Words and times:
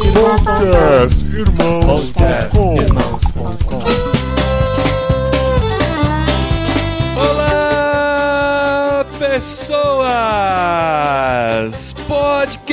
Podcast 0.00 1.20
Irmãos.com 1.36 2.74
Olá, 7.16 9.04
pessoas! 9.18 10.08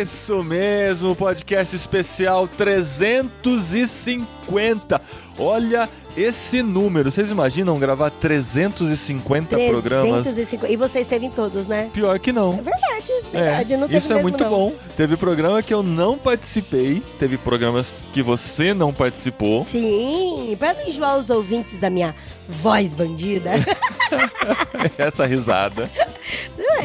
Isso 0.02 0.44
mesmo, 0.44 1.16
podcast 1.16 1.75
especial 1.75 2.48
350. 2.48 5.00
Olha 5.38 5.88
esse 6.18 6.62
número. 6.62 7.09
Vocês 7.12 7.31
imaginam 7.31 7.77
gravar 7.80 8.09
350 8.09 9.58
programas? 9.58 10.23
350. 10.23 10.72
E 10.72 10.76
você 10.76 11.00
esteve 11.02 11.26
em 11.26 11.30
todos, 11.30 11.67
né? 11.67 11.90
Pior 11.94 12.20
que 12.20 12.31
não. 12.31 12.54
É 12.54 12.62
verdade, 12.62 13.13
verdade. 13.31 13.77
não 13.77 13.88
teve 13.88 14.00
isso 14.00 14.14
é 14.14 14.22
muito 14.22 14.44
não. 14.44 14.50
bom. 14.50 14.73
Teve 14.98 15.16
programa 15.17 15.62
que 15.64 15.73
eu 15.73 15.81
não 15.84 16.17
participei, 16.17 17.02
teve 17.20 17.38
programas 17.38 18.08
que 18.12 18.22
você 18.22 18.73
não 18.73 18.94
participou. 18.94 19.64
Sim, 19.66 20.56
pra 20.59 20.73
não 20.73 20.81
enjoar 20.88 21.17
os 21.17 21.30
ouvintes 21.30 21.80
da 21.80 21.89
minha 21.89 22.16
voz 22.48 22.94
bandida. 22.94 23.52
Essa 24.98 25.26
risada. 25.26 25.89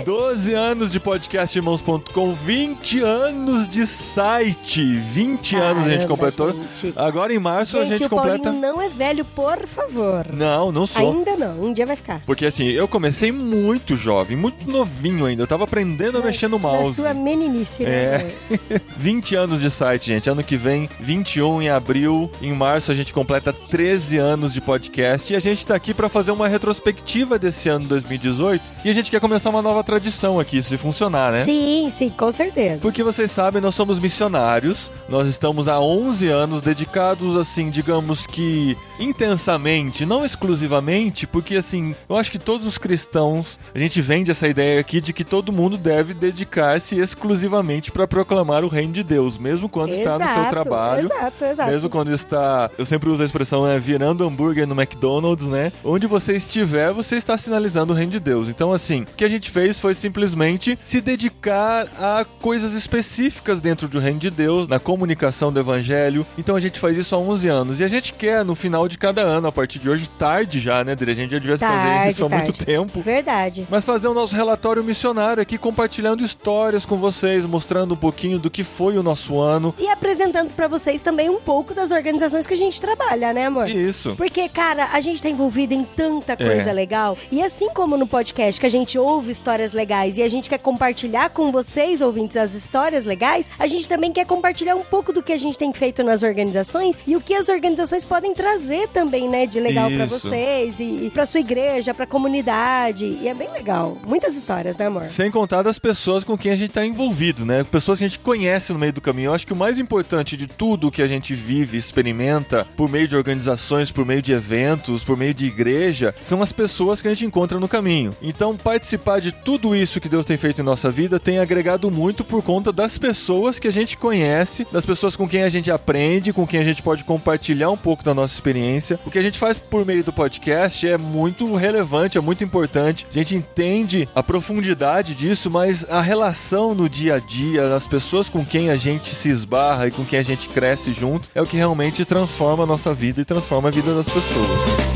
12 0.05 0.53
anos 0.53 0.91
de 0.93 0.98
podcast 0.98 1.57
irmãos.com, 1.57 2.33
20 2.33 3.01
anos 3.01 3.69
de 3.69 3.87
site. 3.87 4.83
20 4.97 5.57
anos 5.57 5.87
a 5.87 5.91
gente 5.91 6.07
Caramba, 6.07 6.09
completou. 6.09 6.53
gente. 6.53 6.93
Agora 6.97 7.33
em 7.33 7.39
março 7.39 7.79
a 7.79 7.83
Gente, 7.85 7.98
gente 7.98 8.07
o 8.07 8.11
Paulinho 8.11 8.39
completa. 8.39 8.59
não 8.59 8.81
é 8.83 8.89
velho, 8.89 9.14
por 9.23 9.67
favor. 9.67 10.27
Não, 10.33 10.73
não 10.73 10.87
sou. 10.87 11.12
Ainda 11.12 11.37
não, 11.37 11.62
um 11.62 11.73
dia 11.73 11.84
vai 11.84 11.95
ficar. 11.97 12.23
Porque 12.25 12.47
assim, 12.47 12.65
eu 12.67 12.89
comecei 12.89 13.31
muito 13.31 13.97
jovem, 13.97 14.37
muito 14.37 14.69
novinho 14.70 15.27
ainda. 15.27 15.43
Eu 15.43 15.47
tava 15.47 15.65
aprendendo 15.65 16.19
a 16.19 16.23
mexer 16.23 16.48
no 16.48 16.57
Na 16.59 16.62
mouse. 16.69 16.97
sua 16.97 17.12
meninice, 17.12 17.83
né? 17.83 17.91
É. 17.91 18.17
amor? 18.17 18.81
20 18.97 19.35
anos 19.37 19.61
de 19.61 19.70
site, 19.70 20.07
gente. 20.07 20.31
Ano 20.31 20.42
que 20.42 20.57
vem, 20.57 20.89
21 20.98 21.62
em 21.62 21.69
abril. 21.69 22.31
Em 22.41 22.53
março 22.53 22.91
a 22.91 22.95
gente 22.95 23.12
completa 23.12 23.53
13 23.53 24.17
anos 24.17 24.55
de 24.55 24.61
podcast. 24.61 25.33
E 25.33 25.37
a 25.37 25.41
gente 25.41 25.67
tá 25.67 25.75
aqui 25.75 25.92
pra 25.92 26.09
fazer 26.09 26.33
uma 26.33 26.48
retrospectiva 26.48 27.39
desse 27.39 27.69
ano 27.69 27.87
2018. 27.87 28.73
E 28.85 28.91
a 28.91 28.92
gente 28.95 29.11
quer 29.11 29.20
começar 29.20 29.51
uma 29.51 29.61
nova 29.62 29.85
tradição 29.85 30.39
aqui, 30.41 30.62
se 30.62 30.77
funcionar, 30.79 31.31
né? 31.33 31.45
Sim, 31.45 31.92
sim, 31.95 32.09
com 32.09 32.33
certeza. 32.33 32.79
Porque 32.81 33.03
vocês 33.03 33.31
sabem, 33.31 33.61
nós 33.61 33.75
somos 33.75 33.98
missionários. 33.98 34.91
Nós 35.09 35.27
estamos 35.27 35.69
há 35.69 35.79
11 35.81 36.29
anos 36.29 36.62
dedicados, 36.62 37.37
assim, 37.37 37.69
digamos 37.70 38.27
que 38.27 38.77
intensamente, 39.05 40.07
não 40.07 40.25
exclusivamente, 40.25 41.27
porque, 41.27 41.57
assim, 41.57 41.95
eu 42.09 42.17
acho 42.17 42.33
que 42.33 42.39
todos 42.39 42.67
os 42.67 42.79
cristãos, 42.79 43.59
a 43.75 43.79
gente 43.79 44.01
vende 44.01 44.31
essa 44.31 44.49
ideia 44.49 44.81
aqui 44.81 45.01
de 45.01 45.13
que 45.13 45.25
todo 45.25 45.53
mundo 45.53 45.77
deve 45.77 46.15
dedicar-se 46.15 46.99
exclusivamente 46.99 47.93
para 47.93 48.07
proclamar 48.07 48.65
o 48.65 48.69
reino 48.69 48.93
de 48.93 49.03
Deus, 49.03 49.39
mesmo 49.39 49.69
quando 49.69 49.93
está 49.93 50.19
no 50.19 50.25
seu 50.27 50.35
Exato, 50.35 50.51
trabalho. 50.51 51.07
Exato, 51.07 51.45
exato. 51.45 51.71
Mesmo 51.71 51.91
quando 51.91 52.13
está, 52.13 52.71
eu 52.77 52.85
sempre 52.85 53.09
uso 53.09 53.23
a 53.23 53.27
expressão, 53.27 53.65
né, 53.65 53.79
virando 53.79 54.25
hambúrguer 54.25 54.67
no 54.67 54.75
McDonald's, 54.75 55.47
né? 55.47 55.73
Onde 55.85 56.07
você 56.07 56.35
estiver, 56.35 56.93
você 56.93 57.17
está 57.17 57.37
sinalizando 57.37 57.93
o 57.93 57.97
reino 57.97 58.13
de 58.13 58.20
Deus. 58.20 58.48
Então, 58.48 58.73
assim, 58.73 59.03
o 59.03 59.07
que 59.17 59.25
a 59.25 59.29
gente 59.29 59.51
fez 59.51 59.81
foi 59.81 59.95
simplesmente 59.95 60.79
se 60.83 61.01
dedicar 61.01 61.87
a 61.98 62.25
coisas 62.41 62.75
específicas 62.75 63.61
dentro 63.61 63.89
do 63.89 63.98
reino 63.98 64.19
de 64.19 64.31
Deus, 64.31 64.69
na 64.69 64.79
comunicação 64.79 65.53
do 65.53 65.61
evangelho. 65.61 66.27
Então, 66.39 66.57
a 66.57 66.61
gente 66.61 66.79
faz 66.79 66.97
isso 66.97 67.14
há 67.14 67.19
11 67.19 67.48
anos. 67.48 67.81
E 67.81 67.85
a 67.85 67.89
gente 67.89 68.13
quer, 68.13 68.45
no 68.45 68.55
final 68.55 68.89
de 68.89 68.94
cada 68.99 69.23
ano, 69.23 69.49
a 69.49 69.53
partir 69.53 69.79
de 69.79 69.89
hoje, 69.91 70.09
tarde 70.09 70.61
já, 70.61 70.85
né, 70.85 70.93
Adri? 70.93 71.11
A 71.11 71.15
gente 71.15 71.31
já 71.31 71.39
devia 71.39 71.59
fazer 71.59 71.73
Tarde, 71.73 72.11
isso 72.11 72.25
há 72.25 72.29
muito 72.29 72.53
tarde. 72.53 72.65
tempo. 72.67 73.01
Verdade. 73.01 73.67
Mas 73.71 73.85
fazer 73.85 74.09
o 74.09 74.15
nosso 74.15 74.35
relatório 74.35 74.83
missionário 74.85 75.43
aqui, 75.43 75.57
compartilhando 75.59 76.23
histórias 76.25 76.85
com 76.87 76.97
vocês, 76.97 77.45
mostrando 77.47 77.95
um 77.95 77.97
pouquinho 77.97 78.39
do 78.39 78.51
que 78.51 78.63
foi 78.65 78.97
o 78.99 79.03
nosso 79.03 79.41
ano. 79.41 79.75
E 79.79 79.89
apresentando 79.89 80.53
pra 80.53 80.69
vocês 80.69 81.01
também 81.01 81.29
um 81.29 81.41
pouco 81.41 81.75
das 81.75 81.91
organizações 81.91 82.47
que 82.47 82.55
a 82.55 82.57
gente 82.57 82.81
trabalha, 82.81 83.33
né, 83.33 83.47
amor? 83.47 83.69
Isso. 83.69 84.15
Porque, 84.17 84.49
cara, 84.49 84.89
a 84.93 85.01
gente 85.01 85.23
tá 85.23 85.29
envolvido 85.29 85.75
em 85.75 85.85
tanta 85.85 86.37
coisa 86.37 86.71
É. 86.71 86.73
legal. 86.73 87.17
E 87.31 87.43
assim 87.43 87.69
como 87.71 87.97
no 87.97 88.07
podcast, 88.07 88.61
que 88.61 88.67
a 88.67 88.71
gente 88.71 88.99
ouve 88.99 89.31
histórias 89.33 89.73
legais 89.73 90.17
e 90.19 90.23
a 90.23 90.29
gente 90.29 90.49
quer 90.49 90.59
compartilhar 90.59 91.31
com 91.31 91.51
vocês, 91.51 92.01
ouvintes, 92.01 92.37
as 92.37 92.55
histórias 92.55 93.05
legais, 93.05 93.47
a 93.59 93.67
gente 93.67 93.89
também 93.89 94.13
quer 94.13 94.27
compartilhar 94.27 94.75
um 94.77 94.83
pouco 94.85 95.13
do 95.13 95.23
que 95.23 95.33
a 95.33 95.37
gente 95.39 95.59
tem 95.59 95.73
feito 95.73 96.03
nas 96.03 96.23
organizações 96.23 96.99
e 97.07 97.17
o 97.17 97.21
que 97.21 97.35
as 97.35 97.49
organizações 97.49 98.05
podem 98.05 98.35
trazer 98.35 98.83
também, 98.86 99.28
né, 99.28 99.46
de 99.46 99.61
legal 99.61 99.90
pra 99.90 100.05
Isso. 100.05 100.18
vocês 100.18 100.80
e, 100.80 101.06
e 101.06 101.11
pra 101.12 101.27
sua 101.27 101.40
igreja, 101.40 101.95
pra 101.95 102.06
comunidade. 102.06 103.05
E 103.05 103.28
é 103.28 103.34
bem 103.34 103.50
legal. 103.52 103.96
Muitas 104.06 104.36
histórias, 104.36 104.77
né, 104.77 104.86
amor? 104.86 105.05
Sem 105.05 105.30
contar 105.30 105.62
das 105.62 105.78
pessoas 105.78 106.24
com 106.24 106.36
quem 106.36 106.52
a 106.52 106.56
gente 106.56 106.70
está 106.70 106.84
envolvido, 106.84 107.45
né? 107.45 107.64
Pessoas 107.64 107.98
que 107.98 108.05
a 108.05 108.08
gente 108.08 108.18
conhece 108.18 108.72
no 108.72 108.78
meio 108.78 108.92
do 108.92 109.00
caminho. 109.00 109.27
Eu 109.27 109.34
acho 109.34 109.46
que 109.46 109.52
o 109.52 109.56
mais 109.56 109.78
importante 109.78 110.36
de 110.36 110.46
tudo 110.46 110.90
que 110.90 111.02
a 111.02 111.08
gente 111.08 111.34
vive, 111.34 111.77
experimenta, 111.77 112.67
por 112.77 112.90
meio 112.90 113.08
de 113.08 113.17
organizações, 113.17 113.90
por 113.90 114.05
meio 114.05 114.22
de 114.22 114.33
eventos, 114.33 115.05
por 115.05 115.16
meio 115.16 115.34
de 115.34 115.46
igreja, 115.46 116.14
são 116.22 116.42
as 116.42 116.52
pessoas 116.52 117.01
que 117.01 117.08
a 117.08 117.11
gente 117.11 117.27
encontra 117.27 117.58
no 117.58 117.68
caminho. 117.68 118.14
Então, 118.22 118.56
participar 118.56 119.20
de 119.20 119.33
tudo 119.33 119.74
isso 119.74 120.01
que 120.01 120.08
Deus 120.08 120.27
tem 120.27 120.36
feito 120.36 120.61
em 120.61 120.64
nossa 120.64 120.90
vida 120.90 121.20
tem 121.20 121.39
agregado 121.39 121.90
muito 121.90 122.24
por 122.24 122.42
conta 122.42 122.72
das 122.72 122.98
pessoas 122.98 123.58
que 123.58 123.68
a 123.68 123.72
gente 123.72 123.96
conhece, 123.96 124.66
das 124.70 124.84
pessoas 124.84 125.16
com 125.16 125.28
quem 125.28 125.42
a 125.42 125.48
gente 125.48 125.70
aprende, 125.70 126.33
com 126.33 126.46
quem 126.46 126.61
a 126.61 126.64
gente 126.64 126.83
pode 126.83 127.05
compartilhar 127.05 127.70
um 127.70 127.77
pouco 127.77 128.02
da 128.02 128.14
nossa 128.14 128.34
experiência. 128.34 128.74
O 129.05 129.11
que 129.11 129.19
a 129.19 129.23
gente 129.23 129.38
faz 129.38 129.58
por 129.58 129.85
meio 129.85 130.02
do 130.02 130.12
podcast 130.12 130.87
é 130.87 130.99
muito 130.99 131.55
relevante, 131.55 132.19
é 132.19 132.20
muito 132.20 132.44
importante. 132.44 133.06
A 133.11 133.14
gente 133.14 133.35
entende 133.35 134.08
a 134.14 134.23
profundidade 134.23 135.14
disso, 135.14 135.50
mas 135.50 135.88
a 135.88 136.00
relação 136.00 136.75
no 136.75 136.88
dia 136.88 137.17
a 137.17 137.19
dia, 137.19 137.75
as 137.75 137.87
pessoas 137.87 138.29
com 138.29 138.44
quem 138.44 138.70
a 138.70 138.76
gente 138.76 139.14
se 139.14 139.29
esbarra 139.29 139.88
e 139.88 139.90
com 139.90 140.05
quem 140.05 140.19
a 140.19 140.23
gente 140.23 140.49
cresce 140.49 140.93
junto, 140.93 141.29
é 141.34 141.43
o 141.43 141.46
que 141.46 141.56
realmente 141.56 142.05
transforma 142.05 142.64
a 142.64 142.67
nossa 142.67 142.94
vida 142.94 143.20
e 143.20 143.25
transforma 143.25 143.69
a 143.69 143.73
vida 143.73 143.94
das 143.94 144.08
pessoas. 144.08 144.94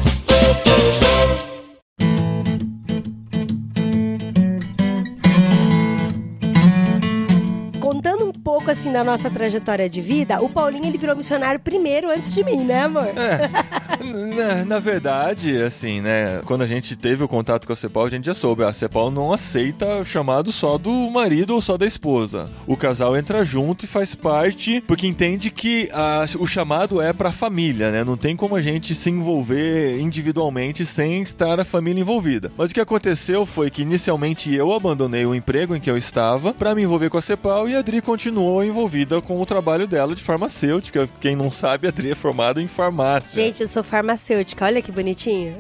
Pouco 8.69 8.71
assim 8.71 8.93
da 8.93 9.03
nossa 9.03 9.31
trajetória 9.31 9.89
de 9.89 10.01
vida, 10.03 10.43
o 10.43 10.49
Paulinho 10.49 10.85
ele 10.87 10.99
virou 10.99 11.17
missionário 11.17 11.59
primeiro 11.59 12.11
antes 12.11 12.35
de 12.35 12.45
mim, 12.45 12.65
né, 12.65 12.83
amor? 12.83 13.07
Na, 14.37 14.65
na 14.65 14.79
verdade, 14.79 15.57
assim, 15.63 16.01
né? 16.01 16.41
Quando 16.45 16.63
a 16.63 16.67
gente 16.67 16.95
teve 16.95 17.25
o 17.25 17.29
contato 17.29 17.67
com 17.67 17.73
a 17.73 17.77
CEPAL, 17.77 18.05
a 18.07 18.11
gente 18.11 18.27
já 18.27 18.35
soube. 18.35 18.63
A 18.63 18.73
CEPAL 18.73 19.11
não 19.11 19.33
aceita 19.33 20.05
chamado 20.05 20.53
só 20.53 20.77
do 20.77 20.91
marido 21.11 21.55
ou 21.55 21.61
só 21.61 21.77
da 21.79 21.87
esposa. 21.87 22.51
O 22.67 22.77
casal 22.77 23.17
entra 23.17 23.45
junto 23.45 23.85
e 23.85 23.89
faz 23.89 24.15
parte, 24.15 24.83
porque 24.87 25.07
entende 25.07 25.51
que 25.51 25.89
a- 25.93 26.27
o 26.39 26.47
chamado 26.47 27.01
é 27.01 27.13
pra 27.13 27.33
família, 27.33 27.91
né? 27.91 28.05
Não 28.05 28.17
tem 28.17 28.37
como 28.37 28.55
a 28.55 28.61
gente 28.63 28.95
se 28.95 29.09
envolver 29.11 29.99
individualmente 30.01 30.85
sem 30.85 31.23
estar 31.23 31.59
a 31.59 31.65
família 31.65 32.01
envolvida. 32.01 32.53
Mas 32.57 32.71
o 32.71 32.75
que 32.75 32.81
aconteceu 32.81 33.47
foi 33.47 33.71
que 33.71 33.83
inicialmente 33.83 34.53
eu 34.55 34.73
abandonei 34.73 35.25
o 35.27 35.35
emprego 35.35 35.75
em 35.75 35.81
que 35.81 35.91
eu 35.91 35.97
estava 35.97 36.53
pra 36.53 36.75
me 36.75 36.83
envolver 36.83 37.09
com 37.11 37.19
a 37.19 37.23
CEPAL 37.23 37.69
e 37.69 37.75
a 37.75 37.79
Adri 37.79 38.01
continuou 38.03 38.58
envolvida 38.63 39.21
com 39.21 39.41
o 39.41 39.47
trabalho 39.47 39.87
dela 39.87 40.15
de 40.15 40.23
farmacêutica. 40.23 41.09
Quem 41.21 41.37
não 41.37 41.51
sabe, 41.51 41.87
a 41.87 41.91
Adri 41.91 42.11
é 42.11 42.15
formada 42.15 42.61
em 42.63 42.67
farmácia. 42.67 43.43
Gente, 43.43 43.63
eu 43.63 43.69
sou 43.69 43.83
farmacêutica, 43.83 44.65
olha 44.65 44.83
que 44.83 44.93
bonitinho. 44.93 45.57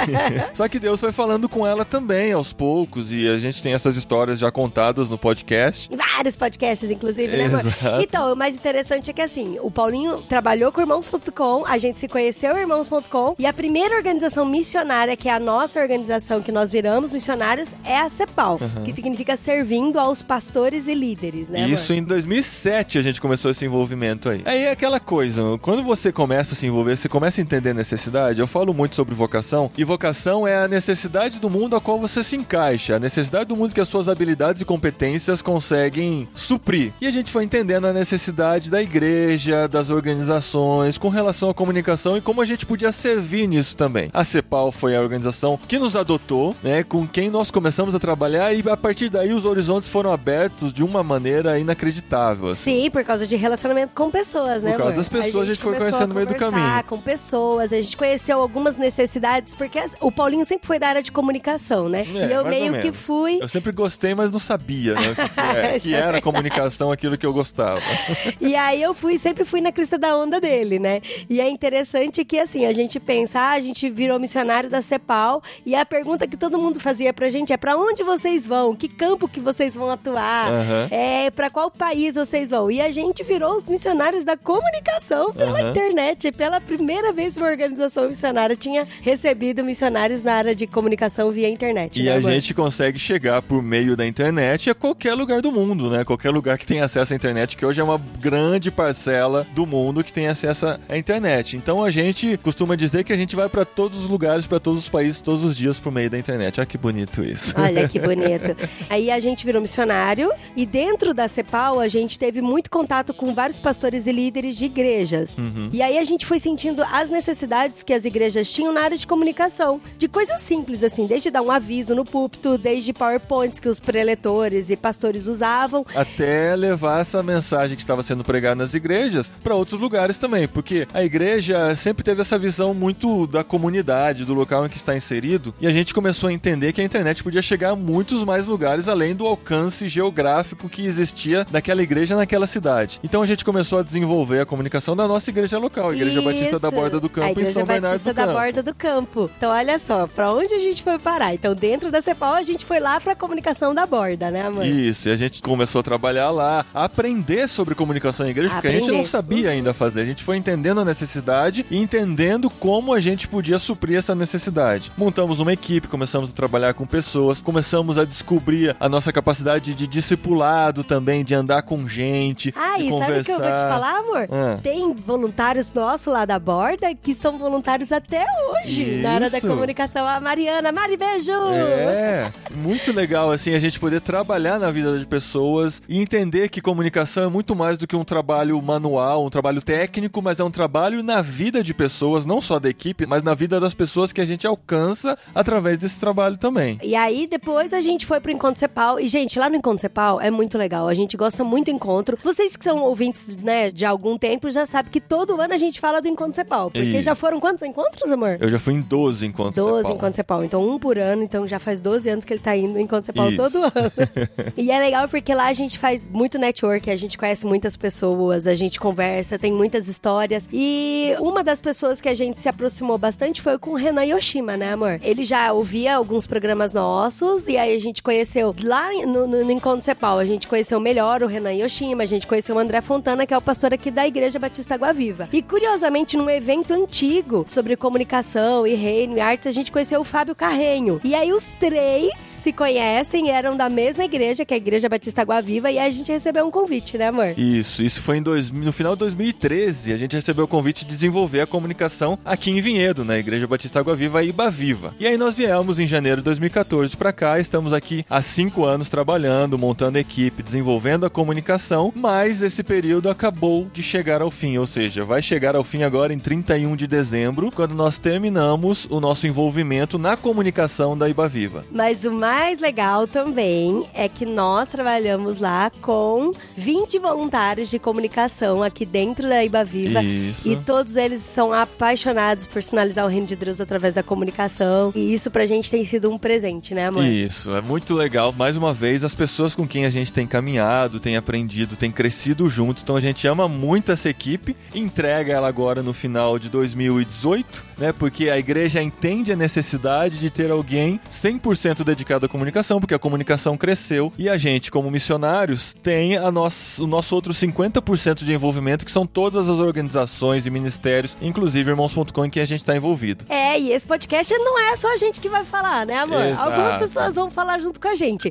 Só 0.54 0.68
que 0.68 0.78
Deus 0.78 1.00
foi 1.00 1.12
falando 1.12 1.48
com 1.48 1.66
ela 1.66 1.84
também 1.84 2.32
aos 2.32 2.52
poucos 2.52 3.12
e 3.12 3.28
a 3.28 3.38
gente 3.38 3.62
tem 3.62 3.72
essas 3.72 3.96
histórias 3.96 4.38
já 4.38 4.50
contadas 4.50 5.08
no 5.08 5.18
podcast. 5.18 5.88
Em 5.92 5.96
vários 5.96 6.36
podcasts, 6.36 6.90
inclusive, 6.90 7.36
né, 7.36 7.46
amor? 7.46 7.60
Exato. 7.60 8.02
Então, 8.02 8.32
o 8.32 8.36
mais 8.36 8.54
interessante 8.54 9.10
é 9.10 9.12
que 9.12 9.22
assim, 9.22 9.58
o 9.60 9.70
Paulinho 9.70 10.22
trabalhou 10.22 10.72
com 10.72 10.80
irmãos.com, 10.80 11.64
a 11.66 11.78
gente 11.78 11.98
se 11.98 12.08
conheceu 12.08 12.56
irmãos.com, 12.56 13.36
e 13.38 13.46
a 13.46 13.52
primeira 13.52 13.96
organização 13.96 14.44
missionária, 14.44 15.16
que 15.16 15.28
é 15.28 15.32
a 15.32 15.40
nossa 15.40 15.80
organização 15.80 16.42
que 16.42 16.52
nós 16.52 16.70
viramos 16.72 17.12
missionários, 17.12 17.74
é 17.84 17.98
a 17.98 18.10
CEPAL, 18.10 18.58
que 18.84 18.92
significa 18.92 19.36
servindo 19.36 19.98
aos 19.98 20.22
pastores 20.22 20.88
e 20.88 20.94
líderes, 20.94 21.48
né? 21.48 21.64
amor? 21.64 21.70
Isso 21.72 21.92
em 21.92 22.02
2007 22.38 22.98
a 22.98 23.02
gente 23.02 23.20
começou 23.20 23.50
esse 23.50 23.64
envolvimento 23.64 24.28
aí. 24.28 24.42
Aí 24.44 24.64
é 24.64 24.70
aquela 24.70 25.00
coisa, 25.00 25.42
quando 25.60 25.82
você 25.82 26.12
começa 26.12 26.54
a 26.54 26.56
se 26.56 26.66
envolver, 26.66 26.96
você 26.96 27.08
começa 27.08 27.40
a 27.40 27.42
entender 27.42 27.74
necessidade, 27.74 28.40
eu 28.40 28.46
falo 28.46 28.72
muito 28.72 28.94
sobre 28.94 29.14
vocação, 29.14 29.70
e 29.76 29.84
vocação 29.84 30.46
é 30.46 30.64
a 30.64 30.68
necessidade 30.68 31.40
do 31.40 31.50
mundo 31.50 31.74
a 31.74 31.80
qual 31.80 31.98
você 31.98 32.22
se 32.22 32.36
encaixa, 32.36 32.96
a 32.96 32.98
necessidade 32.98 33.46
do 33.46 33.56
mundo 33.56 33.74
que 33.74 33.80
as 33.80 33.88
suas 33.88 34.08
habilidades 34.08 34.62
e 34.62 34.64
competências 34.64 35.42
conseguem 35.42 36.28
suprir. 36.34 36.92
E 37.00 37.06
a 37.06 37.10
gente 37.10 37.30
foi 37.30 37.44
entendendo 37.44 37.86
a 37.86 37.92
necessidade 37.92 38.70
da 38.70 38.80
igreja, 38.80 39.66
das 39.66 39.90
organizações, 39.90 40.96
com 40.96 41.08
relação 41.08 41.50
à 41.50 41.54
comunicação 41.54 42.16
e 42.16 42.20
como 42.20 42.40
a 42.40 42.44
gente 42.44 42.64
podia 42.64 42.92
servir 42.92 43.46
nisso 43.48 43.76
também. 43.76 44.10
A 44.12 44.24
CEPAL 44.24 44.70
foi 44.70 44.94
a 44.94 45.00
organização 45.00 45.58
que 45.68 45.78
nos 45.78 45.96
adotou, 45.96 46.54
né, 46.62 46.82
com 46.82 47.06
quem 47.06 47.30
nós 47.30 47.50
começamos 47.50 47.94
a 47.94 47.98
trabalhar 47.98 48.52
e 48.52 48.62
a 48.68 48.76
partir 48.76 49.08
daí 49.08 49.32
os 49.32 49.44
horizontes 49.44 49.88
foram 49.88 50.12
abertos 50.12 50.72
de 50.72 50.84
uma 50.84 51.02
maneira 51.02 51.58
inacreditável. 51.58 52.27
Assim. 52.32 52.82
Sim, 52.82 52.90
por 52.90 53.04
causa 53.04 53.26
de 53.26 53.36
relacionamento 53.36 53.92
com 53.94 54.10
pessoas, 54.10 54.62
né? 54.62 54.72
Por 54.72 54.78
causa 54.78 54.92
amor? 54.92 54.96
das 54.96 55.08
pessoas 55.08 55.34
a 55.34 55.38
gente, 55.38 55.50
a 55.50 55.52
gente 55.54 55.62
foi 55.62 55.76
conhecendo 55.76 56.08
no 56.08 56.14
meio 56.14 56.26
do 56.26 56.34
caminho. 56.34 56.84
com 56.84 57.00
pessoas, 57.00 57.72
a 57.72 57.80
gente 57.80 57.96
conheceu 57.96 58.40
algumas 58.40 58.76
necessidades, 58.76 59.54
porque 59.54 59.78
o 60.00 60.10
Paulinho 60.10 60.44
sempre 60.44 60.66
foi 60.66 60.78
da 60.78 60.88
área 60.88 61.02
de 61.02 61.12
comunicação, 61.12 61.88
né? 61.88 62.06
É, 62.14 62.26
e 62.26 62.32
eu 62.32 62.44
meio 62.44 62.80
que 62.80 62.92
fui. 62.92 63.38
Eu 63.40 63.48
sempre 63.48 63.72
gostei, 63.72 64.14
mas 64.14 64.30
não 64.30 64.38
sabia, 64.38 64.94
né? 64.94 65.14
Que, 65.14 65.40
é, 65.40 65.80
que 65.80 65.94
era 65.94 66.20
comunicação 66.20 66.90
aquilo 66.90 67.16
que 67.16 67.26
eu 67.26 67.32
gostava. 67.32 67.80
e 68.40 68.54
aí 68.54 68.82
eu 68.82 68.94
fui, 68.94 69.18
sempre 69.18 69.44
fui 69.44 69.60
na 69.60 69.72
crista 69.72 69.98
da 69.98 70.16
onda 70.16 70.40
dele, 70.40 70.78
né? 70.78 71.00
E 71.28 71.40
é 71.40 71.48
interessante 71.48 72.24
que, 72.24 72.38
assim, 72.38 72.66
a 72.66 72.72
gente 72.72 72.98
pensa, 73.00 73.40
ah, 73.40 73.50
a 73.50 73.60
gente 73.60 73.88
virou 73.90 74.18
missionário 74.18 74.68
da 74.68 74.82
CEPAL, 74.82 75.42
e 75.64 75.74
a 75.74 75.84
pergunta 75.84 76.26
que 76.26 76.36
todo 76.36 76.58
mundo 76.58 76.80
fazia 76.80 77.12
pra 77.12 77.28
gente 77.28 77.52
é: 77.52 77.56
pra 77.56 77.76
onde 77.76 78.02
vocês 78.02 78.46
vão? 78.46 78.74
Que 78.74 78.88
campo 78.88 79.28
que 79.28 79.40
vocês 79.40 79.74
vão 79.74 79.90
atuar? 79.90 80.50
Uhum. 80.50 80.88
É, 80.90 81.30
pra 81.30 81.50
qual 81.50 81.70
país 81.70 82.16
vocês 82.18 82.50
vão? 82.50 82.70
E 82.70 82.80
a 82.80 82.90
gente 82.90 83.22
virou 83.22 83.56
os 83.56 83.68
missionários 83.68 84.24
da 84.24 84.36
comunicação 84.36 85.32
pela 85.32 85.62
uhum. 85.62 85.70
internet. 85.70 86.32
Pela 86.32 86.60
primeira 86.60 87.12
vez, 87.12 87.36
uma 87.36 87.46
organização 87.46 88.08
missionária 88.08 88.56
tinha 88.56 88.86
recebido 89.02 89.64
missionários 89.64 90.24
na 90.24 90.34
área 90.34 90.54
de 90.54 90.66
comunicação 90.66 91.30
via 91.30 91.48
internet. 91.48 92.00
E 92.00 92.04
né, 92.04 92.16
a 92.16 92.20
gente 92.20 92.52
consegue 92.52 92.98
chegar 92.98 93.40
por 93.42 93.62
meio 93.62 93.96
da 93.96 94.06
internet 94.06 94.70
a 94.70 94.74
qualquer 94.74 95.14
lugar 95.14 95.40
do 95.40 95.52
mundo, 95.52 95.90
né? 95.90 96.04
Qualquer 96.04 96.30
lugar 96.30 96.58
que 96.58 96.66
tem 96.66 96.80
acesso 96.80 97.12
à 97.12 97.16
internet, 97.16 97.56
que 97.56 97.64
hoje 97.64 97.80
é 97.80 97.84
uma 97.84 98.00
grande 98.20 98.70
parcela 98.70 99.46
do 99.54 99.66
mundo 99.66 100.02
que 100.02 100.12
tem 100.12 100.28
acesso 100.28 100.66
à 100.66 100.96
internet. 100.96 101.56
Então 101.56 101.84
a 101.84 101.90
gente 101.90 102.36
costuma 102.38 102.74
dizer 102.74 103.04
que 103.04 103.12
a 103.12 103.16
gente 103.16 103.36
vai 103.36 103.48
para 103.48 103.64
todos 103.64 103.98
os 103.98 104.08
lugares, 104.08 104.46
para 104.46 104.58
todos 104.58 104.80
os 104.80 104.88
países, 104.88 105.20
todos 105.20 105.44
os 105.44 105.56
dias 105.56 105.78
por 105.78 105.92
meio 105.92 106.10
da 106.10 106.18
internet. 106.18 106.58
Olha 106.58 106.66
que 106.66 106.78
bonito 106.78 107.22
isso. 107.22 107.54
Olha 107.56 107.88
que 107.88 107.98
bonito. 108.00 108.56
Aí 108.90 109.10
a 109.10 109.20
gente 109.20 109.44
virou 109.44 109.62
missionário 109.62 110.30
e 110.56 110.66
dentro 110.66 111.12
da 111.14 111.28
CEPAL 111.28 111.80
a 111.80 111.88
gente 111.88 112.07
teve 112.16 112.40
muito 112.40 112.70
contato 112.70 113.12
com 113.12 113.34
vários 113.34 113.58
pastores 113.58 114.06
e 114.06 114.12
líderes 114.12 114.56
de 114.56 114.66
igrejas. 114.66 115.34
Uhum. 115.36 115.68
E 115.72 115.82
aí 115.82 115.98
a 115.98 116.04
gente 116.04 116.24
foi 116.24 116.38
sentindo 116.38 116.82
as 116.92 117.10
necessidades 117.10 117.82
que 117.82 117.92
as 117.92 118.04
igrejas 118.04 118.48
tinham 118.52 118.72
na 118.72 118.82
área 118.82 118.96
de 118.96 119.06
comunicação, 119.06 119.80
de 119.98 120.06
coisas 120.06 120.40
simples 120.40 120.84
assim, 120.84 121.06
desde 121.06 121.30
dar 121.30 121.42
um 121.42 121.50
aviso 121.50 121.94
no 121.94 122.04
púlpito, 122.04 122.56
desde 122.56 122.92
PowerPoints 122.92 123.58
que 123.58 123.68
os 123.68 123.80
preletores 123.80 124.70
e 124.70 124.76
pastores 124.76 125.26
usavam, 125.26 125.84
até 125.94 126.54
levar 126.54 127.00
essa 127.00 127.22
mensagem 127.22 127.76
que 127.76 127.82
estava 127.82 128.02
sendo 128.02 128.22
pregada 128.22 128.54
nas 128.54 128.74
igrejas 128.74 129.32
para 129.42 129.54
outros 129.54 129.80
lugares 129.80 130.18
também, 130.18 130.46
porque 130.46 130.86
a 130.94 131.02
igreja 131.02 131.74
sempre 131.74 132.04
teve 132.04 132.20
essa 132.20 132.38
visão 132.38 132.72
muito 132.72 133.26
da 133.26 133.42
comunidade, 133.42 134.24
do 134.24 134.34
local 134.34 134.66
em 134.66 134.68
que 134.68 134.76
está 134.76 134.96
inserido, 134.96 135.54
e 135.60 135.66
a 135.66 135.72
gente 135.72 135.92
começou 135.92 136.28
a 136.28 136.32
entender 136.32 136.72
que 136.72 136.80
a 136.80 136.84
internet 136.84 137.22
podia 137.22 137.42
chegar 137.42 137.70
a 137.70 137.76
muitos 137.76 138.24
mais 138.24 138.46
lugares 138.46 138.88
além 138.88 139.14
do 139.14 139.26
alcance 139.26 139.88
geográfico 139.88 140.68
que 140.68 140.86
existia 140.86 141.44
daquela 141.50 141.82
igreja 141.82 141.97
naquela 142.06 142.46
cidade. 142.46 143.00
Então 143.02 143.22
a 143.22 143.26
gente 143.26 143.44
começou 143.44 143.78
a 143.78 143.82
desenvolver 143.82 144.40
a 144.40 144.46
comunicação 144.46 144.94
da 144.94 145.06
nossa 145.06 145.30
igreja 145.30 145.58
local, 145.58 145.90
a 145.90 145.94
Igreja 145.94 146.18
Isso. 146.18 146.22
Batista 146.22 146.58
da 146.58 146.70
Borda 146.70 147.00
do 147.00 147.08
Campo, 147.08 147.30
Igreja 147.30 147.50
em 147.50 147.54
São 147.54 147.64
Bernardo 147.64 147.92
Batista 147.92 148.12
do 148.12 148.16
da 148.16 148.24
Campo. 148.24 148.38
Borda 148.38 148.62
do 148.62 148.74
Campo. 148.74 149.30
Então 149.36 149.50
olha 149.50 149.78
só, 149.78 150.06
para 150.06 150.32
onde 150.32 150.54
a 150.54 150.58
gente 150.58 150.82
foi 150.82 150.98
parar? 150.98 151.34
Então 151.34 151.54
dentro 151.54 151.90
da 151.90 152.00
CEPAL 152.00 152.34
a 152.34 152.42
gente 152.42 152.64
foi 152.64 152.80
lá 152.80 153.00
para 153.00 153.14
comunicação 153.14 153.74
da 153.74 153.86
Borda, 153.86 154.30
né, 154.30 154.46
amor? 154.46 154.64
Isso, 154.66 155.08
e 155.08 155.12
a 155.12 155.16
gente 155.16 155.42
começou 155.42 155.80
a 155.80 155.82
trabalhar 155.82 156.30
lá, 156.30 156.64
a 156.74 156.84
aprender 156.84 157.48
sobre 157.48 157.74
comunicação 157.74 158.26
em 158.26 158.30
igreja, 158.30 158.54
porque 158.54 158.68
a 158.68 158.72
gente 158.72 158.82
não 158.82 158.88
Aprender. 158.88 159.08
sabia 159.08 159.50
ainda 159.50 159.72
fazer. 159.74 160.02
A 160.02 160.04
gente 160.04 160.22
foi 160.22 160.36
entendendo 160.36 160.80
a 160.80 160.84
necessidade 160.84 161.64
e 161.70 161.78
entendendo 161.78 162.50
como 162.50 162.92
a 162.92 163.00
gente 163.00 163.28
podia 163.28 163.58
suprir 163.58 163.96
essa 163.98 164.14
necessidade. 164.14 164.92
Montamos 164.96 165.40
uma 165.40 165.52
equipe, 165.52 165.88
começamos 165.88 166.30
a 166.30 166.32
trabalhar 166.32 166.74
com 166.74 166.86
pessoas, 166.86 167.40
começamos 167.40 167.98
a 167.98 168.04
descobrir 168.04 168.76
a 168.78 168.88
nossa 168.88 169.12
capacidade 169.12 169.74
de 169.74 169.86
discipulado 169.86 170.84
também, 170.84 171.24
de 171.24 171.34
andar 171.34 171.62
com 171.62 171.76
gente, 171.86 172.52
Ah, 172.56 172.78
e 172.78 172.90
sabe 172.90 173.20
o 173.20 173.24
que 173.24 173.30
eu 173.32 173.38
vou 173.38 173.46
te 173.52 173.60
falar, 173.60 173.98
amor? 173.98 174.28
Ah. 174.30 174.58
Tem 174.62 174.92
voluntários 174.94 175.72
nossos 175.72 176.12
lá 176.12 176.24
da 176.24 176.38
borda 176.38 176.94
que 176.94 177.14
são 177.14 177.38
voluntários 177.38 177.92
até 177.92 178.24
hoje 178.50 178.96
na 179.02 179.12
área 179.12 179.30
da 179.30 179.38
Isso. 179.38 179.46
comunicação. 179.46 180.06
A 180.06 180.18
Mariana, 180.20 180.72
Mari, 180.72 180.96
beijo! 180.96 181.32
É, 181.32 182.30
muito 182.54 182.92
legal 182.92 183.30
assim 183.30 183.54
a 183.54 183.58
gente 183.58 183.78
poder 183.78 184.00
trabalhar 184.00 184.58
na 184.58 184.70
vida 184.70 184.98
de 184.98 185.06
pessoas 185.06 185.82
e 185.88 186.00
entender 186.00 186.48
que 186.48 186.60
comunicação 186.60 187.24
é 187.24 187.28
muito 187.28 187.54
mais 187.54 187.76
do 187.76 187.86
que 187.86 187.94
um 187.96 188.04
trabalho 188.04 188.60
manual, 188.62 189.24
um 189.24 189.30
trabalho 189.30 189.60
técnico, 189.60 190.22
mas 190.22 190.40
é 190.40 190.44
um 190.44 190.50
trabalho 190.50 191.02
na 191.02 191.20
vida 191.20 191.62
de 191.62 191.74
pessoas, 191.74 192.24
não 192.24 192.40
só 192.40 192.58
da 192.58 192.68
equipe, 192.68 193.06
mas 193.06 193.22
na 193.22 193.34
vida 193.34 193.60
das 193.60 193.74
pessoas 193.74 194.12
que 194.12 194.20
a 194.20 194.24
gente 194.24 194.46
alcança 194.46 195.18
através 195.34 195.78
desse 195.78 195.98
trabalho 196.00 196.36
também. 196.38 196.78
E 196.82 196.94
aí, 196.94 197.26
depois 197.26 197.72
a 197.72 197.80
gente 197.80 198.06
foi 198.06 198.20
pro 198.20 198.30
Encontro 198.30 198.58
Cepal. 198.58 198.98
E, 198.98 199.08
gente, 199.08 199.38
lá 199.38 199.50
no 199.50 199.56
Encontro 199.56 199.80
Cepal 199.80 200.20
é 200.20 200.30
muito 200.30 200.56
legal. 200.56 200.88
A 200.88 200.94
gente 200.94 201.16
gosta 201.16 201.44
muito 201.44 201.67
do 201.68 201.70
encontro. 201.70 202.18
Vocês 202.22 202.56
que 202.56 202.64
são 202.64 202.82
ouvintes, 202.82 203.36
né, 203.36 203.70
de 203.70 203.84
algum 203.84 204.18
tempo, 204.18 204.50
já 204.50 204.66
sabem 204.66 204.90
que 204.90 205.00
todo 205.00 205.40
ano 205.40 205.52
a 205.52 205.56
gente 205.56 205.78
fala 205.78 206.00
do 206.00 206.08
Encontro 206.08 206.34
Cepal. 206.34 206.70
Porque 206.70 206.86
Isso. 206.86 207.02
já 207.02 207.14
foram 207.14 207.38
quantos 207.38 207.62
encontros, 207.62 208.10
amor? 208.10 208.38
Eu 208.40 208.48
já 208.48 208.58
fui 208.58 208.74
em 208.74 208.80
12 208.80 209.26
encontros 209.26 209.56
12 209.56 209.78
Cepal. 209.78 209.96
Encontro 209.96 210.16
Cepal. 210.16 210.44
Então, 210.44 210.68
um 210.68 210.78
por 210.78 210.98
ano. 210.98 211.22
Então, 211.22 211.46
já 211.46 211.58
faz 211.58 211.78
12 211.78 212.08
anos 212.08 212.24
que 212.24 212.32
ele 212.32 212.40
tá 212.40 212.56
indo 212.56 212.78
em 212.78 212.82
Encontro 212.82 213.06
Cepal 213.06 213.30
Isso. 213.30 213.36
todo 213.36 213.62
ano. 213.64 213.92
e 214.56 214.70
é 214.70 214.78
legal 214.78 215.08
porque 215.08 215.34
lá 215.34 215.46
a 215.46 215.52
gente 215.52 215.78
faz 215.78 216.08
muito 216.08 216.38
network, 216.38 216.90
a 216.90 216.96
gente 216.96 217.18
conhece 217.18 217.46
muitas 217.46 217.76
pessoas, 217.76 218.46
a 218.46 218.54
gente 218.54 218.80
conversa, 218.80 219.38
tem 219.38 219.52
muitas 219.52 219.88
histórias. 219.88 220.48
E 220.52 221.14
uma 221.20 221.44
das 221.44 221.60
pessoas 221.60 222.00
que 222.00 222.08
a 222.08 222.14
gente 222.14 222.40
se 222.40 222.48
aproximou 222.48 222.96
bastante 222.96 223.42
foi 223.42 223.58
com 223.58 223.70
o 223.70 223.74
Renan 223.74 224.04
Yoshima, 224.04 224.56
né, 224.56 224.72
amor? 224.72 225.00
Ele 225.02 225.24
já 225.24 225.52
ouvia 225.52 225.96
alguns 225.96 226.26
programas 226.26 226.72
nossos 226.72 227.46
e 227.48 227.56
aí 227.56 227.74
a 227.74 227.80
gente 227.80 228.02
conheceu 228.02 228.54
lá 228.62 228.90
no, 229.06 229.26
no, 229.26 229.44
no 229.44 229.50
Encontro 229.50 229.84
Cepal, 229.84 230.18
a 230.18 230.24
gente 230.24 230.46
conheceu 230.46 230.80
melhor 230.80 231.22
o 231.22 231.26
Renan 231.26 231.57
Yoshima, 231.62 232.02
a 232.02 232.06
gente 232.06 232.26
conheceu 232.26 232.56
o 232.56 232.58
André 232.58 232.80
Fontana, 232.80 233.26
que 233.26 233.34
é 233.34 233.38
o 233.38 233.42
pastor 233.42 233.72
aqui 233.72 233.90
da 233.90 234.06
Igreja 234.06 234.38
Batista 234.38 234.74
Água 234.74 234.92
Viva. 234.92 235.28
E 235.32 235.42
curiosamente, 235.42 236.16
num 236.16 236.30
evento 236.30 236.72
antigo 236.72 237.44
sobre 237.46 237.76
comunicação 237.76 238.66
e 238.66 238.74
reino 238.74 239.16
e 239.16 239.20
artes, 239.20 239.46
a 239.46 239.50
gente 239.50 239.72
conheceu 239.72 240.00
o 240.00 240.04
Fábio 240.04 240.34
Carrenho. 240.34 241.00
E 241.04 241.14
aí 241.14 241.32
os 241.32 241.48
três 241.58 242.12
se 242.24 242.52
conhecem, 242.52 243.30
eram 243.30 243.56
da 243.56 243.68
mesma 243.68 244.04
igreja, 244.04 244.44
que 244.44 244.54
é 244.54 244.56
a 244.56 244.58
Igreja 244.58 244.88
Batista 244.88 245.22
Água 245.22 245.40
Viva, 245.40 245.70
e 245.70 245.78
a 245.78 245.90
gente 245.90 246.10
recebeu 246.10 246.46
um 246.46 246.50
convite, 246.50 246.96
né, 246.96 247.08
amor? 247.08 247.38
Isso, 247.38 247.82
isso 247.82 248.00
foi 248.00 248.18
em 248.18 248.22
dois, 248.22 248.50
no 248.50 248.72
final 248.72 248.94
de 248.94 249.00
2013. 249.00 249.92
A 249.92 249.96
gente 249.96 250.14
recebeu 250.14 250.44
o 250.44 250.48
convite 250.48 250.84
de 250.84 250.90
desenvolver 250.90 251.40
a 251.40 251.46
comunicação 251.46 252.18
aqui 252.24 252.50
em 252.50 252.60
Vinhedo, 252.60 253.04
na 253.04 253.18
Igreja 253.18 253.46
Batista 253.46 253.80
Água 253.80 253.94
Viva 253.94 254.22
Iba 254.22 254.50
Viva. 254.50 254.94
E 254.98 255.06
aí 255.06 255.16
nós 255.16 255.36
viemos 255.36 255.78
em 255.78 255.86
janeiro 255.86 256.18
de 256.18 256.24
2014 256.24 256.96
para 256.96 257.12
cá, 257.12 257.38
estamos 257.38 257.72
aqui 257.72 258.04
há 258.08 258.22
cinco 258.22 258.64
anos 258.64 258.88
trabalhando, 258.88 259.58
montando 259.58 259.98
equipe, 259.98 260.42
desenvolvendo 260.42 261.06
a 261.06 261.10
comunicação, 261.10 261.47
mas 261.94 262.42
esse 262.42 262.62
período 262.62 263.08
acabou 263.08 263.68
de 263.72 263.82
chegar 263.82 264.20
ao 264.20 264.30
fim, 264.30 264.58
ou 264.58 264.66
seja, 264.66 265.04
vai 265.04 265.22
chegar 265.22 265.56
ao 265.56 265.64
fim 265.64 265.82
agora 265.82 266.12
em 266.12 266.18
31 266.18 266.76
de 266.76 266.86
dezembro, 266.86 267.50
quando 267.54 267.74
nós 267.74 267.98
terminamos 267.98 268.86
o 268.90 269.00
nosso 269.00 269.26
envolvimento 269.26 269.98
na 269.98 270.16
comunicação 270.16 270.96
da 270.96 271.08
Iba 271.08 271.28
Viva. 271.28 271.64
Mas 271.72 272.04
o 272.04 272.12
mais 272.12 272.60
legal 272.60 273.06
também 273.06 273.86
é 273.94 274.08
que 274.08 274.26
nós 274.26 274.68
trabalhamos 274.68 275.38
lá 275.38 275.70
com 275.80 276.32
20 276.56 276.98
voluntários 276.98 277.70
de 277.70 277.78
comunicação 277.78 278.62
aqui 278.62 278.84
dentro 278.84 279.28
da 279.28 279.44
Iba 279.44 279.64
Viva. 279.64 280.02
Isso. 280.02 280.48
E 280.48 280.56
todos 280.56 280.96
eles 280.96 281.22
são 281.22 281.52
apaixonados 281.52 282.46
por 282.46 282.62
sinalizar 282.62 283.04
o 283.04 283.08
reino 283.08 283.26
de 283.26 283.36
Deus 283.36 283.60
através 283.60 283.94
da 283.94 284.02
comunicação. 284.02 284.92
E 284.94 285.12
isso 285.14 285.30
pra 285.30 285.46
gente 285.46 285.70
tem 285.70 285.84
sido 285.84 286.10
um 286.10 286.18
presente, 286.18 286.74
né, 286.74 286.88
amor? 286.88 287.04
Isso, 287.04 287.50
é 287.54 287.60
muito 287.60 287.94
legal. 287.94 288.32
Mais 288.32 288.56
uma 288.56 288.72
vez, 288.74 289.04
as 289.04 289.14
pessoas 289.14 289.54
com 289.54 289.66
quem 289.66 289.84
a 289.84 289.90
gente 289.90 290.12
tem 290.12 290.26
caminhado, 290.26 291.00
tem 291.00 291.16
aprendido, 291.16 291.37
tem 291.76 291.92
crescido 291.92 292.48
juntos. 292.48 292.82
Então 292.82 292.96
a 292.96 293.00
gente 293.00 293.26
ama 293.26 293.48
muito 293.48 293.92
essa 293.92 294.08
equipe, 294.08 294.56
entrega 294.74 295.32
ela 295.32 295.48
agora 295.48 295.82
no 295.82 295.92
final 295.92 296.38
de 296.38 296.48
2018, 296.48 297.64
né? 297.76 297.92
Porque 297.92 298.28
a 298.30 298.38
igreja 298.38 298.82
entende 298.82 299.32
a 299.32 299.36
necessidade 299.36 300.18
de 300.18 300.30
ter 300.30 300.50
alguém 300.50 301.00
100% 301.10 301.84
dedicado 301.84 302.26
à 302.26 302.28
comunicação, 302.28 302.80
porque 302.80 302.94
a 302.94 302.98
comunicação 302.98 303.56
cresceu 303.56 304.12
e 304.18 304.28
a 304.28 304.36
gente, 304.36 304.70
como 304.70 304.90
missionários, 304.90 305.74
tem 305.82 306.16
a 306.16 306.30
nossa, 306.30 306.82
o 306.82 306.86
nosso 306.86 307.14
outro 307.14 307.32
50% 307.32 308.24
de 308.24 308.32
envolvimento, 308.32 308.84
que 308.84 308.92
são 308.92 309.06
todas 309.06 309.48
as 309.48 309.58
organizações 309.58 310.46
e 310.46 310.50
ministérios, 310.50 311.16
inclusive 311.20 311.70
irmãos.com, 311.70 312.24
em 312.24 312.30
que 312.30 312.40
a 312.40 312.46
gente 312.46 312.60
está 312.60 312.76
envolvido. 312.76 313.24
É, 313.28 313.58
e 313.58 313.72
esse 313.72 313.86
podcast 313.86 314.32
não 314.38 314.58
é 314.58 314.76
só 314.76 314.92
a 314.92 314.96
gente 314.96 315.20
que 315.20 315.28
vai 315.28 315.44
falar, 315.44 315.86
né, 315.86 315.98
amor? 315.98 316.24
Exato. 316.24 316.50
Algumas 316.50 316.78
pessoas 316.78 317.14
vão 317.14 317.30
falar 317.30 317.58
junto 317.58 317.80
com 317.80 317.88
a 317.88 317.94
gente. 317.94 318.28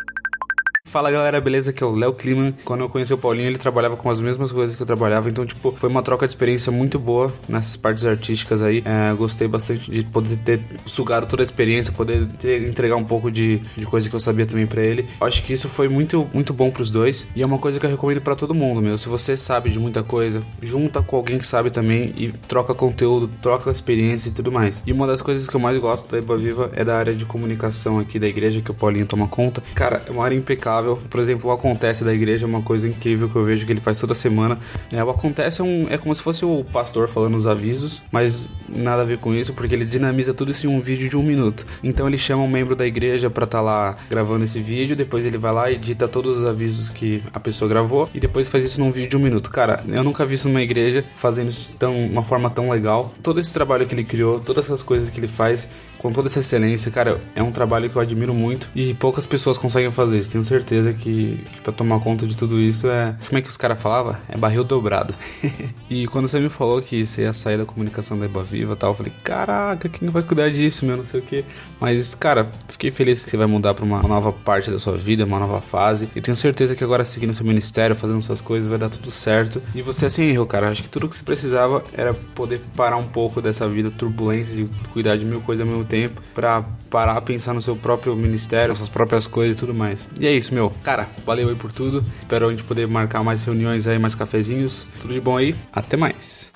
Fala 0.91 1.11
galera, 1.11 1.41
beleza? 1.41 1.71
Aqui 1.71 1.83
é 1.83 1.85
o 1.85 1.91
Léo 1.91 2.13
Kliman. 2.13 2.53
Quando 2.63 2.81
eu 2.81 2.89
conheci 2.89 3.13
o 3.13 3.17
Paulinho, 3.17 3.47
ele 3.47 3.57
trabalhava 3.57 3.97
com 3.97 4.09
as 4.09 4.21
mesmas 4.21 4.53
coisas 4.53 4.73
que 4.73 4.81
eu 4.81 4.85
trabalhava, 4.85 5.29
então, 5.29 5.45
tipo, 5.45 5.71
foi 5.73 5.89
uma 5.89 6.01
troca 6.01 6.25
de 6.25 6.31
experiência 6.31 6.71
muito 6.71 6.97
boa 6.97 7.31
nessas 7.47 7.75
partes 7.75 8.05
artísticas 8.05 8.61
aí. 8.61 8.81
É, 8.85 9.13
gostei 9.13 9.49
bastante 9.49 9.91
de 9.91 10.03
poder 10.05 10.37
ter 10.37 10.61
sugado 10.85 11.27
toda 11.27 11.43
a 11.43 11.45
experiência, 11.45 11.91
poder 11.91 12.25
ter, 12.39 12.67
entregar 12.67 12.95
um 12.95 13.03
pouco 13.03 13.29
de, 13.29 13.57
de 13.75 13.85
coisa 13.85 14.09
que 14.09 14.15
eu 14.15 14.19
sabia 14.19 14.45
também 14.45 14.65
para 14.65 14.81
ele. 14.81 15.05
Acho 15.19 15.43
que 15.43 15.51
isso 15.51 15.67
foi 15.67 15.89
muito, 15.89 16.25
muito 16.33 16.53
bom 16.53 16.71
pros 16.71 16.89
dois 16.89 17.27
e 17.35 17.41
é 17.41 17.45
uma 17.45 17.57
coisa 17.57 17.79
que 17.79 17.85
eu 17.85 17.89
recomendo 17.89 18.21
para 18.21 18.35
todo 18.35 18.55
mundo, 18.55 18.81
meu. 18.81 18.97
Se 18.97 19.09
você 19.09 19.35
sabe 19.35 19.69
de 19.69 19.79
muita 19.79 20.03
coisa, 20.03 20.41
junta 20.63 21.01
com 21.01 21.17
alguém 21.17 21.37
que 21.37 21.45
sabe 21.45 21.69
também 21.69 22.13
e 22.15 22.31
troca 22.47 22.73
conteúdo, 22.73 23.29
troca 23.41 23.69
experiência 23.69 24.29
e 24.29 24.31
tudo 24.31 24.53
mais. 24.53 24.81
E 24.85 24.93
uma 24.93 25.05
das 25.05 25.21
coisas 25.21 25.49
que 25.49 25.55
eu 25.55 25.59
mais 25.59 25.77
gosto 25.81 26.09
da 26.09 26.17
Eba 26.17 26.37
Viva 26.37 26.71
é 26.73 26.85
da 26.85 26.97
área 26.97 27.13
de 27.13 27.25
comunicação 27.25 27.99
aqui 27.99 28.17
da 28.17 28.27
igreja 28.27 28.61
que 28.61 28.71
o 28.71 28.73
Paulinho 28.73 29.05
toma 29.05 29.27
conta. 29.27 29.61
Cara, 29.75 30.01
é 30.07 30.11
uma 30.11 30.23
área 30.23 30.35
impecável. 30.35 30.76
Por 31.09 31.19
exemplo, 31.19 31.49
o 31.49 31.53
Acontece 31.53 32.03
da 32.03 32.13
igreja 32.13 32.45
é 32.45 32.47
uma 32.47 32.61
coisa 32.61 32.87
incrível 32.87 33.29
que 33.29 33.35
eu 33.35 33.43
vejo 33.43 33.65
que 33.65 33.71
ele 33.71 33.81
faz 33.81 33.99
toda 33.99 34.13
semana. 34.15 34.59
É, 34.91 35.03
o 35.03 35.09
Acontece 35.09 35.61
é, 35.61 35.63
um, 35.63 35.87
é 35.89 35.97
como 35.97 36.13
se 36.13 36.21
fosse 36.21 36.45
o 36.45 36.63
pastor 36.71 37.07
falando 37.07 37.35
os 37.35 37.47
avisos, 37.47 38.01
mas 38.11 38.49
nada 38.67 39.01
a 39.01 39.05
ver 39.05 39.17
com 39.17 39.33
isso, 39.33 39.53
porque 39.53 39.73
ele 39.73 39.85
dinamiza 39.85 40.33
tudo 40.33 40.51
isso 40.51 40.67
em 40.67 40.69
um 40.69 40.79
vídeo 40.79 41.09
de 41.09 41.17
um 41.17 41.23
minuto. 41.23 41.65
Então 41.83 42.07
ele 42.07 42.17
chama 42.17 42.43
um 42.43 42.47
membro 42.47 42.75
da 42.75 42.85
igreja 42.85 43.29
para 43.29 43.45
estar 43.45 43.59
tá 43.59 43.63
lá 43.63 43.95
gravando 44.09 44.43
esse 44.43 44.59
vídeo, 44.59 44.95
depois 44.95 45.25
ele 45.25 45.37
vai 45.37 45.53
lá 45.53 45.69
e 45.71 45.75
edita 45.75 46.07
todos 46.07 46.37
os 46.37 46.45
avisos 46.45 46.89
que 46.89 47.23
a 47.33 47.39
pessoa 47.39 47.67
gravou 47.69 48.09
e 48.13 48.19
depois 48.19 48.47
faz 48.47 48.63
isso 48.63 48.79
num 48.79 48.91
vídeo 48.91 49.11
de 49.11 49.17
um 49.17 49.19
minuto. 49.19 49.49
Cara, 49.51 49.83
eu 49.87 50.03
nunca 50.03 50.25
vi 50.25 50.35
isso 50.35 50.47
numa 50.47 50.61
igreja 50.61 51.03
fazendo 51.15 51.49
isso 51.49 51.71
de 51.71 51.77
tão, 51.77 51.95
uma 52.05 52.23
forma 52.23 52.49
tão 52.49 52.69
legal. 52.69 53.13
Todo 53.23 53.39
esse 53.39 53.53
trabalho 53.53 53.85
que 53.85 53.93
ele 53.93 54.03
criou, 54.03 54.39
todas 54.39 54.65
essas 54.65 54.83
coisas 54.83 55.09
que 55.09 55.19
ele 55.19 55.27
faz 55.27 55.67
com 55.97 56.11
toda 56.11 56.27
essa 56.27 56.39
excelência, 56.39 56.91
cara, 56.91 57.19
é 57.35 57.41
um 57.41 57.51
trabalho 57.51 57.89
que 57.89 57.95
eu 57.95 58.01
admiro 58.01 58.33
muito 58.33 58.69
e 58.75 58.93
poucas 58.93 59.25
pessoas 59.25 59.57
conseguem 59.57 59.91
fazer 59.91 60.17
isso. 60.17 60.29
Tenho 60.29 60.43
certeza 60.43 60.93
que, 60.93 61.43
que 61.53 61.61
para 61.61 61.73
tomar 61.73 61.99
conta 61.99 62.25
de 62.25 62.35
tudo 62.35 62.59
isso 62.59 62.87
é. 62.87 63.15
Como 63.27 63.37
é 63.37 63.41
que 63.41 63.49
os 63.49 63.57
caras 63.57 63.81
falavam? 63.81 64.15
É 64.29 64.37
barril 64.37 64.63
dobrado. 64.63 65.13
e 65.89 66.07
quando 66.07 66.27
você 66.27 66.39
me 66.39 66.49
falou 66.49 66.81
que 66.81 67.05
você 67.05 67.23
ia 67.23 67.33
sair 67.33 67.57
da 67.57 67.65
comunicação 67.65 68.17
da 68.17 68.25
Eba 68.25 68.43
Viva 68.43 68.73
e 68.73 68.75
tal, 68.75 68.91
eu 68.91 68.95
falei, 68.95 69.13
caraca, 69.23 69.89
quem 69.89 70.09
vai 70.09 70.21
cuidar 70.21 70.49
disso, 70.49 70.85
meu? 70.85 70.97
Não 70.97 71.05
sei 71.05 71.19
o 71.19 71.23
que. 71.23 71.43
Mas, 71.79 72.13
cara, 72.15 72.45
fiquei 72.67 72.91
feliz 72.91 73.23
que 73.23 73.29
você 73.29 73.37
vai 73.37 73.47
mudar 73.47 73.73
pra 73.73 73.83
uma 73.83 74.01
nova 74.03 74.31
parte 74.31 74.69
da 74.69 74.79
sua 74.79 74.97
vida, 74.97 75.25
uma 75.25 75.39
nova 75.39 75.61
fase. 75.61 76.09
E 76.15 76.21
tenho 76.21 76.37
certeza 76.37 76.75
que 76.75 76.83
agora 76.83 77.03
seguindo 77.03 77.33
seu 77.33 77.45
ministério, 77.45 77.95
fazendo 77.95 78.21
suas 78.21 78.41
coisas, 78.41 78.69
vai 78.69 78.77
dar 78.77 78.89
tudo 78.89 79.09
certo. 79.11 79.61
E 79.73 79.81
você 79.81 80.05
assim 80.05 80.25
errou, 80.25 80.45
cara. 80.45 80.69
Acho 80.69 80.83
que 80.83 80.89
tudo 80.89 81.07
que 81.07 81.15
você 81.15 81.23
precisava 81.23 81.83
era 81.93 82.13
poder 82.13 82.61
parar 82.75 82.97
um 82.97 83.03
pouco 83.03 83.41
dessa 83.41 83.67
vida 83.67 83.89
turbulenta 83.89 84.51
de 84.51 84.67
cuidar 84.91 85.17
de 85.17 85.25
mil 85.25 85.41
coisas 85.41 85.65
ao 85.65 85.71
mesmo 85.71 85.86
tempo 85.87 86.21
para 86.33 86.63
parar, 86.89 87.19
pensar 87.21 87.53
no 87.53 87.61
seu 87.61 87.75
próprio 87.75 88.15
ministério, 88.15 88.75
suas 88.75 88.89
próprias 88.89 89.27
coisas 89.27 89.57
e 89.57 89.59
tudo 89.59 89.73
mais. 89.73 90.07
E 90.19 90.27
é 90.27 90.31
isso, 90.31 90.53
meu. 90.53 90.71
Cara, 90.83 91.09
valeu 91.25 91.49
aí 91.49 91.55
por 91.55 91.71
tudo. 91.71 92.05
Espero 92.19 92.47
a 92.47 92.51
gente 92.51 92.63
poder 92.63 92.87
marcar 92.87 93.23
mais 93.23 93.43
reuniões 93.43 93.87
aí, 93.87 93.97
mais 93.97 94.15
cafezinhos. 94.15 94.87
Tudo 95.01 95.13
de 95.13 95.21
bom 95.21 95.37
aí. 95.37 95.55
Até 95.73 95.97
mais. 95.97 96.51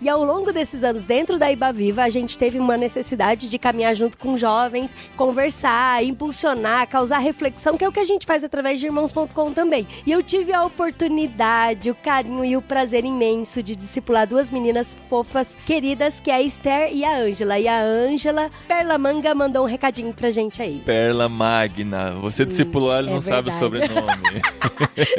E 0.00 0.08
ao 0.08 0.24
longo 0.24 0.52
desses 0.52 0.84
anos 0.84 1.04
dentro 1.04 1.38
da 1.38 1.50
Iba 1.50 1.72
Viva, 1.72 2.04
a 2.04 2.08
gente 2.08 2.38
teve 2.38 2.58
uma 2.58 2.76
necessidade 2.76 3.48
de 3.48 3.58
caminhar 3.58 3.94
junto 3.96 4.16
com 4.16 4.36
jovens, 4.36 4.90
conversar, 5.16 6.04
impulsionar, 6.04 6.86
causar 6.88 7.18
reflexão, 7.18 7.76
que 7.76 7.84
é 7.84 7.88
o 7.88 7.92
que 7.92 7.98
a 7.98 8.04
gente 8.04 8.24
faz 8.24 8.44
através 8.44 8.78
de 8.78 8.86
irmãos.com 8.86 9.52
também. 9.52 9.86
E 10.06 10.12
eu 10.12 10.22
tive 10.22 10.52
a 10.52 10.64
oportunidade, 10.64 11.90
o 11.90 11.94
carinho 11.96 12.44
e 12.44 12.56
o 12.56 12.62
prazer 12.62 13.04
imenso 13.04 13.62
de 13.62 13.74
discipular 13.74 14.26
duas 14.26 14.50
meninas 14.50 14.96
fofas, 15.08 15.48
queridas, 15.66 16.20
que 16.20 16.30
é 16.30 16.34
a 16.34 16.42
Esther 16.42 16.90
e 16.92 17.04
a 17.04 17.16
Ângela. 17.18 17.58
E 17.58 17.66
a 17.66 17.80
Ângela 17.82 18.50
Perla 18.68 18.98
Manga 18.98 19.34
mandou 19.34 19.64
um 19.64 19.68
recadinho 19.68 20.12
pra 20.14 20.30
gente 20.30 20.62
aí. 20.62 20.80
Perla 20.84 21.28
Magna. 21.28 22.12
Você 22.20 22.44
discipulou, 22.46 22.92
ela 22.92 23.08
é 23.08 23.12
não 23.12 23.20
verdade. 23.20 23.50
sabe 23.50 23.56
o 23.56 23.58
sobrenome. 23.58 24.42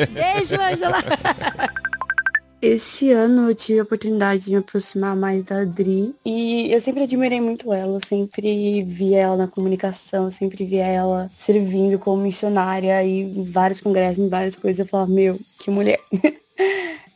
Beijo, 0.13 0.55
Ângela. 0.55 0.97
Esse 2.61 3.09
ano 3.11 3.49
eu 3.49 3.55
tive 3.55 3.79
a 3.79 3.83
oportunidade 3.83 4.43
de 4.43 4.51
me 4.51 4.57
aproximar 4.57 5.15
mais 5.15 5.43
da 5.43 5.61
Adri 5.61 6.13
e 6.25 6.69
eu 6.69 6.81
sempre 6.81 7.03
admirei 7.03 7.39
muito 7.39 7.71
ela, 7.71 7.95
eu 7.95 8.05
sempre 8.05 8.83
via 8.83 9.19
ela 9.19 9.37
na 9.37 9.47
comunicação, 9.47 10.29
sempre 10.29 10.65
via 10.65 10.85
ela 10.85 11.29
servindo 11.33 11.97
como 11.97 12.21
missionária 12.21 13.01
e 13.01 13.21
em 13.21 13.43
vários 13.45 13.79
congressos, 13.79 14.19
em 14.19 14.27
várias 14.27 14.57
coisas, 14.57 14.79
eu 14.79 14.85
falava, 14.85 15.09
meu, 15.09 15.39
que 15.57 15.71
mulher. 15.71 16.01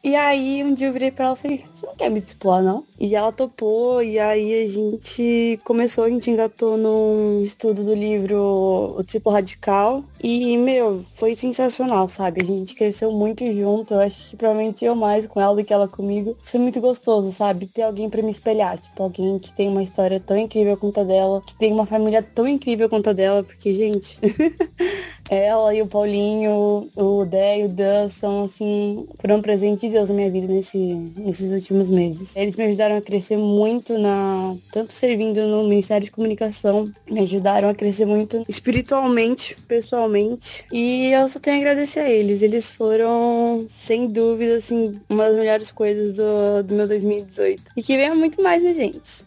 E 0.03 0.17
aí 0.17 0.61
um 0.61 0.73
dia 0.73 0.87
eu 0.87 0.93
virei 0.93 1.11
pra 1.11 1.27
ela 1.27 1.33
e 1.33 1.37
falei, 1.37 1.65
você 1.73 1.85
não 1.85 1.95
quer 1.95 2.09
me 2.09 2.19
discipular, 2.19 2.61
não? 2.61 2.83
E 2.99 3.15
ela 3.15 3.31
topou, 3.31 4.03
e 4.03 4.19
aí 4.19 4.63
a 4.63 4.67
gente 4.67 5.57
começou, 5.63 6.03
a 6.03 6.09
gente 6.09 6.29
engatou 6.29 6.77
num 6.77 7.41
estudo 7.41 7.85
do 7.85 7.93
livro 7.93 8.95
O 8.97 9.03
Tipo 9.05 9.29
Radical. 9.29 10.03
E, 10.21 10.57
meu, 10.57 11.01
foi 11.15 11.35
sensacional, 11.37 12.09
sabe? 12.09 12.41
A 12.41 12.45
gente 12.45 12.75
cresceu 12.75 13.13
muito 13.13 13.45
junto. 13.53 13.93
Eu 13.93 14.01
acho 14.01 14.31
que 14.31 14.35
provavelmente 14.35 14.83
eu 14.83 14.93
mais 14.93 15.25
com 15.25 15.39
ela 15.39 15.55
do 15.55 15.63
que 15.63 15.73
ela 15.73 15.87
comigo. 15.87 16.35
Foi 16.41 16.59
muito 16.59 16.81
gostoso, 16.81 17.31
sabe? 17.31 17.67
Ter 17.67 17.83
alguém 17.83 18.09
para 18.09 18.21
me 18.21 18.31
espelhar. 18.31 18.77
Tipo, 18.77 19.03
alguém 19.03 19.39
que 19.39 19.53
tem 19.53 19.69
uma 19.69 19.83
história 19.83 20.19
tão 20.19 20.37
incrível 20.37 20.75
quanto 20.75 20.99
a 20.99 21.03
dela, 21.03 21.41
que 21.45 21.55
tem 21.55 21.71
uma 21.71 21.85
família 21.85 22.21
tão 22.21 22.45
incrível 22.45 22.89
quanto 22.89 23.09
a 23.09 23.13
dela, 23.13 23.41
porque, 23.43 23.73
gente. 23.73 24.17
ela 25.33 25.73
e 25.73 25.81
o 25.81 25.87
Paulinho, 25.87 26.89
o 26.95 27.25
Dé 27.25 27.59
e 27.59 27.65
o 27.65 27.69
Dan 27.69 28.09
são, 28.09 28.45
assim, 28.45 29.07
foram 29.19 29.37
um 29.37 29.41
presente 29.41 29.87
de 29.87 29.93
Deus 29.93 30.09
na 30.09 30.15
minha 30.15 30.29
vida 30.29 30.47
nesse, 30.47 30.77
nesses 31.17 31.51
últimos 31.51 31.89
meses. 31.89 32.35
Eles 32.35 32.55
me 32.55 32.65
ajudaram 32.65 32.97
a 32.97 33.01
crescer 33.01 33.37
muito 33.37 33.97
na, 33.97 34.55
tanto 34.71 34.93
servindo 34.93 35.41
no 35.47 35.63
Ministério 35.67 36.05
de 36.05 36.11
Comunicação, 36.11 36.89
me 37.09 37.21
ajudaram 37.21 37.69
a 37.69 37.73
crescer 37.73 38.05
muito 38.05 38.43
espiritualmente, 38.47 39.55
pessoalmente. 39.67 40.65
E 40.71 41.11
eu 41.11 41.27
só 41.27 41.39
tenho 41.39 41.57
a 41.57 41.59
agradecer 41.59 41.99
a 42.01 42.09
eles. 42.09 42.41
Eles 42.41 42.69
foram, 42.69 43.65
sem 43.67 44.07
dúvida, 44.07 44.55
assim, 44.55 44.93
uma 45.09 45.25
das 45.25 45.35
melhores 45.35 45.71
coisas 45.71 46.15
do, 46.15 46.63
do 46.63 46.75
meu 46.75 46.87
2018. 46.87 47.63
E 47.75 47.83
que 47.83 47.97
venha 47.97 48.15
muito 48.15 48.41
mais 48.41 48.63
da 48.63 48.73
gente. 48.73 49.23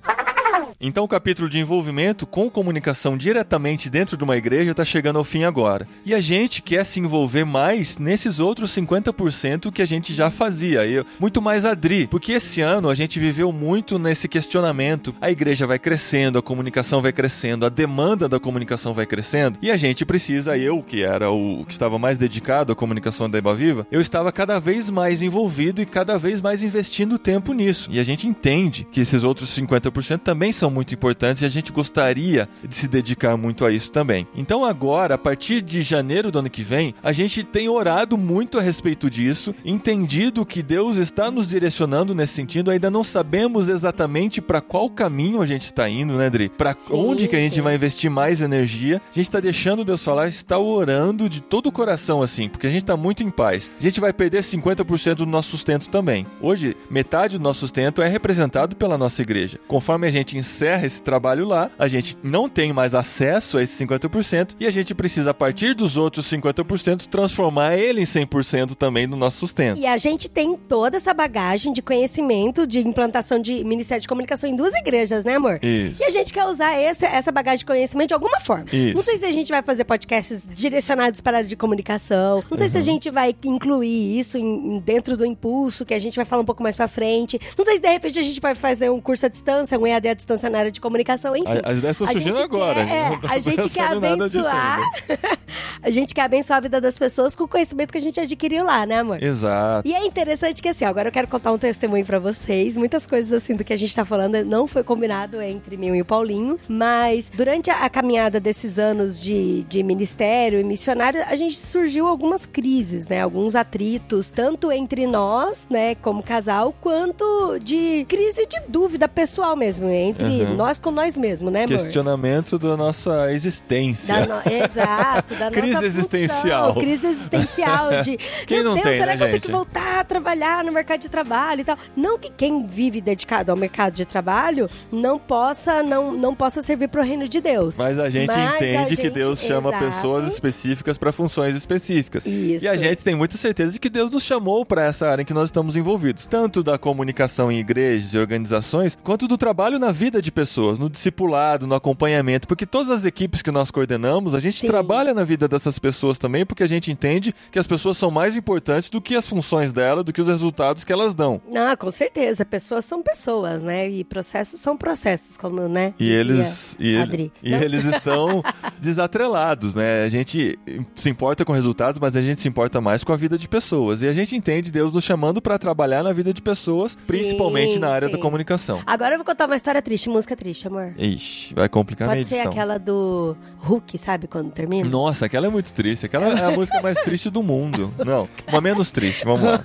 Então 0.81 1.05
o 1.05 1.09
capítulo 1.09 1.49
de 1.49 1.59
envolvimento 1.59 2.27
com 2.27 2.51
comunicação 2.51 3.17
diretamente 3.17 3.89
dentro 3.89 4.17
de 4.17 4.25
uma 4.25 4.37
igreja 4.37 4.71
está 4.71 4.85
chegando 4.85 5.19
ao 5.19 5.25
fim 5.25 5.45
agora. 5.45 5.89
E 6.05 6.15
a 6.15 6.21
gente 6.21 6.61
quer 6.61 6.85
se 6.85 7.01
envolver 7.01 7.45
mais 7.45 7.99
nesses 7.99 8.39
outros 8.39 8.75
50% 8.75 9.73
que 9.73 9.83
a 9.83 9.87
gente 9.87 10.13
já 10.13 10.31
fazia. 10.31 10.87
E 10.87 11.05
muito 11.19 11.41
mais 11.41 11.65
Adri, 11.65 12.07
porque 12.07 12.33
esse 12.33 12.61
ano 12.61 12.89
a 12.89 12.95
gente 12.95 13.19
viveu 13.19 13.51
muito 13.51 13.99
nesse 13.99 14.29
questionamento. 14.29 15.15
A 15.21 15.31
igreja 15.31 15.67
vai 15.67 15.79
crescendo, 15.79 16.39
a 16.39 16.43
comunicação 16.43 17.01
vai 17.01 17.13
crescendo, 17.13 17.65
a 17.67 17.69
demanda 17.69 18.29
da 18.29 18.39
comunicação 18.39 18.93
vai 18.93 19.07
crescendo, 19.07 19.59
e 19.63 19.71
a 19.71 19.77
gente 19.77 20.05
precisa, 20.05 20.57
eu 20.57 20.83
que 20.83 21.03
era 21.03 21.31
o 21.31 21.65
que 21.65 21.73
estava 21.73 21.99
mais 21.99 22.19
dedicado 22.19 22.73
à 22.73 22.77
comunicação 22.77 23.29
da 23.29 23.39
Eba 23.39 23.55
Viva, 23.55 23.87
eu 23.91 24.01
estava 24.01 24.31
cada 24.31 24.59
vez 24.59 24.91
mais 24.91 25.23
envolvido 25.23 25.81
e 25.81 25.87
cada 25.87 26.19
vez 26.19 26.41
mais 26.41 26.63
investindo 26.63 27.19
tempo 27.19 27.53
nisso. 27.53 27.89
E 27.91 27.99
a 27.99 28.05
gente 28.05 28.27
entende 28.27 28.87
que 28.91 29.01
esses 29.01 29.25
outros 29.25 29.51
50% 29.57 30.21
também 30.21 30.36
são 30.53 30.71
muito 30.71 30.95
importantes 30.95 31.43
e 31.43 31.45
a 31.45 31.49
gente 31.49 31.73
gostaria 31.73 32.49
de 32.67 32.75
se 32.75 32.89
dedicar 32.89 33.37
muito 33.37 33.65
a 33.65 33.73
isso 33.73 33.91
também. 33.91 34.27
Então 34.35 34.65
agora, 34.65 35.15
a 35.15 35.19
partir 35.19 35.63
de 35.63 35.83
janeiro 35.83 36.31
do 36.31 36.39
ano 36.39 36.51
que 36.51 36.63
vem, 36.63 36.95
a 37.03 37.13
gente 37.13 37.43
tem 37.43 37.69
orado 37.69 38.17
muito 38.17 38.59
a 38.59 38.63
respeito 38.63 39.09
disso, 39.09 39.55
entendido 39.65 40.47
que 40.47 40.63
Deus 40.63 40.97
está 40.97 41.31
nos 41.31 41.47
direcionando 41.47 42.15
nesse 42.15 42.35
sentido, 42.35 42.71
ainda 42.71 42.91
não 42.91 43.05
sabemos 43.05 43.69
exatamente 43.69 44.41
para 44.41 44.61
qual 44.61 44.91
caminho 44.91 45.41
a 45.41 45.47
gente 45.47 45.67
está 45.67 45.89
indo, 45.89 46.15
né, 46.15 46.29
Dri? 46.29 46.49
Para 46.49 46.77
onde 46.91 47.29
que 47.29 47.37
a 47.37 47.41
gente 47.41 47.57
sim. 47.57 47.61
vai 47.61 47.75
investir 47.75 48.11
mais 48.11 48.41
energia. 48.41 48.97
A 48.97 49.15
gente 49.15 49.27
está 49.27 49.41
deixando 49.41 49.85
Deus 49.85 50.03
falar, 50.03 50.29
está 50.29 50.59
orando 50.59 51.29
de 51.29 51.41
todo 51.41 51.67
o 51.67 51.73
coração 51.73 52.23
assim, 52.23 52.49
porque 52.49 52.67
a 52.67 52.71
gente 52.71 52.83
está 52.83 52.97
muito 52.97 53.23
em 53.23 53.31
paz. 53.31 53.71
A 53.79 53.83
gente 53.83 54.01
vai 54.01 54.13
perder 54.13 54.43
50% 54.43 55.15
do 55.15 55.27
nosso 55.27 55.51
sustento 55.51 55.89
também. 55.89 56.27
Hoje, 56.41 56.77
metade 56.91 57.39
do 57.39 57.43
nosso 57.43 57.61
sustento 57.61 58.03
é 58.03 58.09
representado 58.09 58.75
pela 58.75 58.99
nossa 58.99 59.23
igreja. 59.23 59.59
Conforme 59.69 60.07
a 60.07 60.11
gente 60.11 60.26
encerra 60.35 60.87
esse 60.87 61.03
trabalho 61.03 61.47
lá, 61.47 61.71
a 61.79 61.89
gente 61.89 62.17
não 62.23 62.49
tem 62.49 62.73
mais 62.73 62.95
acesso 62.95 63.59
a 63.59 63.63
esse 63.63 63.85
50% 63.85 64.57
e 64.59 64.67
a 64.67 64.71
gente 64.71 64.95
precisa, 64.95 65.31
a 65.31 65.35
partir 65.35 65.75
dos 65.75 65.97
outros 65.97 66.27
50%, 66.27 67.07
transformar 67.07 67.77
ele 67.77 68.01
em 68.01 68.05
100% 68.05 68.75
também 68.75 69.07
do 69.07 69.17
nosso 69.17 69.39
sustento. 69.39 69.79
E 69.79 69.87
a 69.87 69.97
gente 69.97 70.31
tem 70.31 70.57
toda 70.57 70.97
essa 70.97 71.13
bagagem 71.13 71.73
de 71.73 71.83
conhecimento 71.83 72.67
de 72.67 72.81
implantação 72.81 73.39
de 73.39 73.63
Ministério 73.65 74.01
de 74.01 74.09
Comunicação 74.09 74.49
em 74.49 74.57
duas 74.57 74.75
igrejas, 74.75 75.25
né, 75.25 75.35
amor? 75.35 75.59
Isso. 75.63 76.03
E 76.03 76.05
a 76.05 76.11
gente 76.11 76.33
quer 76.33 76.45
usar 76.45 76.81
esse, 76.81 77.05
essa 77.05 77.31
bagagem 77.31 77.59
de 77.59 77.67
conhecimento 77.67 78.09
de 78.09 78.15
alguma 78.15 78.41
forma. 78.41 78.67
Isso. 78.73 78.95
Não 78.95 79.03
sei 79.03 79.19
se 79.19 79.27
a 79.27 79.31
gente 79.31 79.51
vai 79.51 79.63
fazer 79.63 79.85
podcasts 79.85 80.47
direcionados 80.49 81.21
para 81.21 81.37
a 81.37 81.39
área 81.39 81.49
de 81.49 81.57
comunicação. 81.57 82.43
Não 82.51 82.57
sei 82.57 82.67
uhum. 82.67 82.73
se 82.73 82.77
a 82.79 82.81
uhum. 82.81 82.87
gente 82.87 83.11
vai 83.11 83.35
incluir 83.45 84.19
isso 84.19 84.39
em, 84.39 84.81
dentro 84.81 85.17
do 85.17 85.27
impulso, 85.27 85.85
que 85.85 85.95
a 85.95 85.99
gente 85.99 86.17
vai 86.17 86.25
falar 86.25 86.43
um 86.43 86.45
pouco 86.45 86.63
mais 86.63 86.77
pra 86.77 86.89
frente. 86.89 87.39
Não 87.57 87.65
sei 87.65 87.77
se 87.77 87.83
de 87.83 87.89
repente 87.89 88.19
a 88.19 88.23
gente 88.23 88.41
vai 88.41 88.55
fazer 88.55 88.91
um 88.91 89.01
curso 89.01 89.27
à 89.27 89.29
distância, 89.29 89.79
um 89.79 89.87
EAD 89.87 90.09
à 90.09 90.15
distância 90.17 90.51
na 90.51 90.59
área 90.59 90.71
de 90.73 90.81
comunicação, 90.81 91.37
enfim. 91.37 91.61
As 91.65 91.79
ideias 91.79 91.95
estão 91.97 92.07
surgindo 92.09 92.41
agora. 92.43 92.85
quer- 92.85 92.93
é, 92.95 93.19
a 93.29 93.39
gente 93.39 93.69
quer 93.71 93.95
nada 94.01 94.29
disso 94.29 94.39
abençoar. 94.49 94.81
a 95.83 95.91
gente 95.91 96.15
quer 96.15 96.23
abençoar 96.23 96.57
a 96.57 96.61
vida 96.61 96.81
das 96.81 96.99
pessoas 96.99 97.37
com 97.37 97.45
o 97.45 97.49
conhecimento 97.49 97.93
que 97.93 97.99
a 97.99 98.01
gente 98.01 98.19
adquiriu 98.21 98.65
lá, 98.65 98.85
né, 98.87 99.01
amor? 99.01 99.23
Exato. 99.23 99.87
E 99.89 99.95
é 99.95 100.05
interessante 100.05 100.61
que 100.63 100.69
assim, 100.69 100.85
agora 100.85 101.09
eu 101.09 101.13
quero 101.13 101.29
contar 101.29 101.53
um 101.53 101.59
testemunho 101.59 102.05
pra 102.05 102.19
vocês. 102.19 102.77
Muitas 102.77 103.07
coisas 103.07 103.33
assim 103.33 103.55
do 103.55 103.63
que 103.65 103.73
a 103.73 103.77
gente 103.77 103.95
tá 103.95 104.05
falando 104.05 104.45
não 104.45 104.67
foi 104.67 104.83
combinado 104.83 105.41
entre 105.41 105.77
mim 105.77 105.95
e 105.95 106.01
o 106.01 106.05
Paulinho, 106.05 106.59
mas 106.69 107.31
durante 107.33 107.71
a, 107.71 107.89
caminhada 107.89 108.41
desses 108.41 108.79
anos 108.79 109.21
de, 109.23 109.63
de 109.65 109.83
ministério 109.83 110.59
e 110.61 110.65
missionário, 110.65 111.23
a 111.29 111.37
gente 111.37 111.57
surgiu 111.57 112.07
algumas 112.07 112.47
crises, 112.47 113.07
né? 113.07 113.23
Alguns 113.23 113.55
atritos, 113.55 114.31
tanto 114.31 114.71
entre 114.73 115.07
nós, 115.07 115.67
né, 115.71 115.95
como 115.97 116.23
casal, 116.23 116.75
quanto 116.81 117.59
de 117.61 118.05
crise 118.09 118.47
de 118.47 118.61
dúvida 118.69 119.09
pessoal 119.09 119.55
mesmo, 119.57 119.89
entre 120.09 120.25
Uhum. 120.43 120.55
nós 120.57 120.79
com 120.79 120.91
nós 120.91 121.17
mesmo, 121.17 121.51
né, 121.51 121.65
amor? 121.65 121.77
Questionamento 121.79 122.59
da 122.59 122.77
nossa 122.77 123.33
existência. 123.33 124.15
Da 124.15 124.37
no- 124.37 124.43
Exato, 124.53 125.35
da 125.35 125.51
Crise 125.53 125.73
nossa 125.75 125.87
existencial. 125.87 126.67
função, 126.75 126.83
crise 126.83 127.07
existencial 127.07 128.03
de 128.03 128.17
Quem 128.47 128.59
meu 128.59 128.65
não 128.67 128.75
Deus, 128.75 128.85
tem, 128.87 128.99
será 128.99 129.07
né, 129.13 129.17
que 129.17 129.23
eu 129.23 129.27
tenho 129.27 129.33
gente? 129.37 129.47
que 129.47 129.53
voltar 129.53 130.01
a 130.01 130.05
trabalhar 130.05 130.65
no 130.65 130.73
mercado 130.73 131.01
de 131.01 131.09
trabalho 131.09 131.61
e 131.61 131.65
tal? 131.65 131.77
Não 131.97 132.19
que 132.19 132.31
quem 132.31 132.67
vive 132.67 133.01
dedicado 133.01 133.51
ao 133.51 133.57
mercado 133.59 133.93
de 133.95 134.05
trabalho 134.07 134.69
não 134.93 135.19
possa 135.19 135.83
não, 135.83 136.13
não 136.13 136.35
possa 136.35 136.63
servir 136.63 136.89
pro 136.89 137.03
reino 137.03 137.29
de 137.29 137.41
Deus. 137.41 137.77
Mas 137.77 137.99
a 137.99 138.09
gente 138.11 138.27
Mas 138.29 138.37
a 138.37 138.57
entende 138.57 138.97
que 138.97 139.03
gente- 139.05 139.15
Deus 139.15 139.41
chama 139.41 139.71
exato. 139.71 139.85
pessoas 139.85 140.33
específicas 140.33 140.99
para 140.99 141.13
funções 141.13 141.55
específicas. 141.57 142.25
Isso. 142.27 142.65
E 142.65 142.69
a 142.69 142.77
gente 142.77 143.03
tem 143.03 143.15
muita 143.15 143.37
certeza 143.37 143.73
de 143.73 143.79
que 143.81 143.89
Deus 143.89 144.11
nos 144.11 144.23
chamou 144.23 144.65
para 144.65 144.85
essa 144.85 145.09
área 145.09 145.23
em 145.23 145.25
que 145.25 145.35
nós 145.35 145.49
estamos 145.49 145.77
envolvidos, 145.77 146.27
tanto 146.27 146.63
da 146.63 146.79
comunicação 146.79 147.51
em 147.51 147.59
igrejas 147.59 148.15
e 148.15 148.19
organizações, 148.19 148.97
quanto 149.03 149.27
do 149.29 149.37
trabalho 149.39 149.79
na 149.79 149.91
vida 149.97 150.21
de 150.23 150.31
pessoas, 150.31 150.79
no 150.79 150.89
discipulado, 150.89 151.67
no 151.67 151.75
acompanhamento, 151.75 152.47
porque 152.47 152.67
todas 152.67 152.91
as 152.91 153.05
equipes 153.05 153.43
que 153.43 153.51
nós 153.51 153.71
coordenamos, 153.71 154.35
a 154.35 154.41
gente 154.41 154.61
Sim. 154.61 154.67
trabalha 154.67 155.13
na 155.15 155.25
vida 155.25 155.49
dessas 155.49 155.79
pessoas 155.79 156.19
também, 156.19 156.45
porque 156.47 156.63
a 156.63 156.67
gente 156.67 156.93
entende 156.93 157.35
que 157.51 157.59
as 157.59 157.67
pessoas 157.67 157.97
são 157.97 158.11
mais 158.11 158.37
importantes 158.37 158.91
do 158.91 159.01
que 159.01 159.15
as 159.17 159.27
funções 159.29 159.73
dela, 159.73 160.05
do 160.05 160.13
que 160.13 160.21
os 160.21 160.29
resultados 160.29 160.85
que 160.85 160.93
elas 160.93 161.15
dão. 161.15 161.41
Não, 161.51 161.75
com 161.77 161.91
certeza. 161.91 162.45
Pessoas 162.45 162.85
são 162.85 163.03
pessoas, 163.03 163.63
né? 163.63 163.89
E 163.89 164.05
processos 164.05 164.61
são 164.61 164.77
processos, 164.77 165.37
como, 165.37 165.69
né? 165.69 165.95
E 165.99 166.05
dizia 166.05 166.21
eles, 166.21 166.77
e, 166.79 166.95
ele- 166.95 167.33
e 167.43 167.55
eles 167.55 167.85
estão 167.85 168.43
desatrelados, 168.79 169.75
né? 169.75 170.03
A 170.05 170.09
gente 170.09 170.59
se 170.95 171.09
importa 171.11 171.45
com 171.45 171.53
resultados, 171.53 171.99
mas 171.99 172.17
a 172.17 172.21
gente 172.21 172.41
se 172.41 172.49
importa 172.49 172.81
mais 172.81 173.03
com 173.03 173.13
a 173.13 173.17
vida 173.17 173.37
de 173.39 173.49
pessoas. 173.49 174.03
E 174.03 174.09
a 174.09 174.13
gente 174.13 174.37
entende 174.37 174.71
Deus 174.71 174.93
nos 174.93 175.05
chamando 175.05 175.41
para 175.41 175.59
trabalhar 175.59 176.03
na 176.03 176.13
vida 176.13 176.33
de 176.33 176.43
pessoas, 176.43 176.95
principalmente 177.07 177.79
na 177.79 177.89
área 177.89 178.09
da 178.09 178.15
sim. 178.17 178.21
comunicação. 178.21 178.83
Agora 178.87 179.15
eu 179.15 179.19
vou 179.19 179.25
contar 179.25 179.47
uma 179.47 179.57
história 179.57 179.76
triste, 179.83 180.09
música 180.09 180.37
triste, 180.37 180.67
amor. 180.67 180.93
Ixi, 180.97 181.55
vai 181.55 181.69
complicar 181.69 182.09
Pode 182.09 182.25
ser 182.25 182.35
edição. 182.37 182.53
aquela 182.53 182.79
do 182.79 183.37
Hulk, 183.59 183.97
sabe? 183.99 184.27
Quando 184.27 184.51
termina? 184.51 184.89
Nossa, 184.89 185.27
aquela 185.27 185.47
é 185.47 185.51
muito 185.51 185.73
triste. 185.73 186.07
Aquela 186.07 186.27
é 186.29 186.45
a 186.45 186.51
música 186.51 186.81
mais 186.83 186.99
triste 187.03 187.31
do 187.31 187.43
mundo. 187.43 187.93
Não, 188.05 188.29
uma 188.49 188.61
menos 188.61 188.91
triste. 188.91 189.25
Vamos 189.25 189.43
lá. 189.43 189.61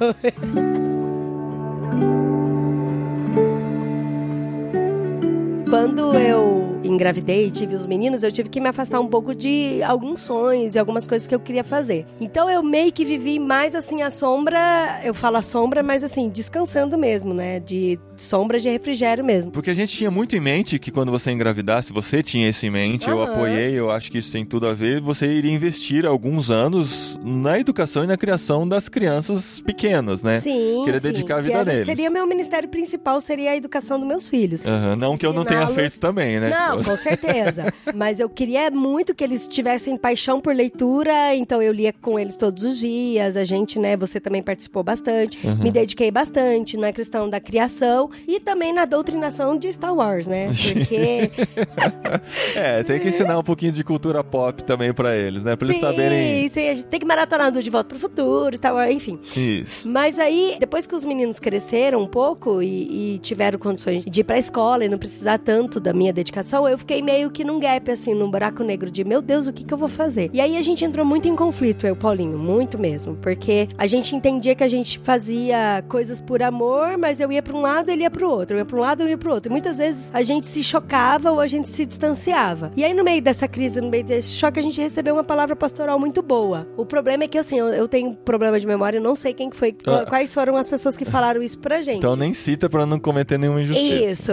Quando 5.70 6.14
eu 6.18 6.61
engravidei 6.94 7.48
e 7.48 7.52
tive 7.52 7.76
os 7.76 7.86
meninos, 7.86 8.24
eu 8.24 8.32
tive 8.32 8.50
que 8.50 8.60
me 8.60 8.70
afastar 8.70 9.00
um 9.00 9.08
pouco 9.08 9.34
de 9.34 9.82
alguns 9.84 10.22
sonhos 10.22 10.76
e 10.76 10.80
algumas 10.80 11.08
coisas 11.08 11.28
que 11.28 11.34
eu 11.34 11.40
queria 11.40 11.64
fazer. 11.64 12.06
Então 12.20 12.50
eu 12.50 12.62
meio 12.64 12.92
que 12.92 13.06
vivi 13.06 13.40
mais 13.40 13.76
assim 13.76 14.02
a 14.02 14.12
sombra, 14.12 15.02
eu 15.04 15.14
falo 15.14 15.38
a 15.38 15.42
sombra, 15.42 15.82
mas 15.84 16.04
assim, 16.04 16.30
descansando 16.30 16.98
mesmo, 16.98 17.34
né? 17.34 17.60
De 17.60 18.00
sombra 18.16 18.60
de 18.60 18.70
refrigério 18.70 19.24
mesmo. 19.24 19.52
Porque 19.52 19.70
a 19.70 19.74
gente 19.74 19.96
tinha 19.96 20.12
muito 20.12 20.36
em 20.36 20.40
mente 20.40 20.78
que 20.80 20.92
quando 20.92 21.12
você 21.12 21.32
engravidasse, 21.32 21.92
você 21.92 22.22
tinha 22.22 22.48
isso 22.48 22.66
em 22.66 22.70
mente, 22.70 23.10
eu 23.10 23.22
apoiei, 23.22 23.78
eu 23.78 23.90
acho 23.90 24.12
que 24.12 24.18
isso 24.18 24.32
tem 24.32 24.46
tudo 24.46 24.68
a 24.68 24.74
ver, 24.74 25.02
você 25.02 25.28
iria 25.28 25.52
investir 25.52 26.06
alguns 26.06 26.52
anos 26.52 27.20
na 27.24 27.60
educação 27.60 28.04
e 28.04 28.08
na 28.08 28.18
criação 28.18 28.68
das 28.68 28.88
crianças 28.90 29.62
pequenas, 29.62 30.24
né? 30.24 30.40
Sim, 30.40 30.82
Queria 30.86 31.00
sim, 31.00 31.08
dedicar 31.08 31.38
a 31.38 31.42
vida 31.42 31.64
neles. 31.64 31.86
Seria 31.86 32.10
meu 32.10 32.28
ministério 32.28 32.70
principal, 32.70 33.20
seria 33.22 33.52
a 33.52 33.58
educação 33.58 34.00
dos 34.00 34.08
meus 34.08 34.28
filhos. 34.28 34.64
Aham, 34.66 34.96
Não 34.96 35.18
que 35.18 35.26
eu 35.26 35.34
não 35.34 35.46
tenha 35.46 35.68
feito 35.68 36.00
também, 36.00 36.40
né? 36.40 36.50
Não, 36.50 36.81
com 36.84 36.96
certeza. 36.96 37.74
Mas 37.94 38.20
eu 38.20 38.30
queria 38.30 38.70
muito 38.72 39.14
que 39.14 39.24
eles 39.24 39.48
tivessem 39.48 39.96
paixão 39.98 40.40
por 40.40 40.56
leitura, 40.56 41.36
então 41.36 41.62
eu 41.62 41.72
lia 41.72 41.94
com 41.94 42.20
eles 42.20 42.36
todos 42.36 42.64
os 42.64 42.80
dias. 42.80 43.36
A 43.38 43.44
gente, 43.44 43.80
né, 43.80 43.96
você 43.98 44.20
também 44.20 44.42
participou 44.42 44.84
bastante. 44.84 45.40
Me 45.62 45.72
dediquei 45.72 46.12
bastante 46.12 46.78
na 46.78 46.92
questão 46.92 47.30
da 47.30 47.40
criação 47.40 48.10
e 48.28 48.40
também 48.40 48.74
na 48.74 48.86
doutrinação 48.86 49.58
de 49.58 49.72
Star 49.72 49.94
Wars, 49.96 50.28
né? 50.28 50.48
Porque 50.48 51.32
É, 52.56 52.84
tem 52.84 53.00
que 53.00 53.10
ensinar 53.10 53.38
um 53.38 53.44
pouquinho 53.44 53.72
de 53.72 53.84
cultura 53.84 54.24
pop 54.24 54.64
também 54.64 54.94
pra 54.94 55.16
eles, 55.16 55.44
né? 55.44 55.56
Pra 55.56 55.68
eles 55.68 55.76
sim, 55.76 55.82
saberem. 55.82 56.50
sim, 56.50 56.70
a 56.70 56.74
gente 56.74 56.86
tem 56.86 57.00
que 57.00 57.06
maratonar 57.06 57.52
do 57.52 57.62
De 57.62 57.70
Volta 57.70 57.90
pro 57.90 58.00
Futuro, 58.00 58.56
Star 58.56 58.74
Wars, 58.74 58.92
enfim. 58.92 59.20
Isso. 59.36 59.88
Mas 59.88 60.20
aí, 60.20 60.58
depois 60.60 60.86
que 60.88 60.96
os 60.96 61.06
meninos 61.06 61.40
cresceram 61.40 62.02
um 62.02 62.08
pouco 62.08 62.62
e, 62.62 63.16
e 63.16 63.20
tiveram 63.20 63.60
condições 63.60 64.04
de 64.06 64.22
ir 64.22 64.24
pra 64.24 64.38
escola 64.38 64.86
e 64.86 64.90
não 64.90 64.98
precisar 64.98 65.38
tanto 65.38 65.80
da 65.80 65.94
minha 65.94 66.14
dedicação, 66.14 66.68
eu 66.72 66.78
fiquei 66.78 67.02
meio 67.02 67.30
que 67.30 67.44
num 67.44 67.60
gap, 67.60 67.90
assim, 67.92 68.14
num 68.14 68.30
buraco 68.30 68.64
negro 68.64 68.90
de, 68.90 69.04
meu 69.04 69.22
Deus, 69.22 69.48
o 69.48 69.54
que 69.54 69.64
que 69.64 69.74
eu 69.74 69.78
vou 69.78 69.88
fazer? 69.88 70.30
E 70.34 70.42
aí 70.42 70.58
a 70.58 70.62
gente 70.62 70.84
entrou 70.86 71.06
muito 71.06 71.28
em 71.28 71.36
conflito, 71.36 71.86
eu 71.86 71.94
o 71.94 71.96
Paulinho, 71.96 72.38
muito 72.38 72.80
mesmo. 72.80 73.16
Porque 73.18 73.68
a 73.78 73.86
gente 73.86 74.16
entendia 74.16 74.56
que 74.56 74.64
a 74.64 74.68
gente 74.68 74.98
fazia 75.00 75.84
coisas 75.88 76.20
por 76.22 76.42
amor, 76.42 76.98
mas 76.98 77.20
eu 77.20 77.32
ia 77.32 77.42
pra 77.42 77.56
um 77.56 77.62
lado, 77.62 77.90
ele 77.90 78.04
ia 78.04 78.10
pro 78.10 78.30
outro. 78.30 78.56
Eu 78.56 78.60
ia 78.60 78.66
pra 78.66 78.78
um 78.78 78.80
lado, 78.80 79.04
eu 79.04 79.10
ia 79.10 79.18
pro 79.18 79.34
outro. 79.34 79.52
E 79.52 79.54
muitas 79.54 79.78
vezes 79.78 80.10
a 80.14 80.24
gente 80.24 80.48
se 80.48 80.64
chocava 80.64 81.32
ou 81.32 81.40
a 81.40 81.48
gente 81.48 81.70
se 81.70 81.86
distanciava. 81.86 82.72
E 82.76 82.84
aí, 82.84 82.94
no 82.94 83.04
meio 83.04 83.22
dessa 83.22 83.48
crise, 83.48 83.80
no 83.82 83.90
meio 83.90 84.04
desse 84.04 84.30
choque, 84.30 84.60
a 84.60 84.64
gente 84.64 84.80
recebeu 84.82 85.14
uma 85.14 85.24
palavra 85.24 85.56
pastoral 85.56 86.00
muito 86.00 86.22
boa. 86.22 86.68
O 86.78 86.86
problema 86.86 87.24
é 87.26 87.28
que, 87.28 87.38
assim, 87.38 87.60
eu, 87.60 87.68
eu 87.68 87.88
tenho 87.88 88.16
problema 88.16 88.60
de 88.60 88.66
memória, 88.66 88.98
eu 88.98 89.04
não 89.04 89.16
sei 89.16 89.34
quem 89.34 89.50
que 89.50 89.58
foi, 89.58 89.76
Ah. 89.86 90.06
quais 90.08 90.34
foram 90.34 90.56
as 90.56 90.68
pessoas 90.70 90.96
que 90.98 91.06
falaram 91.06 91.42
isso 91.44 91.60
pra 91.60 91.82
gente. 91.82 91.98
Então 91.98 92.16
nem 92.16 92.34
cita 92.34 92.70
pra 92.70 92.86
não 92.86 93.00
cometer 93.00 93.38
nenhuma 93.38 93.62
injustiça. 93.62 94.12
Isso. 94.12 94.32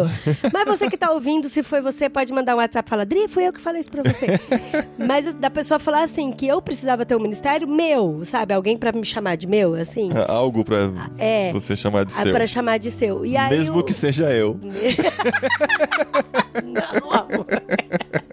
Mas 0.52 0.64
você 0.64 0.88
que 0.88 0.96
tá 0.96 1.10
ouvindo, 1.10 1.48
se 1.48 1.62
foi 1.62 1.80
você, 1.80 2.08
pode 2.08 2.27
mandar 2.32 2.54
um 2.54 2.58
WhatsApp 2.58 2.86
e 2.86 2.90
falar, 2.90 3.04
Dri, 3.04 3.28
fui 3.28 3.46
eu 3.46 3.52
que 3.52 3.60
falei 3.60 3.80
isso 3.80 3.90
pra 3.90 4.02
você. 4.02 4.26
Mas 4.98 5.32
da 5.34 5.50
pessoa 5.50 5.78
falar 5.78 6.02
assim, 6.04 6.30
que 6.32 6.46
eu 6.46 6.60
precisava 6.62 7.04
ter 7.06 7.16
um 7.16 7.20
ministério 7.20 7.66
meu, 7.68 8.22
sabe? 8.24 8.54
Alguém 8.54 8.76
pra 8.76 8.92
me 8.92 9.04
chamar 9.04 9.36
de 9.36 9.46
meu, 9.46 9.74
assim. 9.74 10.10
Algo 10.26 10.64
pra 10.64 10.90
É. 11.18 11.52
você 11.52 11.76
chamar 11.76 12.04
de 12.04 12.12
Ah, 12.16 12.22
seu. 12.22 12.32
Pra 12.32 12.46
chamar 12.46 12.78
de 12.78 12.90
seu. 12.90 13.24
E 13.24 13.36
aí 13.36 13.50
Mesmo 13.50 13.78
o- 13.78 13.84
que 13.84 13.94
seja 13.94 14.30
eu. 14.32 14.58
Não, 16.64 17.12
amor. 17.12 17.46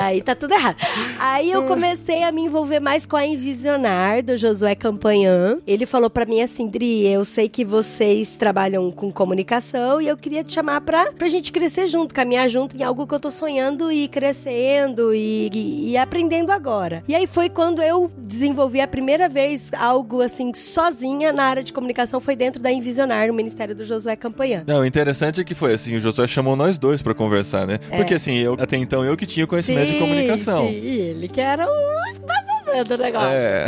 Daí 0.00 0.22
tá 0.22 0.34
tudo 0.34 0.54
errado. 0.54 0.76
Aí 1.18 1.50
eu 1.50 1.64
comecei 1.64 2.22
a 2.22 2.32
me 2.32 2.42
envolver 2.42 2.80
mais 2.80 3.04
com 3.04 3.16
a 3.16 3.26
Envisionar 3.26 4.22
do 4.22 4.34
Josué 4.34 4.74
Campanhã. 4.74 5.58
Ele 5.66 5.84
falou 5.84 6.08
pra 6.08 6.24
mim 6.24 6.40
assim, 6.40 6.66
Dri, 6.66 7.06
eu 7.06 7.22
sei 7.22 7.50
que 7.50 7.66
vocês 7.66 8.34
trabalham 8.34 8.90
com 8.90 9.12
comunicação 9.12 10.00
e 10.00 10.08
eu 10.08 10.16
queria 10.16 10.42
te 10.42 10.54
chamar 10.54 10.80
pra, 10.80 11.12
pra 11.12 11.28
gente 11.28 11.52
crescer 11.52 11.86
junto, 11.86 12.14
caminhar 12.14 12.48
junto 12.48 12.78
em 12.78 12.82
algo 12.82 13.06
que 13.06 13.14
eu 13.14 13.20
tô 13.20 13.30
sonhando 13.30 13.92
e 13.92 14.08
crescendo 14.08 15.14
e, 15.14 15.50
e, 15.52 15.90
e 15.90 15.96
aprendendo 15.98 16.50
agora. 16.50 17.04
E 17.06 17.14
aí 17.14 17.26
foi 17.26 17.50
quando 17.50 17.82
eu 17.82 18.10
desenvolvi 18.16 18.80
a 18.80 18.88
primeira 18.88 19.28
vez 19.28 19.70
algo 19.74 20.22
assim, 20.22 20.54
sozinha 20.54 21.30
na 21.30 21.44
área 21.44 21.62
de 21.62 21.74
comunicação, 21.74 22.20
foi 22.20 22.34
dentro 22.34 22.62
da 22.62 22.72
Envisionar, 22.72 23.28
no 23.28 23.34
Ministério 23.34 23.74
do 23.74 23.84
Josué 23.84 24.16
Campanhã. 24.16 24.64
Não, 24.66 24.80
o 24.80 24.86
interessante 24.86 25.42
é 25.42 25.44
que 25.44 25.54
foi 25.54 25.74
assim, 25.74 25.94
o 25.94 26.00
Josué 26.00 26.26
chamou 26.26 26.56
nós 26.56 26.78
dois 26.78 27.02
pra 27.02 27.12
conversar, 27.12 27.66
né? 27.66 27.76
Porque 27.94 28.14
assim, 28.14 28.38
eu 28.38 28.54
até 28.58 28.78
então 28.78 29.04
eu 29.04 29.14
que 29.14 29.26
tinha 29.26 29.46
conhecimento 29.46 29.89
de 29.90 29.98
comunicação. 29.98 30.68
Sim, 30.68 30.74
ele 30.74 31.28
que 31.28 31.40
era 31.40 31.66
o 31.66 32.49
babado 32.70 32.96
do 32.96 33.02
negócio. 33.02 33.28
É. 33.28 33.66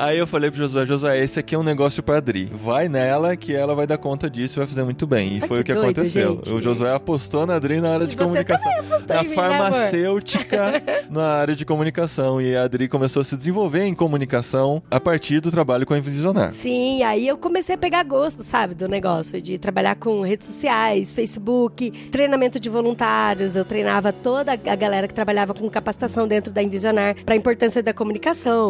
Aí 0.00 0.18
eu 0.18 0.26
falei 0.26 0.50
pro 0.50 0.58
Josué, 0.58 0.86
Josué, 0.86 1.18
esse 1.22 1.38
aqui 1.38 1.54
é 1.54 1.58
um 1.58 1.62
negócio 1.62 2.02
pra 2.02 2.18
Adri. 2.18 2.46
Vai 2.52 2.88
nela 2.88 3.36
que 3.36 3.54
ela 3.54 3.74
vai 3.74 3.86
dar 3.86 3.98
conta 3.98 4.28
disso 4.30 4.58
e 4.58 4.60
vai 4.60 4.66
fazer 4.66 4.84
muito 4.84 5.06
bem. 5.06 5.36
E 5.36 5.38
Ai, 5.42 5.48
foi 5.48 5.58
que 5.58 5.72
o 5.72 5.74
que 5.74 5.80
doido, 5.80 5.98
aconteceu. 6.00 6.34
gente. 6.36 6.52
O 6.52 6.60
Josué 6.60 6.92
apostou 6.94 7.46
na 7.46 7.56
Adri 7.56 7.80
na 7.80 7.92
área 7.92 8.06
de 8.06 8.16
comunicação. 8.16 8.70
Na 9.08 9.22
mim, 9.22 9.28
né, 9.28 9.34
farmacêutica, 9.34 10.82
na 11.10 11.24
área 11.24 11.54
de 11.54 11.64
comunicação. 11.64 12.40
E 12.40 12.56
a 12.56 12.64
Adri 12.64 12.88
começou 12.88 13.20
a 13.20 13.24
se 13.24 13.36
desenvolver 13.36 13.84
em 13.84 13.94
comunicação 13.94 14.82
a 14.90 15.00
partir 15.00 15.40
do 15.40 15.50
trabalho 15.50 15.86
com 15.86 15.94
a 15.94 15.98
Invisionar. 15.98 16.52
Sim, 16.52 17.02
aí 17.02 17.26
eu 17.26 17.36
comecei 17.36 17.74
a 17.74 17.78
pegar 17.78 18.02
gosto, 18.04 18.42
sabe, 18.42 18.74
do 18.74 18.88
negócio 18.88 19.40
de 19.40 19.58
trabalhar 19.58 19.96
com 19.96 20.22
redes 20.22 20.46
sociais, 20.46 21.12
Facebook, 21.12 21.90
treinamento 22.10 22.60
de 22.60 22.68
voluntários. 22.68 23.56
Eu 23.56 23.64
treinava 23.64 24.12
toda 24.12 24.52
a 24.52 24.76
galera 24.76 25.08
que 25.08 25.14
trabalhava 25.14 25.54
com 25.54 25.68
capacitação 25.68 26.26
dentro 26.26 26.52
da 26.52 26.62
Envisionar 26.62 27.16
para 27.24 27.34
a 27.34 27.36
importância 27.36 27.82
da 27.82 27.92
comunicação, 27.92 28.27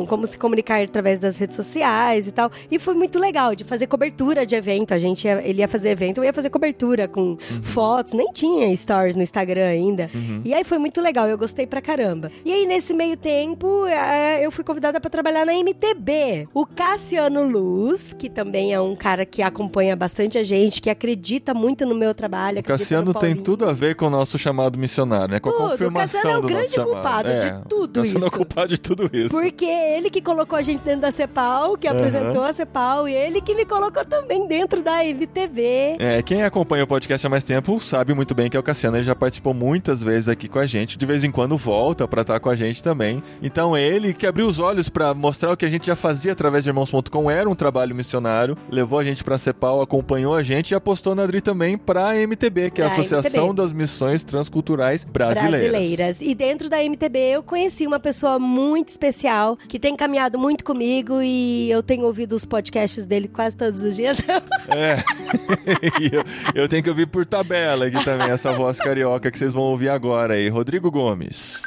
como 0.09 0.27
se 0.27 0.39
comunicar 0.39 0.83
através 0.83 1.19
das 1.19 1.37
redes 1.37 1.57
sociais 1.57 2.27
e 2.27 2.33
tal. 2.33 2.51
E 2.71 2.79
foi 2.79 2.95
muito 2.95 3.19
legal 3.19 3.55
de 3.55 3.65
fazer 3.65 3.87
cobertura 3.87 4.45
de 4.47 4.55
evento. 4.57 4.93
A 4.95 4.99
gente 4.99 5.25
ia, 5.27 5.41
ele 5.47 5.61
ia 5.61 5.69
fazer 5.69 5.91
evento, 5.91 6.19
eu 6.19 6.25
ia 6.25 6.33
fazer 6.33 6.51
cobertura 6.51 7.07
com 7.09 7.29
Uhum. 7.51 7.63
fotos, 7.63 8.13
nem 8.13 8.31
tinha 8.33 8.75
stories 8.77 9.17
no 9.17 9.23
Instagram 9.23 9.67
ainda. 9.67 10.11
E 10.45 10.53
aí 10.55 10.65
foi 10.65 10.79
muito 10.79 11.01
legal, 11.01 11.27
eu 11.29 11.37
gostei 11.39 11.67
pra 11.67 11.81
caramba. 11.81 12.31
E 12.45 12.53
aí 12.53 12.67
nesse 12.67 12.93
meio 12.95 13.17
tempo, 13.17 13.87
eh, 13.87 14.45
eu 14.45 14.51
fui 14.51 14.65
convidada 14.65 15.01
pra 15.01 15.11
trabalhar 15.11 15.45
na 15.45 15.55
MTB. 15.55 16.49
O 16.55 16.67
Cassiano 16.67 17.43
Luz, 17.47 18.13
que 18.19 18.29
também 18.29 18.73
é 18.73 18.81
um 18.81 18.95
cara 18.97 19.25
que 19.25 19.43
acompanha 19.43 19.95
bastante 19.97 20.39
a 20.39 20.43
gente, 20.43 20.81
que 20.81 20.91
acredita 20.91 21.53
muito 21.55 21.85
no 21.87 21.95
meu 21.95 22.15
trabalho. 22.15 22.61
O 22.61 22.63
Cassiano 22.63 23.13
no 23.13 23.15
tem 23.19 23.35
tudo 23.37 23.67
a 23.67 23.73
ver 23.73 23.95
com 23.97 24.07
o 24.07 24.11
nosso 24.11 24.39
chamado 24.39 24.79
missionário, 24.79 25.33
né? 25.33 25.41
Com 25.41 25.51
a 25.51 25.53
Tudo. 25.53 25.65
O 25.65 25.71
confirmação 25.71 26.21
Cassiano 26.23 26.37
é 26.37 26.39
o 26.39 26.43
do 26.43 26.49
grande 26.49 26.81
culpado 26.81 27.29
É, 27.29 27.39
de 27.39 27.69
tudo 27.69 28.01
o 28.01 28.03
Cassiano 28.03 28.19
é 28.19 28.23
o 28.23 28.27
isso. 28.29 28.37
culpado 28.37 28.69
de 28.69 28.81
tudo 28.81 29.11
isso. 29.13 29.35
Porque 29.49 29.65
é 29.65 29.97
ele 29.97 30.11
que 30.11 30.21
colocou 30.21 30.59
a 30.59 30.63
gente 30.63 30.81
dentro 30.81 31.01
da 31.01 31.11
CEPAL, 31.11 31.79
que 31.79 31.89
apresentou 31.89 32.43
a 32.43 32.53
CEPAL, 32.53 33.09
e 33.09 33.15
ele 33.15 33.41
que 33.41 33.55
me 33.55 33.65
colocou 33.65 34.05
também 34.05 34.47
dentro 34.47 34.83
da 34.83 35.03
MTV. 35.03 35.97
É, 35.99 36.23
quem 36.23 36.43
acompanha 36.43 36.85
o 36.85 36.87
podcast 36.87 37.27
há 37.27 37.31
mais 37.31 37.43
tempo 37.43 37.81
sabe 37.81 38.13
muito 38.13 38.35
bem 38.35 38.51
que 38.51 38.57
é 38.59 38.61
o 38.61 38.63
Cassiano, 38.63 38.99
ele 38.99 39.05
já 39.05 39.15
participou 39.15 39.55
muitas 39.55 40.03
vezes 40.03 40.29
aqui 40.29 40.49
com 40.49 40.59
a 40.59 40.67
gente, 40.67 40.99
de 40.99 41.07
vez 41.07 41.25
em 41.25 41.31
quando 41.31 41.57
volta 41.57 42.07
pra 42.07 42.21
estar 42.21 42.39
com 42.41 42.51
a 42.51 42.55
gente 42.55 42.83
também. 42.83 43.23
Então 43.43 43.75
ele 43.75 44.13
que 44.13 44.27
abriu 44.27 44.47
os 44.47 44.61
olhos 44.61 44.91
pra 44.91 45.15
mostrar 45.15 45.51
o 45.51 45.57
que 45.57 45.65
a 45.65 45.71
gente 45.71 45.87
já 45.87 45.97
fazia 45.97 46.33
através 46.33 46.63
de 46.63 46.71
irmãos.com, 46.71 47.31
era 47.31 47.49
um 47.49 47.55
trabalho 47.55 47.95
missionário, 47.95 48.57
levou 48.71 48.99
a 48.99 49.05
gente 49.05 49.25
pra 49.25 49.39
Cepal, 49.39 49.81
acompanhou 49.81 50.35
a 50.35 50.43
gente 50.43 50.73
e 50.73 50.75
apostou 50.75 51.15
na 51.15 51.23
Adri 51.23 51.41
também 51.41 51.79
pra 51.79 52.15
MTB, 52.15 52.71
que 52.71 52.83
é 52.83 52.85
a 52.85 52.89
Associação 52.89 53.47
MTB. 53.47 53.63
das 53.63 53.73
Missões 53.73 54.23
Transculturais 54.23 55.05
Brasileiras. 55.05 55.71
brasileiras. 55.71 56.21
E 56.21 56.35
dentro 56.35 56.69
da 56.69 56.85
MTB 56.85 57.19
eu 57.19 57.43
conheci 57.43 57.87
uma 57.87 57.99
pessoa 57.99 58.39
muito 58.39 58.91
especial 58.91 59.38
que 59.69 59.79
tem 59.79 59.97
caminhado 59.97 60.39
muito 60.39 60.65
comigo 60.65 61.21
e 61.23 61.71
eu 61.71 61.83
tenho 61.83 62.05
ouvido 62.05 62.35
os 62.35 62.45
podcasts 62.45 63.07
dele 63.07 63.29
quase 63.29 63.57
todos 63.57 63.83
os 63.83 63.97
dias. 63.97 64.17
É. 64.69 64.99
Eu, 66.13 66.25
eu 66.55 66.69
tenho 66.69 66.83
que 66.83 66.91
ouvir 66.91 67.07
por 67.07 67.25
tabela 67.25 67.87
aqui 67.87 68.05
também 68.05 68.31
essa 68.31 68.53
voz 68.53 68.79
carioca 68.79 69.31
que 69.31 69.39
vocês 69.39 69.55
vão 69.55 69.63
ouvir 69.63 69.89
agora 69.89 70.35
aí. 70.35 70.49
Rodrigo 70.49 70.91
Gomes. 70.91 71.63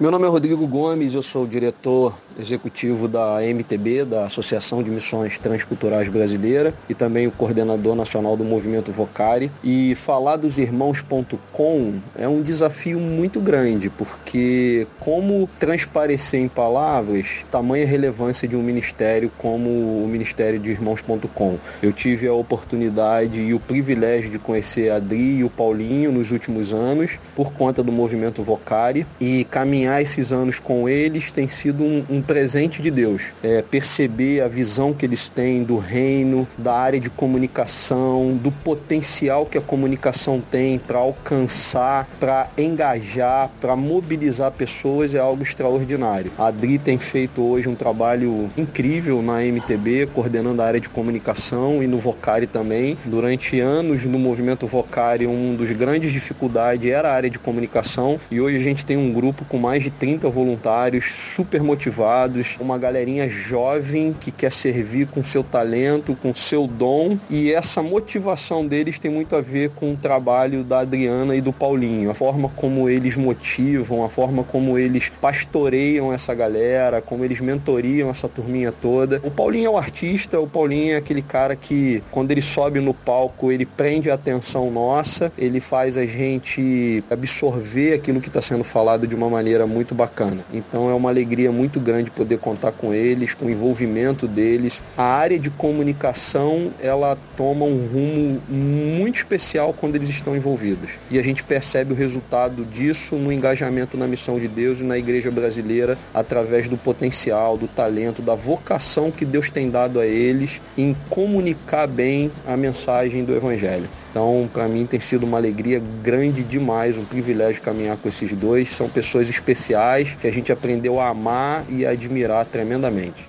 Meu 0.00 0.10
nome 0.10 0.24
é 0.24 0.30
Rodrigo 0.30 0.66
Gomes, 0.66 1.12
eu 1.12 1.20
sou 1.20 1.44
o 1.44 1.46
diretor 1.46 2.14
executivo 2.38 3.06
da 3.06 3.42
MTB, 3.42 4.06
da 4.06 4.24
Associação 4.24 4.82
de 4.82 4.88
Missões 4.88 5.38
Transculturais 5.38 6.08
Brasileira, 6.08 6.72
e 6.88 6.94
também 6.94 7.26
o 7.26 7.30
coordenador 7.30 7.94
nacional 7.94 8.34
do 8.34 8.42
movimento 8.42 8.90
Vocari. 8.90 9.52
E 9.62 9.94
falar 9.96 10.36
dos 10.36 10.56
irmãos.com 10.56 12.00
é 12.16 12.26
um 12.26 12.40
desafio 12.40 12.98
muito 12.98 13.40
grande, 13.40 13.90
porque 13.90 14.86
como 14.98 15.46
transparecer 15.58 16.40
em 16.40 16.48
palavras 16.48 17.44
tamanha 17.50 17.84
relevância 17.84 18.48
de 18.48 18.56
um 18.56 18.62
ministério 18.62 19.30
como 19.36 19.68
o 20.02 20.08
Ministério 20.08 20.58
de 20.58 20.70
Irmãos.com. 20.70 21.58
Eu 21.82 21.92
tive 21.92 22.26
a 22.26 22.32
oportunidade 22.32 23.38
e 23.38 23.52
o 23.52 23.60
privilégio 23.60 24.30
de 24.30 24.38
conhecer 24.38 24.90
a 24.90 24.96
Adri 24.96 25.40
e 25.40 25.44
o 25.44 25.50
Paulinho 25.50 26.10
nos 26.10 26.32
últimos 26.32 26.72
anos, 26.72 27.18
por 27.36 27.52
conta 27.52 27.82
do 27.82 27.92
movimento 27.92 28.42
Vocari, 28.42 29.06
e 29.20 29.44
caminhar 29.44 29.89
esses 29.98 30.30
anos 30.30 30.58
com 30.58 30.86
eles 30.86 31.30
tem 31.30 31.48
sido 31.48 31.82
um, 31.82 32.04
um 32.10 32.20
presente 32.20 32.82
de 32.82 32.90
Deus. 32.90 33.32
É, 33.42 33.62
perceber 33.62 34.42
a 34.42 34.48
visão 34.48 34.92
que 34.92 35.06
eles 35.06 35.28
têm 35.28 35.62
do 35.62 35.78
reino, 35.78 36.46
da 36.58 36.74
área 36.74 37.00
de 37.00 37.08
comunicação, 37.08 38.38
do 38.42 38.52
potencial 38.52 39.46
que 39.46 39.56
a 39.56 39.60
comunicação 39.60 40.42
tem 40.50 40.78
para 40.78 40.98
alcançar, 40.98 42.06
para 42.18 42.50
engajar, 42.58 43.50
para 43.60 43.74
mobilizar 43.74 44.52
pessoas 44.52 45.14
é 45.14 45.18
algo 45.18 45.42
extraordinário. 45.42 46.30
A 46.36 46.48
Adri 46.48 46.78
tem 46.78 46.98
feito 46.98 47.42
hoje 47.42 47.68
um 47.68 47.74
trabalho 47.74 48.50
incrível 48.56 49.22
na 49.22 49.42
MTB, 49.44 50.08
coordenando 50.12 50.60
a 50.60 50.66
área 50.66 50.80
de 50.80 50.88
comunicação 50.88 51.82
e 51.82 51.86
no 51.86 51.98
Vocari 51.98 52.46
também. 52.46 52.98
Durante 53.04 53.60
anos 53.60 54.04
no 54.04 54.18
movimento 54.18 54.66
Vocari, 54.66 55.26
um 55.26 55.54
dos 55.54 55.70
grandes 55.72 56.12
dificuldades 56.12 56.90
era 56.90 57.10
a 57.10 57.14
área 57.14 57.30
de 57.30 57.38
comunicação 57.38 58.18
e 58.30 58.40
hoje 58.40 58.56
a 58.56 58.60
gente 58.60 58.84
tem 58.84 58.96
um 58.96 59.12
grupo 59.12 59.44
com 59.44 59.58
mais 59.58 59.79
de 59.82 59.90
30 59.90 60.28
voluntários 60.28 61.10
super 61.12 61.62
motivados, 61.62 62.56
uma 62.60 62.78
galerinha 62.78 63.28
jovem 63.28 64.12
que 64.12 64.30
quer 64.30 64.52
servir 64.52 65.06
com 65.06 65.22
seu 65.24 65.42
talento, 65.42 66.16
com 66.16 66.34
seu 66.34 66.66
dom 66.66 67.18
e 67.28 67.52
essa 67.52 67.82
motivação 67.82 68.66
deles 68.66 68.98
tem 68.98 69.10
muito 69.10 69.34
a 69.36 69.40
ver 69.40 69.70
com 69.70 69.92
o 69.92 69.96
trabalho 69.96 70.62
da 70.62 70.80
Adriana 70.80 71.34
e 71.34 71.40
do 71.40 71.52
Paulinho, 71.52 72.10
a 72.10 72.14
forma 72.14 72.48
como 72.50 72.88
eles 72.88 73.16
motivam, 73.16 74.04
a 74.04 74.08
forma 74.08 74.44
como 74.44 74.78
eles 74.78 75.10
pastoreiam 75.20 76.12
essa 76.12 76.34
galera, 76.34 77.00
como 77.00 77.24
eles 77.24 77.40
mentoriam 77.40 78.10
essa 78.10 78.28
turminha 78.28 78.72
toda. 78.72 79.20
O 79.24 79.30
Paulinho 79.30 79.66
é 79.66 79.70
o 79.70 79.78
artista, 79.78 80.40
o 80.40 80.46
Paulinho 80.46 80.94
é 80.94 80.96
aquele 80.96 81.22
cara 81.22 81.56
que 81.56 82.02
quando 82.10 82.30
ele 82.30 82.42
sobe 82.42 82.80
no 82.80 82.94
palco, 82.94 83.50
ele 83.50 83.66
prende 83.66 84.10
a 84.10 84.14
atenção 84.14 84.70
nossa, 84.70 85.32
ele 85.38 85.60
faz 85.60 85.96
a 85.96 86.06
gente 86.06 87.02
absorver 87.10 87.94
aquilo 87.94 88.20
que 88.20 88.28
está 88.28 88.42
sendo 88.42 88.64
falado 88.64 89.06
de 89.06 89.14
uma 89.14 89.28
maneira 89.28 89.66
muito 89.70 89.94
bacana. 89.94 90.44
Então 90.52 90.90
é 90.90 90.94
uma 90.94 91.08
alegria 91.08 91.50
muito 91.50 91.80
grande 91.80 92.10
poder 92.10 92.38
contar 92.38 92.72
com 92.72 92.92
eles, 92.92 93.32
com 93.32 93.46
o 93.46 93.50
envolvimento 93.50 94.26
deles. 94.28 94.82
A 94.98 95.04
área 95.04 95.38
de 95.38 95.48
comunicação, 95.50 96.70
ela 96.80 97.16
toma 97.36 97.64
um 97.64 97.86
rumo 97.86 98.42
muito 98.48 99.16
especial 99.16 99.72
quando 99.72 99.94
eles 99.94 100.08
estão 100.08 100.36
envolvidos. 100.36 100.92
E 101.10 101.18
a 101.18 101.22
gente 101.22 101.42
percebe 101.42 101.92
o 101.92 101.96
resultado 101.96 102.64
disso 102.64 103.16
no 103.16 103.32
engajamento 103.32 103.96
na 103.96 104.06
missão 104.06 104.38
de 104.38 104.48
Deus 104.48 104.80
e 104.80 104.84
na 104.84 104.98
igreja 104.98 105.30
brasileira 105.30 105.96
através 106.12 106.68
do 106.68 106.76
potencial, 106.76 107.56
do 107.56 107.68
talento, 107.68 108.20
da 108.20 108.34
vocação 108.34 109.10
que 109.10 109.24
Deus 109.24 109.50
tem 109.50 109.70
dado 109.70 110.00
a 110.00 110.06
eles 110.06 110.60
em 110.76 110.96
comunicar 111.08 111.86
bem 111.86 112.30
a 112.46 112.56
mensagem 112.56 113.24
do 113.24 113.34
evangelho. 113.34 113.88
Então, 114.10 114.50
para 114.52 114.66
mim 114.66 114.86
tem 114.86 114.98
sido 114.98 115.24
uma 115.24 115.38
alegria 115.38 115.80
grande 116.02 116.42
demais, 116.42 116.96
um 116.96 117.04
privilégio 117.04 117.62
caminhar 117.62 117.96
com 117.96 118.08
esses 118.08 118.32
dois. 118.32 118.68
São 118.70 118.88
pessoas 118.88 119.30
especiais 119.30 120.16
que 120.20 120.26
a 120.26 120.32
gente 120.32 120.50
aprendeu 120.50 121.00
a 121.00 121.08
amar 121.08 121.64
e 121.68 121.86
a 121.86 121.90
admirar 121.90 122.44
tremendamente. 122.44 123.28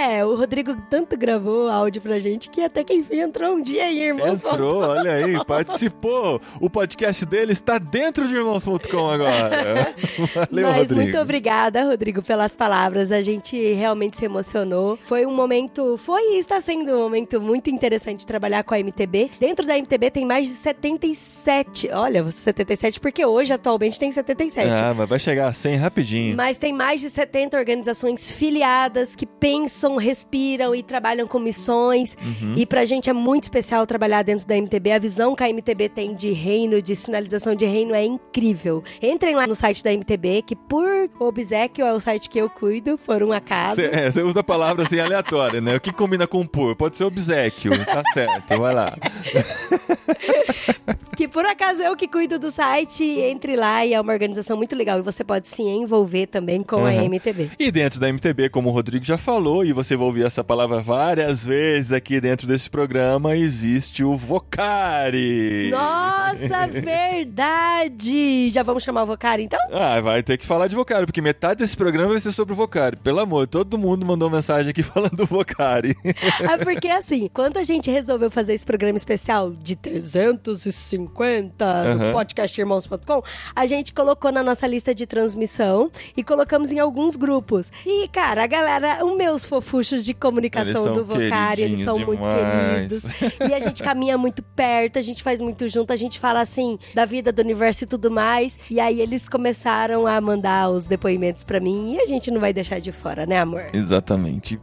É, 0.00 0.24
o 0.24 0.34
Rodrigo 0.34 0.74
tanto 0.88 1.14
gravou 1.14 1.68
áudio 1.68 2.00
pra 2.00 2.18
gente 2.18 2.48
que 2.48 2.62
até 2.62 2.82
que 2.82 2.94
enfim 2.94 3.20
entrou 3.20 3.54
um 3.54 3.60
dia 3.60 3.84
aí, 3.84 4.00
irmãos. 4.02 4.42
Entrou, 4.42 4.80
olha 4.80 5.12
aí, 5.12 5.44
participou. 5.44 6.40
O 6.58 6.70
podcast 6.70 7.26
dele 7.26 7.52
está 7.52 7.76
dentro 7.76 8.26
de 8.26 8.34
irmãos.com 8.34 9.10
agora. 9.10 9.94
Valeu, 10.48 10.66
Mas 10.68 10.76
Rodrigo. 10.76 11.02
muito 11.02 11.18
obrigada, 11.18 11.84
Rodrigo, 11.84 12.22
pelas 12.22 12.56
palavras. 12.56 13.12
A 13.12 13.20
gente 13.20 13.74
realmente 13.74 14.16
se 14.16 14.24
emocionou. 14.24 14.98
Foi 15.04 15.26
um 15.26 15.34
momento, 15.34 15.98
foi 15.98 16.22
e 16.34 16.38
está 16.38 16.62
sendo 16.62 16.94
um 16.94 16.98
momento 16.98 17.38
muito 17.38 17.68
interessante 17.68 18.26
trabalhar 18.26 18.64
com 18.64 18.74
a 18.74 18.78
MTB. 18.78 19.32
Dentro 19.38 19.66
da 19.66 19.76
MTB 19.76 20.10
tem 20.10 20.24
mais 20.24 20.48
de 20.48 20.54
77. 20.54 21.90
Olha, 21.92 22.24
77 22.30 22.98
porque 23.00 23.24
hoje 23.26 23.52
atualmente 23.52 23.98
tem 23.98 24.10
77. 24.10 24.66
Ah, 24.66 24.94
mas 24.96 25.06
vai 25.06 25.18
chegar 25.18 25.48
a 25.48 25.52
100 25.52 25.76
rapidinho. 25.76 26.36
Mas 26.36 26.58
tem 26.58 26.72
mais 26.72 27.02
de 27.02 27.10
70 27.10 27.58
organizações 27.58 28.30
filiadas 28.30 29.14
que 29.14 29.26
pensam, 29.26 29.89
respiram 29.96 30.74
e 30.74 30.82
trabalham 30.82 31.26
com 31.26 31.38
missões. 31.38 32.16
Uhum. 32.22 32.54
E 32.56 32.66
pra 32.66 32.84
gente 32.84 33.08
é 33.08 33.12
muito 33.12 33.44
especial 33.44 33.86
trabalhar 33.86 34.22
dentro 34.22 34.46
da 34.46 34.56
MTB. 34.56 34.92
A 34.92 34.98
visão 34.98 35.34
que 35.34 35.44
a 35.44 35.48
MTB 35.48 35.88
tem 35.88 36.14
de 36.14 36.32
reino, 36.32 36.82
de 36.82 36.94
sinalização 36.96 37.54
de 37.54 37.64
reino 37.64 37.94
é 37.94 38.04
incrível. 38.04 38.82
Entrem 39.02 39.34
lá 39.34 39.46
no 39.46 39.54
site 39.54 39.82
da 39.84 39.92
MTB, 39.92 40.42
que 40.42 40.56
por 40.56 41.08
obsequio 41.18 41.84
é 41.84 41.92
o 41.92 42.00
site 42.00 42.28
que 42.28 42.38
eu 42.38 42.48
cuido, 42.50 42.98
por 42.98 43.22
um 43.22 43.32
acaso. 43.32 43.80
Você 44.10 44.22
usa 44.22 44.40
a 44.40 44.44
palavra 44.44 44.84
assim 44.84 44.98
aleatória, 44.98 45.60
né? 45.60 45.76
O 45.76 45.80
que 45.80 45.92
combina 45.92 46.26
com 46.26 46.44
por? 46.46 46.74
Pode 46.76 46.96
ser 46.96 47.04
obsequio, 47.04 47.72
tá 47.84 48.02
certo, 48.12 48.58
vai 48.58 48.74
lá. 48.74 48.96
que 51.16 51.28
por 51.28 51.44
acaso 51.44 51.82
eu 51.82 51.96
que 51.96 52.08
cuido 52.08 52.38
do 52.38 52.50
site. 52.50 53.04
Entre 53.04 53.56
lá 53.56 53.84
e 53.84 53.94
é 53.94 54.00
uma 54.00 54.12
organização 54.12 54.56
muito 54.56 54.74
legal. 54.74 54.98
E 54.98 55.02
você 55.02 55.22
pode 55.24 55.48
se 55.48 55.62
envolver 55.62 56.26
também 56.26 56.62
com 56.62 56.86
a 56.86 56.90
Uhum. 56.90 57.04
MTB. 57.06 57.50
E 57.58 57.70
dentro 57.70 58.00
da 58.00 58.08
MTB, 58.08 58.48
como 58.48 58.68
o 58.68 58.72
Rodrigo 58.72 59.04
já 59.04 59.18
falou, 59.18 59.64
e 59.64 59.72
você 59.82 59.96
vai 59.96 60.06
ouvir 60.06 60.24
essa 60.24 60.44
palavra 60.44 60.80
várias 60.80 61.44
vezes 61.44 61.92
aqui 61.92 62.20
dentro 62.20 62.46
desse 62.46 62.68
programa, 62.68 63.36
existe 63.36 64.04
o 64.04 64.16
Vocari. 64.16 65.70
Nossa, 65.70 66.66
verdade! 66.80 68.50
Já 68.50 68.62
vamos 68.62 68.82
chamar 68.82 69.04
o 69.04 69.06
Vocari, 69.06 69.44
então? 69.44 69.60
Ah, 69.72 70.00
vai 70.00 70.22
ter 70.22 70.38
que 70.38 70.46
falar 70.46 70.68
de 70.68 70.76
Vocari, 70.76 71.06
porque 71.06 71.20
metade 71.20 71.60
desse 71.60 71.76
programa 71.76 72.10
vai 72.10 72.20
ser 72.20 72.32
sobre 72.32 72.52
o 72.52 72.56
Vocari. 72.56 72.96
Pelo 72.96 73.20
amor, 73.20 73.46
todo 73.46 73.78
mundo 73.78 74.04
mandou 74.06 74.28
mensagem 74.28 74.70
aqui 74.70 74.82
falando 74.84 75.16
do 75.16 75.26
Vocari. 75.26 75.96
É 76.40 76.56
porque 76.62 76.88
assim, 76.88 77.28
quando 77.32 77.56
a 77.56 77.64
gente 77.64 77.90
resolveu 77.90 78.30
fazer 78.30 78.54
esse 78.54 78.66
programa 78.66 78.96
especial 78.96 79.50
de 79.52 79.76
350 79.76 80.80
50 81.10 81.64
Aham. 81.64 81.96
do 81.96 82.12
podcastirmãos.com, 82.12 83.22
a 83.54 83.66
gente 83.66 83.92
colocou 83.92 84.32
na 84.32 84.42
nossa 84.42 84.66
lista 84.66 84.94
de 84.94 85.06
transmissão 85.06 85.90
e 86.16 86.22
colocamos 86.22 86.72
em 86.72 86.78
alguns 86.78 87.16
grupos. 87.16 87.70
E, 87.86 88.08
cara, 88.08 88.44
a 88.44 88.46
galera, 88.46 89.04
os 89.04 89.16
meus 89.16 89.44
fofuchos 89.70 90.04
de 90.04 90.12
comunicação 90.12 90.92
do 90.92 91.04
Vocari, 91.04 91.62
eles 91.62 91.84
são 91.84 91.96
muito 91.98 92.22
queridinhos 92.22 93.02
queridos. 93.02 93.48
E 93.48 93.54
a 93.54 93.60
gente 93.60 93.82
caminha 93.82 94.18
muito 94.18 94.42
perto, 94.42 94.98
a 94.98 95.02
gente 95.02 95.22
faz 95.22 95.40
muito 95.40 95.68
junto, 95.68 95.92
a 95.92 95.96
gente 95.96 96.18
fala 96.18 96.40
assim 96.40 96.76
da 96.92 97.04
vida, 97.04 97.32
do 97.32 97.40
universo 97.40 97.84
e 97.84 97.86
tudo 97.86 98.10
mais. 98.10 98.58
E 98.68 98.80
aí 98.80 99.00
eles 99.00 99.28
começaram 99.28 100.06
a 100.06 100.20
mandar 100.20 100.68
os 100.70 100.86
depoimentos 100.86 101.44
pra 101.44 101.60
mim 101.60 101.94
e 101.94 102.00
a 102.00 102.06
gente 102.06 102.30
não 102.30 102.40
vai 102.40 102.52
deixar 102.52 102.80
de 102.80 102.90
fora, 102.90 103.24
né, 103.24 103.38
amor? 103.38 103.62
Exatamente. 103.72 104.58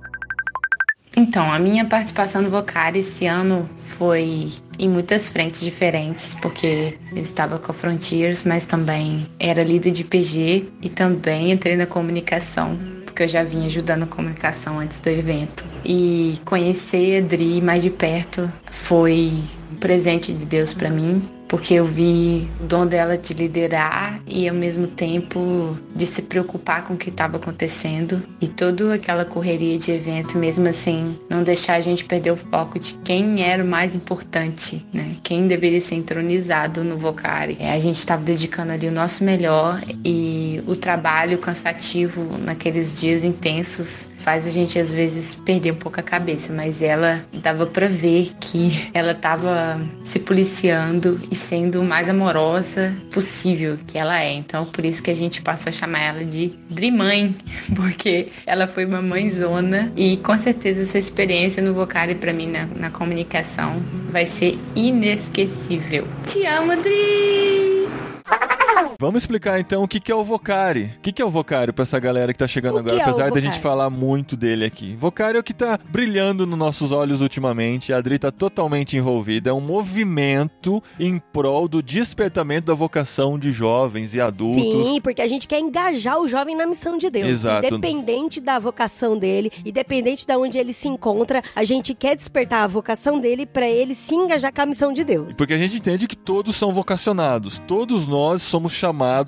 Então, 1.15 1.51
a 1.51 1.57
minha 1.57 1.83
participação 1.85 2.41
no 2.43 2.49
Vocari 2.49 2.99
esse 2.99 3.25
ano 3.25 3.67
foi 3.97 4.49
em 4.77 4.87
muitas 4.87 5.29
frentes 5.29 5.61
diferentes, 5.61 6.35
porque 6.35 6.95
eu 7.11 7.21
estava 7.21 7.57
com 7.57 7.71
a 7.71 7.73
Frontiers, 7.73 8.43
mas 8.43 8.65
também 8.65 9.25
era 9.39 9.63
líder 9.63 9.89
de 9.89 10.03
PG 10.03 10.65
e 10.79 10.89
também 10.89 11.51
entrei 11.51 11.75
na 11.75 11.87
comunicação, 11.87 12.77
porque 13.17 13.23
eu 13.23 13.27
já 13.27 13.43
vinha 13.43 13.65
ajudando 13.65 14.03
a 14.03 14.05
comunicação 14.05 14.79
antes 14.79 14.99
do 14.99 15.09
evento. 15.09 15.65
E 15.83 16.39
conhecer 16.45 17.17
a 17.17 17.25
Dri 17.25 17.59
mais 17.63 17.81
de 17.81 17.89
perto 17.89 18.51
foi 18.69 19.33
um 19.71 19.75
presente 19.77 20.31
de 20.31 20.45
Deus 20.45 20.71
para 20.71 20.87
mim, 20.87 21.27
porque 21.47 21.75
eu 21.75 21.85
vi 21.85 22.47
o 22.59 22.65
dom 22.65 22.85
dela 22.85 23.17
de 23.17 23.33
liderar 23.33 24.19
e 24.27 24.47
ao 24.47 24.55
mesmo 24.55 24.87
tempo 24.87 25.77
de 25.95 26.05
se 26.05 26.21
preocupar 26.21 26.83
com 26.83 26.93
o 26.93 26.97
que 26.97 27.09
estava 27.09 27.37
acontecendo 27.37 28.21
e 28.41 28.47
toda 28.47 28.93
aquela 28.93 29.25
correria 29.25 29.77
de 29.77 29.91
evento, 29.91 30.37
mesmo 30.37 30.67
assim, 30.67 31.17
não 31.29 31.43
deixar 31.43 31.75
a 31.75 31.81
gente 31.81 32.05
perder 32.05 32.31
o 32.31 32.37
foco 32.37 32.79
de 32.79 32.93
quem 33.03 33.43
era 33.43 33.63
o 33.63 33.67
mais 33.67 33.95
importante, 33.95 34.85
né? 34.93 35.15
Quem 35.23 35.47
deveria 35.47 35.79
ser 35.79 35.95
entronizado 35.95 36.83
no 36.83 36.97
Vocari. 36.97 37.57
É, 37.59 37.71
a 37.71 37.79
gente 37.79 37.97
estava 37.97 38.23
dedicando 38.23 38.73
ali 38.73 38.87
o 38.87 38.91
nosso 38.91 39.23
melhor 39.23 39.81
e 40.03 40.61
o 40.67 40.75
trabalho 40.75 41.37
cansativo 41.37 42.37
naqueles 42.37 42.99
dias 42.99 43.23
intensos 43.23 44.07
faz 44.27 44.45
a 44.45 44.49
gente 44.49 44.77
às 44.77 44.91
vezes 44.91 45.35
perder 45.35 45.71
um 45.71 45.77
pouco 45.77 46.01
a 46.01 46.03
cabeça, 46.03 46.51
mas 46.51 46.81
ela 46.81 47.25
dava 47.31 47.65
para 47.65 47.87
ver 47.87 48.31
que 48.41 48.89
ela 48.93 49.13
estava 49.13 49.79
se 50.03 50.19
policiando 50.19 51.21
e 51.31 51.35
sendo 51.37 51.83
mais 51.83 52.09
amorosa 52.09 52.93
possível 53.11 53.77
que 53.87 53.97
ela 53.97 54.21
é. 54.21 54.33
Então, 54.33 54.65
por 54.65 54.83
isso 54.83 55.01
que 55.01 55.11
a 55.11 55.15
gente 55.15 55.41
passou 55.41 55.69
a 55.69 55.73
chamar 55.73 55.99
ela 55.99 56.25
de 56.25 56.53
Drimãe, 56.69 57.35
porque 57.75 58.27
ela 58.45 58.67
foi 58.67 58.85
uma 58.85 59.01
mãezona 59.01 59.91
e 59.95 60.17
com 60.17 60.37
certeza 60.37 60.81
essa 60.81 60.97
experiência 60.97 61.63
no 61.63 61.73
Vocari 61.73 62.15
para 62.15 62.33
mim 62.33 62.47
na, 62.47 62.65
na 62.65 62.89
comunicação 62.89 63.81
vai 64.11 64.25
ser 64.25 64.57
inesquecível. 64.75 66.07
Te 66.25 66.45
amo, 66.45 66.75
Dri! 66.77 67.87
Vamos 68.99 69.21
explicar 69.21 69.59
então 69.59 69.83
o 69.83 69.87
que 69.87 69.99
que 69.99 70.11
é 70.11 70.15
o 70.15 70.23
Vocari. 70.23 70.91
O 70.97 71.01
que 71.01 71.11
que 71.11 71.21
é 71.21 71.25
o 71.25 71.29
Vocari 71.29 71.71
pra 71.71 71.83
essa 71.83 71.99
galera 71.99 72.33
que 72.33 72.39
tá 72.39 72.47
chegando 72.47 72.77
O 72.77 72.79
agora, 72.79 72.97
é 72.97 73.01
apesar 73.03 73.29
da 73.29 73.39
gente 73.39 73.59
falar 73.59 73.91
muito 73.91 74.35
dele 74.35 74.65
aqui. 74.65 74.95
Vocari 74.95 75.37
é 75.37 75.39
o 75.39 75.43
que 75.43 75.53
tá 75.53 75.79
brilhando 75.87 76.47
nos 76.47 76.57
nossos 76.57 76.91
olhos 76.91 77.21
ultimamente. 77.21 77.93
A 77.93 77.97
Adri 77.97 78.17
tá 78.17 78.31
totalmente 78.31 78.97
envolvida. 78.97 79.51
É 79.51 79.53
um 79.53 79.61
movimento 79.61 80.81
em 80.99 81.19
prol 81.19 81.67
do 81.67 81.83
despertamento 81.83 82.65
da 82.65 82.73
vocação 82.73 83.37
de 83.37 83.51
jovens 83.51 84.15
e 84.15 84.19
adultos. 84.19 84.87
Sim, 84.87 84.99
porque 84.99 85.21
a 85.21 85.27
gente 85.27 85.47
quer 85.47 85.59
engajar 85.59 86.19
o 86.19 86.27
jovem 86.27 86.55
na 86.55 86.65
missão 86.65 86.97
de 86.97 87.11
Deus. 87.11 87.27
Exato. 87.27 87.67
Independente 87.67 88.41
da 88.41 88.57
vocação 88.57 89.15
dele, 89.15 89.51
independente 89.63 90.25
de 90.25 90.35
onde 90.35 90.57
ele 90.57 90.73
se 90.73 90.87
encontra, 90.87 91.43
a 91.55 91.63
gente 91.63 91.93
quer 91.93 92.15
despertar 92.15 92.63
a 92.63 92.67
vocação 92.67 93.19
dele 93.19 93.45
pra 93.45 93.67
ele 93.69 93.93
se 93.93 94.15
engajar 94.15 94.51
com 94.51 94.61
a 94.61 94.65
missão 94.65 94.91
de 94.91 95.03
Deus. 95.03 95.35
Porque 95.35 95.53
a 95.53 95.57
gente 95.59 95.77
entende 95.77 96.07
que 96.07 96.17
todos 96.17 96.55
são 96.55 96.71
vocacionados. 96.71 97.59
Todos 97.67 98.07
nós 98.07 98.41
somos 98.41 98.71
chamados 98.71 98.86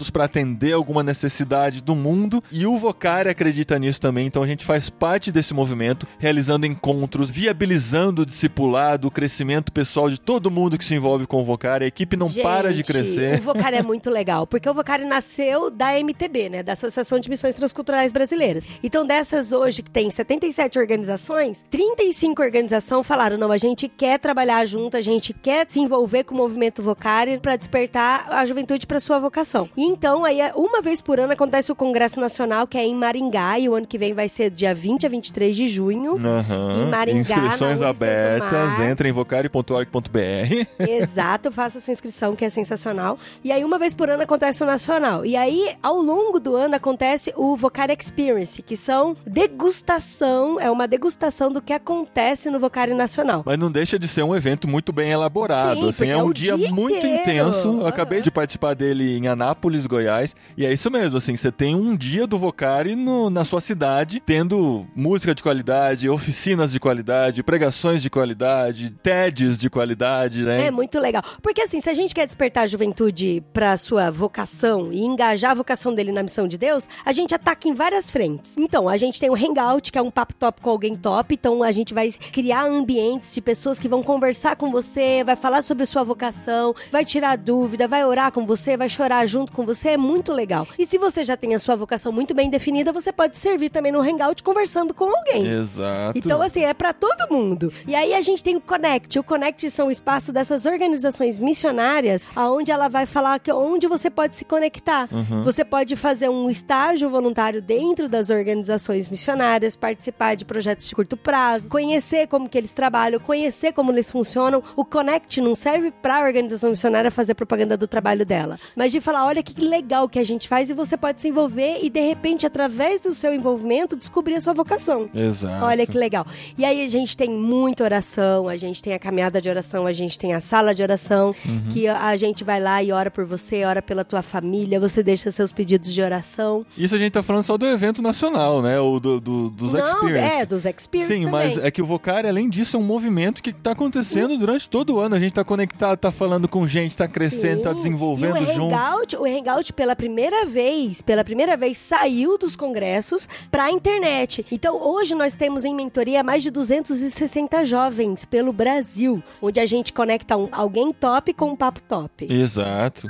para 0.09 0.25
atender 0.25 0.73
alguma 0.73 1.03
necessidade 1.03 1.81
do 1.81 1.95
mundo 1.95 2.43
e 2.51 2.65
o 2.65 2.77
Vocari 2.77 3.29
acredita 3.29 3.77
nisso 3.77 3.99
também. 4.01 4.27
Então 4.27 4.43
a 4.43 4.47
gente 4.47 4.65
faz 4.65 4.89
parte 4.89 5.31
desse 5.31 5.53
movimento, 5.53 6.07
realizando 6.17 6.65
encontros, 6.65 7.29
viabilizando 7.29 8.21
o 8.21 8.25
discipulado, 8.25 9.07
o 9.07 9.11
crescimento 9.11 9.71
pessoal 9.71 10.09
de 10.09 10.19
todo 10.19 10.51
mundo 10.51 10.77
que 10.77 10.83
se 10.83 10.95
envolve 10.95 11.25
com 11.27 11.41
o 11.41 11.43
Vocari. 11.43 11.85
A 11.85 11.87
equipe 11.87 12.15
não 12.15 12.29
Gente, 12.29 12.43
para 12.43 12.73
de 12.73 12.83
crescer. 12.83 13.39
O 13.39 13.43
Vocari 13.43 13.77
é 13.77 13.83
muito 13.83 14.09
legal, 14.09 14.45
porque 14.45 14.69
o 14.69 14.73
Vocari 14.73 15.05
nasceu 15.05 15.69
da 15.69 15.99
MTB, 15.99 16.49
né? 16.49 16.63
Da 16.63 16.73
Associação 16.73 17.19
de 17.19 17.29
Missões 17.29 17.55
Transculturais 17.55 18.11
Brasileiras. 18.11 18.67
Então, 18.83 19.05
dessas 19.05 19.51
hoje, 19.51 19.81
que 19.81 19.91
tem 19.91 20.09
77 20.09 20.79
organizações, 20.79 21.63
35 21.69 22.41
organizações 22.41 23.05
falaram: 23.05 23.37
não, 23.37 23.51
a 23.51 23.57
gente 23.57 23.87
quer 23.87 24.19
trabalhar 24.19 24.65
junto, 24.65 24.97
a 24.97 25.01
gente 25.01 25.33
quer 25.33 25.65
se 25.69 25.79
envolver 25.79 26.23
com 26.23 26.33
o 26.33 26.37
movimento 26.37 26.81
Vocari 26.81 27.39
para 27.39 27.55
despertar 27.55 28.27
a 28.31 28.45
juventude 28.45 28.85
para 28.85 28.99
sua 28.99 29.19
vocação. 29.19 29.48
E 29.75 29.83
então, 29.83 30.23
aí, 30.23 30.39
uma 30.55 30.81
vez 30.81 31.01
por 31.01 31.19
ano 31.19 31.33
acontece 31.33 31.71
o 31.71 31.75
Congresso 31.75 32.19
Nacional, 32.19 32.67
que 32.67 32.77
é 32.77 32.85
em 32.85 32.93
Maringá, 32.93 33.57
e 33.57 33.67
o 33.67 33.73
ano 33.73 33.87
que 33.87 33.97
vem 33.97 34.13
vai 34.13 34.29
ser 34.29 34.49
dia 34.49 34.73
20 34.73 35.05
a 35.05 35.09
23 35.09 35.55
de 35.55 35.67
junho. 35.67 36.17
Aham. 36.17 36.83
Em 36.83 36.89
Maringá, 36.89 37.19
Inscrições 37.19 37.81
abertas, 37.81 38.79
entra 38.79 39.09
em 39.09 39.11
vocari.org.br. 39.11 40.67
Exato, 40.79 41.51
faça 41.51 41.79
sua 41.79 41.91
inscrição, 41.91 42.35
que 42.35 42.45
é 42.45 42.49
sensacional. 42.49 43.17
E 43.43 43.51
aí, 43.51 43.63
uma 43.63 43.79
vez 43.79 43.93
por 43.93 44.09
ano 44.09 44.23
acontece 44.23 44.63
o 44.63 44.65
nacional. 44.65 45.25
E 45.25 45.35
aí, 45.35 45.75
ao 45.81 45.97
longo 45.97 46.39
do 46.39 46.55
ano, 46.55 46.75
acontece 46.75 47.33
o 47.35 47.55
Vocari 47.55 47.97
Experience, 47.99 48.61
que 48.61 48.77
são 48.77 49.17
degustação, 49.25 50.59
é 50.59 50.69
uma 50.69 50.87
degustação 50.87 51.51
do 51.51 51.61
que 51.61 51.73
acontece 51.73 52.49
no 52.51 52.59
Vocari 52.59 52.93
Nacional. 52.93 53.41
Mas 53.45 53.57
não 53.57 53.71
deixa 53.71 53.97
de 53.97 54.07
ser 54.07 54.23
um 54.23 54.35
evento 54.35 54.67
muito 54.67 54.93
bem 54.93 55.11
elaborado. 55.11 55.79
Sim, 55.79 55.89
assim, 55.89 56.07
é 56.09 56.19
é 56.19 56.23
um 56.23 56.33
dia, 56.33 56.55
dia 56.55 56.71
muito 56.71 56.97
inteiro. 56.97 57.21
intenso. 57.21 57.79
Eu 57.79 57.87
acabei 57.87 58.21
de 58.21 58.29
participar 58.31 58.73
dele 58.73 59.17
em 59.17 59.27
Anápolis, 59.27 59.38
Goiás. 59.87 60.35
E 60.57 60.65
é 60.65 60.73
isso 60.73 60.89
mesmo, 60.91 61.17
assim, 61.17 61.35
você 61.35 61.51
tem 61.51 61.75
um 61.75 61.95
dia 61.95 62.27
do 62.27 62.37
Vocari 62.37 62.95
no- 62.95 63.29
na 63.29 63.43
sua 63.45 63.61
cidade, 63.61 64.21
tendo 64.25 64.85
música 64.95 65.33
de 65.33 65.41
qualidade, 65.43 66.09
oficinas 66.09 66.71
de 66.71 66.79
qualidade, 66.79 67.43
pregações 67.43 68.01
de 68.01 68.09
qualidade, 68.09 68.89
TEDs 69.01 69.59
de 69.59 69.69
qualidade, 69.69 70.43
né? 70.43 70.67
É 70.67 70.71
muito 70.71 70.99
legal. 70.99 71.23
Porque 71.41 71.61
assim, 71.61 71.79
se 71.79 71.89
a 71.89 71.93
gente 71.93 72.13
quer 72.13 72.25
despertar 72.25 72.63
a 72.63 72.67
juventude 72.67 73.43
pra 73.53 73.77
sua 73.77 74.09
vocação 74.11 74.91
e 74.91 75.01
engajar 75.01 75.51
a 75.51 75.53
vocação 75.55 75.93
dele 75.93 76.11
na 76.11 76.23
missão 76.23 76.47
de 76.47 76.57
Deus, 76.57 76.87
a 77.05 77.11
gente 77.11 77.33
ataca 77.33 77.67
em 77.67 77.73
várias 77.73 78.09
frentes. 78.09 78.57
Então, 78.57 78.87
a 78.89 78.97
gente 78.97 79.19
tem 79.19 79.29
o 79.29 79.35
Hangout, 79.35 79.91
que 79.91 79.97
é 79.97 80.01
um 80.01 80.11
papo 80.11 80.33
top 80.35 80.61
com 80.61 80.69
alguém 80.69 80.95
top. 80.95 81.33
Então, 81.33 81.63
a 81.63 81.71
gente 81.71 81.93
vai 81.93 82.11
criar 82.11 82.65
ambientes 82.65 83.33
de 83.33 83.41
pessoas 83.41 83.79
que 83.79 83.87
vão 83.87 84.01
conversar 84.03 84.55
com 84.55 84.71
você, 84.71 85.23
vai 85.23 85.35
falar 85.35 85.61
sobre 85.61 85.85
sua 85.85 86.03
vocação, 86.03 86.73
vai 86.91 87.05
tirar 87.05 87.37
dúvida, 87.37 87.87
vai 87.87 88.03
orar 88.05 88.31
com 88.31 88.45
você, 88.45 88.75
vai 88.77 88.89
chorar 88.89 89.27
junto 89.29 89.51
com 89.51 89.65
você. 89.65 89.89
É 89.89 89.97
muito 89.97 90.33
legal. 90.33 90.67
E 90.77 90.85
se 90.85 90.97
você 90.97 91.23
já 91.23 91.37
tem 91.37 91.55
a 91.55 91.59
sua 91.59 91.75
vocação 91.75 92.11
muito 92.11 92.33
bem 92.33 92.49
definida, 92.49 92.91
você 92.91 93.11
pode 93.11 93.37
servir 93.37 93.69
também 93.69 93.91
no 93.91 94.01
Hangout 94.01 94.43
conversando 94.43 94.93
com 94.93 95.05
alguém. 95.05 95.47
Exato. 95.47 96.17
Então, 96.17 96.41
assim, 96.41 96.63
é 96.63 96.73
pra 96.73 96.91
todo 96.91 97.31
mundo. 97.31 97.71
E 97.87 97.95
aí 97.95 98.13
a 98.13 98.21
gente 98.21 98.43
tem 98.43 98.55
o 98.55 98.61
Connect. 98.61 99.17
O 99.19 99.23
Connect 99.23 99.69
são 99.71 99.87
o 99.87 99.91
espaço 99.91 100.33
dessas 100.33 100.65
organizações 100.65 101.39
missionárias, 101.39 102.27
aonde 102.35 102.71
ela 102.71 102.87
vai 102.87 103.05
falar 103.05 103.39
que 103.39 103.51
onde 103.51 103.87
você 103.87 104.09
pode 104.09 104.35
se 104.35 104.43
conectar. 104.43 105.07
Você 105.43 105.63
pode 105.63 105.95
fazer 105.95 106.29
um 106.29 106.49
estágio 106.49 107.09
voluntário 107.09 107.61
dentro 107.61 108.09
das 108.09 108.29
organizações 108.29 109.07
missionárias, 109.07 109.75
participar 109.75 110.35
de 110.35 110.45
projetos 110.45 110.87
de 110.87 110.95
curto 110.95 111.15
prazo, 111.15 111.69
conhecer 111.69 112.27
como 112.27 112.49
que 112.49 112.57
eles 112.57 112.73
trabalham, 112.73 113.19
conhecer 113.19 113.73
como 113.73 113.91
eles 113.91 114.11
funcionam. 114.11 114.63
O 114.75 114.83
Connect 114.83 115.41
não 115.41 115.53
serve 115.53 115.91
pra 115.91 116.21
organização 116.21 116.71
missionária 116.71 117.11
fazer 117.11 117.35
propaganda 117.35 117.77
do 117.77 117.87
trabalho 117.87 118.25
dela, 118.25 118.59
mas 118.75 118.91
de 118.91 118.99
falar, 118.99 119.18
olha 119.25 119.41
que 119.43 119.59
legal 119.61 120.07
que 120.09 120.19
a 120.19 120.23
gente 120.23 120.47
faz 120.47 120.69
e 120.69 120.73
você 120.73 120.95
pode 120.97 121.21
se 121.21 121.27
envolver 121.29 121.79
e 121.81 121.89
de 121.89 121.99
repente 122.01 122.45
através 122.45 123.01
do 123.01 123.13
seu 123.13 123.33
envolvimento 123.33 123.95
descobrir 123.95 124.35
a 124.35 124.41
sua 124.41 124.53
vocação. 124.53 125.09
Exato. 125.13 125.65
Olha 125.65 125.85
que 125.85 125.97
legal. 125.97 126.25
E 126.57 126.65
aí 126.65 126.83
a 126.83 126.87
gente 126.87 127.15
tem 127.15 127.29
muita 127.29 127.83
oração, 127.83 128.47
a 128.47 128.55
gente 128.57 128.81
tem 128.81 128.93
a 128.93 128.99
caminhada 128.99 129.41
de 129.41 129.49
oração, 129.49 129.85
a 129.85 129.91
gente 129.91 130.17
tem 130.17 130.33
a 130.33 130.39
sala 130.39 130.73
de 130.73 130.81
oração, 130.83 131.33
Uhum. 131.45 131.69
que 131.71 131.87
a 131.87 132.15
gente 132.15 132.43
vai 132.43 132.59
lá 132.59 132.81
e 132.83 132.91
ora 132.91 133.09
por 133.11 133.25
você, 133.25 133.63
ora 133.63 133.81
pela 133.81 134.03
tua 134.03 134.21
família, 134.21 134.79
você 134.79 135.01
deixa 135.03 135.31
seus 135.31 135.51
pedidos 135.51 135.91
de 135.93 136.01
oração. 136.01 136.65
Isso 136.77 136.95
a 136.95 136.97
gente 136.97 137.11
tá 137.11 137.23
falando 137.23 137.43
só 137.43 137.57
do 137.57 137.65
evento 137.65 138.01
nacional, 138.01 138.61
né? 138.61 138.79
Ou 138.79 138.99
do, 138.99 139.19
do- 139.19 139.49
dos 139.49 139.73
Não, 139.73 139.93
experience. 139.93 140.35
é, 140.41 140.45
dos 140.45 140.65
experience 140.65 141.13
Sim, 141.13 141.23
também. 141.25 141.31
mas 141.31 141.57
é 141.57 141.71
que 141.71 141.81
o 141.81 141.85
Vocari, 141.85 142.27
além 142.27 142.49
disso, 142.49 142.77
é 142.77 142.79
um 142.79 142.83
movimento 142.83 143.41
que 143.41 143.51
tá 143.53 143.71
acontecendo 143.71 144.37
durante 144.37 144.69
todo 144.69 144.95
o 144.95 144.99
ano. 144.99 145.15
A 145.15 145.19
gente 145.19 145.33
tá 145.33 145.43
conectado, 145.43 145.97
tá 145.97 146.11
falando 146.11 146.47
com 146.47 146.65
gente, 146.67 146.95
tá 146.95 147.07
crescendo, 147.07 147.61
tá 147.63 147.69
Sim. 147.71 147.77
desenvolvendo 147.77 148.37
e 148.37 148.43
o 148.43 148.53
junto. 148.53 148.69
Hangout, 148.99 149.15
o 149.15 149.25
Hangout 149.25 149.73
pela 149.73 149.95
primeira 149.95 150.45
vez, 150.45 151.01
pela 151.01 151.23
primeira 151.23 151.55
vez 151.55 151.77
saiu 151.77 152.37
dos 152.37 152.55
congressos 152.55 153.27
pra 153.49 153.71
internet. 153.71 154.45
Então 154.51 154.75
hoje 154.81 155.15
nós 155.15 155.35
temos 155.35 155.63
em 155.65 155.73
mentoria 155.73 156.21
mais 156.23 156.43
de 156.43 156.51
260 156.51 157.63
jovens 157.63 158.25
pelo 158.25 158.51
Brasil, 158.51 159.23
onde 159.41 159.59
a 159.59 159.65
gente 159.65 159.93
conecta 159.93 160.35
um- 160.37 160.49
alguém 160.51 160.91
top 160.91 161.33
com 161.33 161.51
um 161.51 161.55
papo 161.55 161.81
top. 161.83 162.27
Exato. 162.31 163.07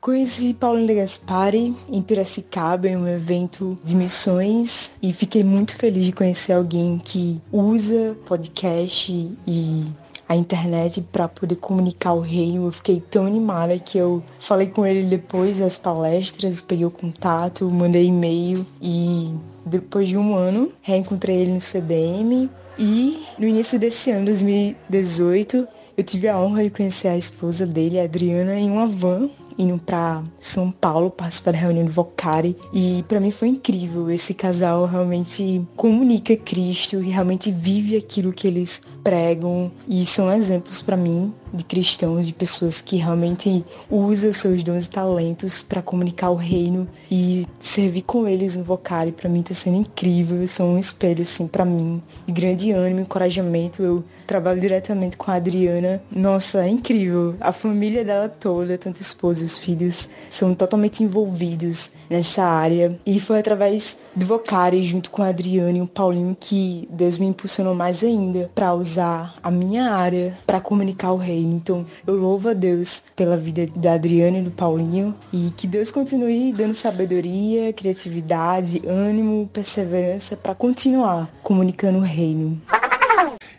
Conheci 0.00 0.54
Paulinho 0.54 0.86
de 0.86 0.94
Gaspari 0.94 1.74
em 1.88 2.00
Piracicaba, 2.00 2.86
em 2.86 2.96
um 2.96 3.08
evento 3.08 3.76
de 3.82 3.96
missões, 3.96 4.96
e 5.02 5.12
fiquei 5.12 5.42
muito 5.42 5.74
feliz 5.74 6.04
de 6.04 6.12
conhecer 6.12 6.52
alguém 6.52 6.96
que 7.04 7.40
usa 7.50 8.16
podcast 8.24 9.10
e 9.44 9.84
a 10.28 10.34
internet 10.34 11.00
para 11.00 11.28
poder 11.28 11.56
comunicar 11.56 12.12
o 12.12 12.20
reino. 12.20 12.66
Eu 12.66 12.72
fiquei 12.72 13.00
tão 13.00 13.26
animada 13.26 13.78
que 13.78 13.98
eu 13.98 14.22
falei 14.40 14.66
com 14.66 14.84
ele 14.84 15.04
depois 15.04 15.58
das 15.58 15.78
palestras, 15.78 16.60
peguei 16.60 16.84
o 16.84 16.90
contato, 16.90 17.70
mandei 17.70 18.06
e-mail 18.06 18.66
e 18.80 19.30
depois 19.64 20.08
de 20.08 20.16
um 20.16 20.34
ano 20.34 20.72
reencontrei 20.82 21.36
ele 21.36 21.52
no 21.52 21.60
CBM 21.60 22.50
e 22.78 23.24
no 23.38 23.46
início 23.46 23.78
desse 23.78 24.10
ano, 24.10 24.26
2018, 24.26 25.66
eu 25.96 26.04
tive 26.04 26.28
a 26.28 26.38
honra 26.38 26.64
de 26.64 26.70
conhecer 26.70 27.08
a 27.08 27.16
esposa 27.16 27.66
dele, 27.66 27.98
a 27.98 28.04
Adriana, 28.04 28.54
em 28.54 28.70
uma 28.70 28.86
van 28.86 29.30
indo 29.58 29.78
para 29.78 30.22
São 30.40 30.70
Paulo 30.70 31.10
participar 31.10 31.52
da 31.52 31.58
reunião 31.58 31.86
do 31.86 31.92
Vocari 31.92 32.56
e 32.72 33.04
para 33.08 33.20
mim 33.20 33.30
foi 33.30 33.48
incrível. 33.48 34.10
Esse 34.10 34.34
casal 34.34 34.84
realmente 34.86 35.62
comunica 35.76 36.36
Cristo 36.36 37.02
e 37.02 37.10
realmente 37.10 37.50
vive 37.50 37.96
aquilo 37.96 38.32
que 38.32 38.46
eles 38.46 38.82
pregam 39.06 39.70
e 39.86 40.04
são 40.04 40.32
exemplos 40.34 40.82
para 40.82 40.96
mim 40.96 41.32
de 41.54 41.62
cristãos, 41.62 42.26
de 42.26 42.32
pessoas 42.32 42.82
que 42.82 42.96
realmente 42.96 43.64
usam 43.88 44.32
seus 44.32 44.64
dons 44.64 44.86
e 44.86 44.90
talentos 44.90 45.62
para 45.62 45.80
comunicar 45.80 46.30
o 46.30 46.34
reino 46.34 46.88
e 47.08 47.46
servir 47.60 48.02
com 48.02 48.26
eles 48.26 48.56
no 48.56 48.64
Vocari. 48.64 49.12
Para 49.12 49.30
mim 49.30 49.40
está 49.40 49.54
sendo 49.54 49.76
incrível, 49.76 50.40
eu 50.40 50.48
sou 50.48 50.66
um 50.66 50.78
espelho 50.78 51.22
assim 51.22 51.46
para 51.46 51.64
mim, 51.64 52.02
de 52.26 52.32
grande 52.32 52.72
ânimo, 52.72 53.00
encorajamento. 53.00 53.80
Eu 53.80 54.04
trabalho 54.26 54.60
diretamente 54.60 55.16
com 55.16 55.30
a 55.30 55.34
Adriana. 55.34 56.02
Nossa, 56.10 56.64
é 56.64 56.68
incrível. 56.68 57.36
A 57.40 57.52
família 57.52 58.04
dela 58.04 58.28
toda, 58.28 58.76
tanto 58.76 59.00
esposa 59.00 59.42
e 59.42 59.46
os 59.46 59.56
filhos, 59.56 60.10
são 60.28 60.52
totalmente 60.52 61.04
envolvidos 61.04 61.92
nessa 62.08 62.44
área. 62.44 62.98
E 63.04 63.20
foi 63.20 63.38
através 63.38 64.00
do 64.14 64.26
Vocari, 64.26 64.84
junto 64.84 65.10
com 65.10 65.22
a 65.22 65.28
Adriana 65.28 65.78
e 65.78 65.82
o 65.82 65.86
Paulinho, 65.86 66.36
que 66.38 66.88
Deus 66.90 67.18
me 67.18 67.26
impulsionou 67.26 67.74
mais 67.74 68.02
ainda 68.02 68.50
para 68.54 68.74
usar 68.74 69.36
a 69.42 69.50
minha 69.50 69.90
área 69.90 70.36
para 70.46 70.60
comunicar 70.60 71.12
o 71.12 71.16
reino. 71.16 71.54
Então, 71.54 71.86
eu 72.06 72.16
louvo 72.16 72.48
a 72.48 72.52
Deus 72.52 73.02
pela 73.14 73.36
vida 73.36 73.66
da 73.76 73.94
Adriana 73.94 74.38
e 74.38 74.42
do 74.42 74.50
Paulinho 74.50 75.14
e 75.32 75.50
que 75.56 75.66
Deus 75.66 75.90
continue 75.90 76.52
dando 76.52 76.74
sabedoria, 76.74 77.72
criatividade, 77.72 78.82
ânimo, 78.86 79.48
perseverança 79.52 80.36
para 80.36 80.54
continuar 80.54 81.30
comunicando 81.42 81.98
o 81.98 82.02
reino. 82.02 82.60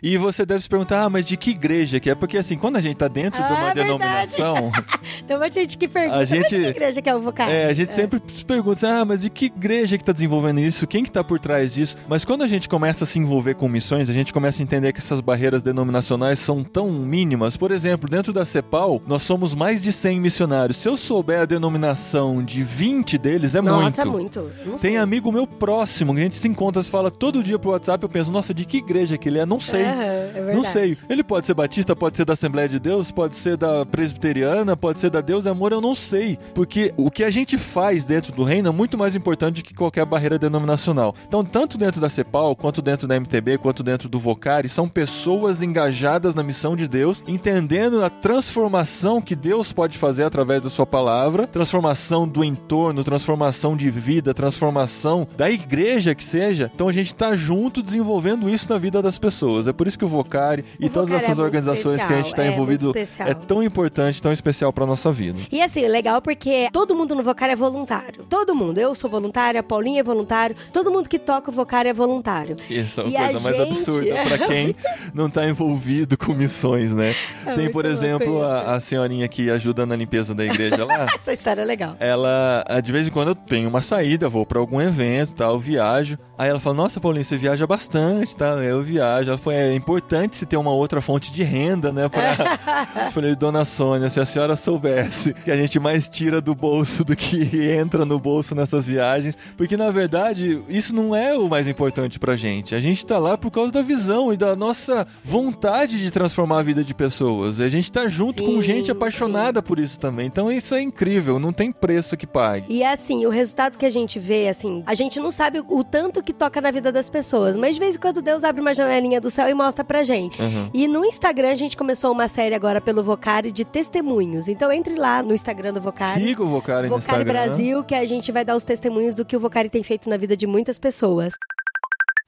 E 0.02 0.16
você 0.16 0.46
deve 0.46 0.60
se 0.62 0.68
perguntar, 0.68 1.02
ah, 1.04 1.10
mas 1.10 1.26
de 1.26 1.36
que 1.36 1.50
igreja 1.50 1.98
que 2.00 2.08
é? 2.10 2.14
Porque 2.14 2.38
assim, 2.38 2.56
quando 2.56 2.76
a 2.76 2.80
gente 2.80 2.96
tá 2.96 3.08
dentro 3.08 3.42
de 3.42 3.52
uma 3.52 3.70
Ah, 3.70 3.74
denominação, 3.74 4.70
Tem 5.26 5.36
muita 5.36 5.54
gente 5.60 5.76
que 5.76 5.88
pergunta, 5.88 6.16
A 6.18 6.24
gente- 6.24 6.48
de 6.48 6.60
que 6.60 6.66
igreja 6.68 7.02
que 7.02 7.08
é 7.10 7.16
o 7.16 7.22
é, 7.48 7.66
a 7.66 7.72
gente 7.72 7.92
sempre 7.92 8.20
se 8.34 8.44
pergunta, 8.44 8.88
ah, 8.88 9.04
mas 9.04 9.22
de 9.22 9.30
que 9.30 9.46
igreja 9.46 9.98
que 9.98 10.04
tá 10.04 10.12
desenvolvendo 10.12 10.60
isso? 10.60 10.86
Quem 10.86 11.02
que 11.04 11.10
tá 11.10 11.22
por 11.22 11.38
trás 11.38 11.74
disso? 11.74 11.96
Mas 12.08 12.24
quando 12.24 12.42
a 12.42 12.48
gente 12.48 12.68
começa 12.68 13.04
a 13.04 13.06
se 13.06 13.18
envolver 13.18 13.54
com 13.54 13.68
missões, 13.68 14.08
a 14.08 14.12
gente 14.12 14.32
começa 14.32 14.62
a 14.62 14.64
entender 14.64 14.92
que 14.92 14.98
essas 15.00 15.20
barreiras 15.20 15.62
denominacionais 15.62 16.38
são 16.38 16.62
tão 16.64 16.90
mínimas. 16.90 17.56
Por 17.56 17.70
exemplo, 17.70 18.08
dentro 18.08 18.32
da 18.32 18.44
CEPAL, 18.44 19.02
nós 19.06 19.22
somos 19.22 19.54
mais 19.54 19.82
de 19.82 19.92
100 19.92 20.20
missionários. 20.20 20.76
Se 20.78 20.88
eu 20.88 20.96
souber 20.96 21.40
a 21.40 21.44
denominação 21.44 22.42
de 22.42 22.62
20 22.62 23.18
deles, 23.18 23.54
é 23.54 23.60
Nossa, 23.60 24.04
muito. 24.04 24.40
muito. 24.40 24.50
Não 24.66 24.78
Tem 24.78 24.92
sei. 24.92 24.96
amigo 24.96 25.30
meu 25.32 25.46
próximo, 25.46 26.14
que 26.14 26.20
a 26.20 26.24
gente 26.24 26.36
se 26.36 26.48
encontra, 26.48 26.82
se 26.82 26.90
fala 26.90 27.10
todo 27.10 27.42
dia 27.42 27.58
pro 27.58 27.70
WhatsApp, 27.72 28.02
eu 28.02 28.08
penso, 28.08 28.30
nossa, 28.32 28.52
de 28.54 28.64
que 28.64 28.78
igreja 28.78 29.18
que 29.18 29.28
ele 29.28 29.38
é? 29.38 29.46
Não 29.46 29.60
sei. 29.70 29.84
Aham, 29.84 30.50
é. 30.50 30.54
Não 30.54 30.64
sei. 30.64 30.98
Ele 31.08 31.22
pode 31.22 31.46
ser 31.46 31.54
batista, 31.54 31.94
pode 31.94 32.16
ser 32.16 32.24
da 32.24 32.32
Assembleia 32.32 32.68
de 32.68 32.78
Deus, 32.78 33.10
pode 33.10 33.36
ser 33.36 33.56
da 33.56 33.84
presbiteriana, 33.86 34.76
pode 34.76 34.98
ser 34.98 35.10
da 35.10 35.20
Deus 35.20 35.44
e 35.44 35.48
Amor, 35.48 35.72
eu 35.72 35.80
não 35.80 35.94
sei. 35.94 36.38
Porque 36.54 36.92
o 36.96 37.10
que 37.10 37.24
a 37.24 37.30
gente 37.30 37.58
faz 37.58 38.04
dentro 38.04 38.32
do 38.32 38.44
reino 38.44 38.68
é 38.68 38.72
muito 38.72 38.98
mais 38.98 39.14
importante 39.14 39.62
que 39.62 39.74
qualquer 39.74 40.04
barreira 40.04 40.38
denominacional. 40.38 41.14
Então, 41.26 41.44
tanto 41.44 41.78
dentro 41.78 42.00
da 42.00 42.08
CEPAL, 42.08 42.54
quanto 42.54 42.82
dentro 42.82 43.06
da 43.06 43.16
MTB, 43.18 43.58
quanto 43.58 43.82
dentro 43.82 44.08
do 44.08 44.18
Vocari, 44.18 44.68
são 44.68 44.88
pessoas 44.88 45.62
engajadas 45.62 46.34
na 46.34 46.42
missão 46.42 46.76
de 46.76 46.86
Deus, 46.86 47.22
entendendo 47.26 48.04
a 48.04 48.10
transformação 48.10 49.20
que 49.20 49.34
Deus 49.34 49.72
pode 49.72 49.98
fazer 49.98 50.24
através 50.24 50.62
da 50.62 50.70
sua 50.70 50.86
palavra, 50.86 51.46
transformação 51.46 52.26
do 52.26 52.44
entorno, 52.44 53.04
transformação 53.04 53.76
de 53.76 53.90
vida, 53.90 54.34
transformação 54.34 55.26
da 55.36 55.50
igreja 55.50 56.14
que 56.14 56.24
seja. 56.24 56.70
Então 56.74 56.88
a 56.88 56.92
gente 56.92 57.14
tá 57.14 57.34
junto 57.34 57.82
desenvolvendo 57.82 58.48
isso 58.48 58.68
na 58.68 58.78
vida 58.78 59.02
das 59.02 59.18
pessoas. 59.18 59.57
É 59.66 59.72
por 59.72 59.86
isso 59.86 59.98
que 59.98 60.04
o 60.04 60.08
Vocari 60.08 60.64
e 60.78 60.86
O 60.86 60.90
todas 60.90 61.08
Vocari 61.08 61.22
é 61.22 61.26
essas 61.26 61.36
muito 61.38 61.44
organizações 61.46 62.04
que 62.04 62.12
a 62.12 62.16
gente 62.16 62.24
tá 62.26 62.28
especial, 62.28 62.46
é 62.46 62.52
envolvido 62.52 62.86
especial. 62.88 63.28
é 63.28 63.34
tão 63.34 63.62
importante, 63.62 64.22
tão 64.22 64.32
especial 64.32 64.72
pra 64.72 64.86
nossa 64.86 65.10
vida. 65.12 65.40
E 65.50 65.60
assim, 65.62 65.86
legal 65.88 66.20
porque 66.22 66.68
todo 66.72 66.94
mundo 66.94 67.14
no 67.14 67.22
Vocário 67.22 67.52
é 67.52 67.56
voluntário. 67.56 68.24
Todo 68.28 68.54
mundo. 68.54 68.78
Eu 68.78 68.94
sou 68.94 69.08
voluntária, 69.10 69.60
a 69.60 69.62
Paulinha 69.62 70.00
é 70.00 70.02
voluntário, 70.02 70.54
todo 70.72 70.90
mundo 70.90 71.08
que 71.08 71.18
toca 71.18 71.50
o 71.50 71.52
Vocário 71.54 71.88
é 71.88 71.94
voluntário. 71.94 72.56
Essa 72.70 73.02
é 73.02 73.04
a 73.04 73.08
E 73.08 73.12
coisa 73.32 73.40
mais 73.40 73.56
gente- 73.56 73.68
absurda 73.72 74.14
pra 74.28 74.38
quem 74.46 74.76
não 75.14 75.28
tá 75.30 75.46
envolvido 75.48 76.16
com 76.16 76.32
missões, 76.32 76.92
né? 76.92 77.14
É 77.46 77.54
Tem, 77.54 77.70
por 77.70 77.84
exemplo, 77.84 78.34
isso. 78.34 78.42
a, 78.42 78.74
a 78.74 78.80
senhorinha 78.80 79.26
que 79.28 79.50
ajuda 79.50 79.86
na 79.86 79.96
limpeza 79.96 80.34
da 80.34 80.44
igreja 80.44 80.84
lá. 80.84 81.06
Essa 81.16 81.32
história 81.32 81.62
é 81.62 81.64
legal. 81.64 81.96
ela, 81.98 82.64
de 82.82 82.92
vez 82.92 83.06
em 83.06 83.10
quando 83.10 83.28
eu 83.28 83.34
tenho 83.34 83.68
uma 83.68 83.80
saída, 83.80 84.28
vou 84.28 84.44
pra 84.44 84.58
algum 84.58 84.80
evento, 84.80 85.34
tal, 85.34 85.58
viajo. 85.58 86.18
Aí 86.36 86.48
ela 86.48 86.60
fala: 86.60 86.76
"Nossa, 86.76 87.00
Paulinho, 87.00 87.24
você 87.24 87.36
viaja 87.36 87.66
bastante, 87.66 88.36
tá? 88.36 88.46
Eu 88.62 88.82
viajo". 88.82 89.28
Ela 89.30 89.38
falou: 89.48 89.52
"É 89.52 89.74
importante 89.74 90.36
se 90.36 90.46
ter 90.46 90.56
uma 90.56 90.72
outra 90.72 91.00
fonte 91.00 91.32
de 91.32 91.42
renda, 91.42 91.92
né, 91.92 92.08
pra... 92.08 93.06
Eu 93.06 93.10
falei: 93.12 93.34
"Dona 93.34 93.64
Sônia, 93.64 94.08
se 94.08 94.20
a 94.20 94.26
senhora 94.26 94.56
soubesse 94.56 95.32
que 95.32 95.50
a 95.50 95.56
gente 95.56 95.78
mais 95.78 96.08
tira 96.08 96.40
do 96.40 96.54
bolso 96.54 97.04
do 97.04 97.16
que 97.16 97.38
entra 97.72 98.04
no 98.04 98.18
bolso 98.18 98.54
nessas 98.54 98.86
viagens, 98.86 99.36
porque 99.56 99.76
na 99.76 99.90
verdade, 99.90 100.62
isso 100.68 100.94
não 100.94 101.14
é 101.14 101.36
o 101.36 101.48
mais 101.48 101.68
importante 101.68 102.18
pra 102.18 102.36
gente. 102.36 102.74
A 102.74 102.80
gente 102.80 103.04
tá 103.04 103.18
lá 103.18 103.36
por 103.36 103.50
causa 103.50 103.72
da 103.72 103.82
visão 103.82 104.32
e 104.32 104.36
da 104.36 104.54
nossa 104.54 105.06
vontade 105.24 105.98
de 105.98 106.10
transformar 106.10 106.60
a 106.60 106.62
vida 106.62 106.84
de 106.84 106.94
pessoas. 106.94 107.58
E 107.58 107.64
a 107.64 107.68
gente 107.68 107.90
tá 107.90 108.08
junto 108.08 108.42
com 108.42 108.52
Sim, 108.52 108.62
gente 108.62 108.90
apaixonada 108.90 109.62
por 109.62 109.78
isso 109.78 109.98
também. 109.98 110.26
Então 110.26 110.50
isso 110.50 110.74
é 110.74 110.80
incrível, 110.80 111.38
não 111.38 111.52
tem 111.52 111.72
preço 111.72 112.16
que 112.16 112.26
pague. 112.26 112.66
E 112.68 112.84
assim, 112.84 113.26
o 113.26 113.30
resultado 113.30 113.78
que 113.78 113.86
a 113.86 113.90
gente 113.90 114.18
vê, 114.18 114.48
assim, 114.48 114.82
a 114.86 114.94
gente 114.94 115.20
não 115.20 115.30
sabe 115.30 115.62
o 115.66 115.84
tanto 115.84 116.22
que 116.22 116.32
toca 116.32 116.60
na 116.60 116.70
vida 116.70 116.90
das 116.90 117.08
pessoas, 117.08 117.56
mas 117.56 117.74
de 117.74 117.80
vez 117.80 117.96
em 117.96 117.98
quando 117.98 118.22
Deus 118.22 118.44
abre 118.44 118.60
uma 118.60 118.74
janelinha 118.74 119.20
do 119.20 119.30
céu 119.38 119.48
e 119.48 119.54
mostra 119.54 119.84
pra 119.84 120.02
gente. 120.02 120.42
Uhum. 120.42 120.68
E 120.74 120.88
no 120.88 121.04
Instagram 121.04 121.50
a 121.52 121.54
gente 121.54 121.76
começou 121.76 122.10
uma 122.10 122.26
série 122.26 122.56
agora 122.56 122.80
pelo 122.80 123.04
Vocari 123.04 123.52
de 123.52 123.64
testemunhos. 123.64 124.48
Então 124.48 124.72
entre 124.72 124.96
lá 124.96 125.22
no 125.22 125.32
Instagram 125.32 125.72
do 125.72 125.80
Vocari. 125.80 126.24
Siga 126.24 126.42
o 126.42 126.48
Vocari 126.48 126.88
no 126.88 126.98
Vocari 126.98 127.22
Instagram. 127.22 127.32
Brasil, 127.32 127.84
que 127.84 127.94
a 127.94 128.04
gente 128.04 128.32
vai 128.32 128.44
dar 128.44 128.56
os 128.56 128.64
testemunhos 128.64 129.14
do 129.14 129.24
que 129.24 129.36
o 129.36 129.40
Vocari 129.40 129.70
tem 129.70 129.82
feito 129.84 130.10
na 130.10 130.16
vida 130.16 130.36
de 130.36 130.46
muitas 130.46 130.76
pessoas. 130.76 131.32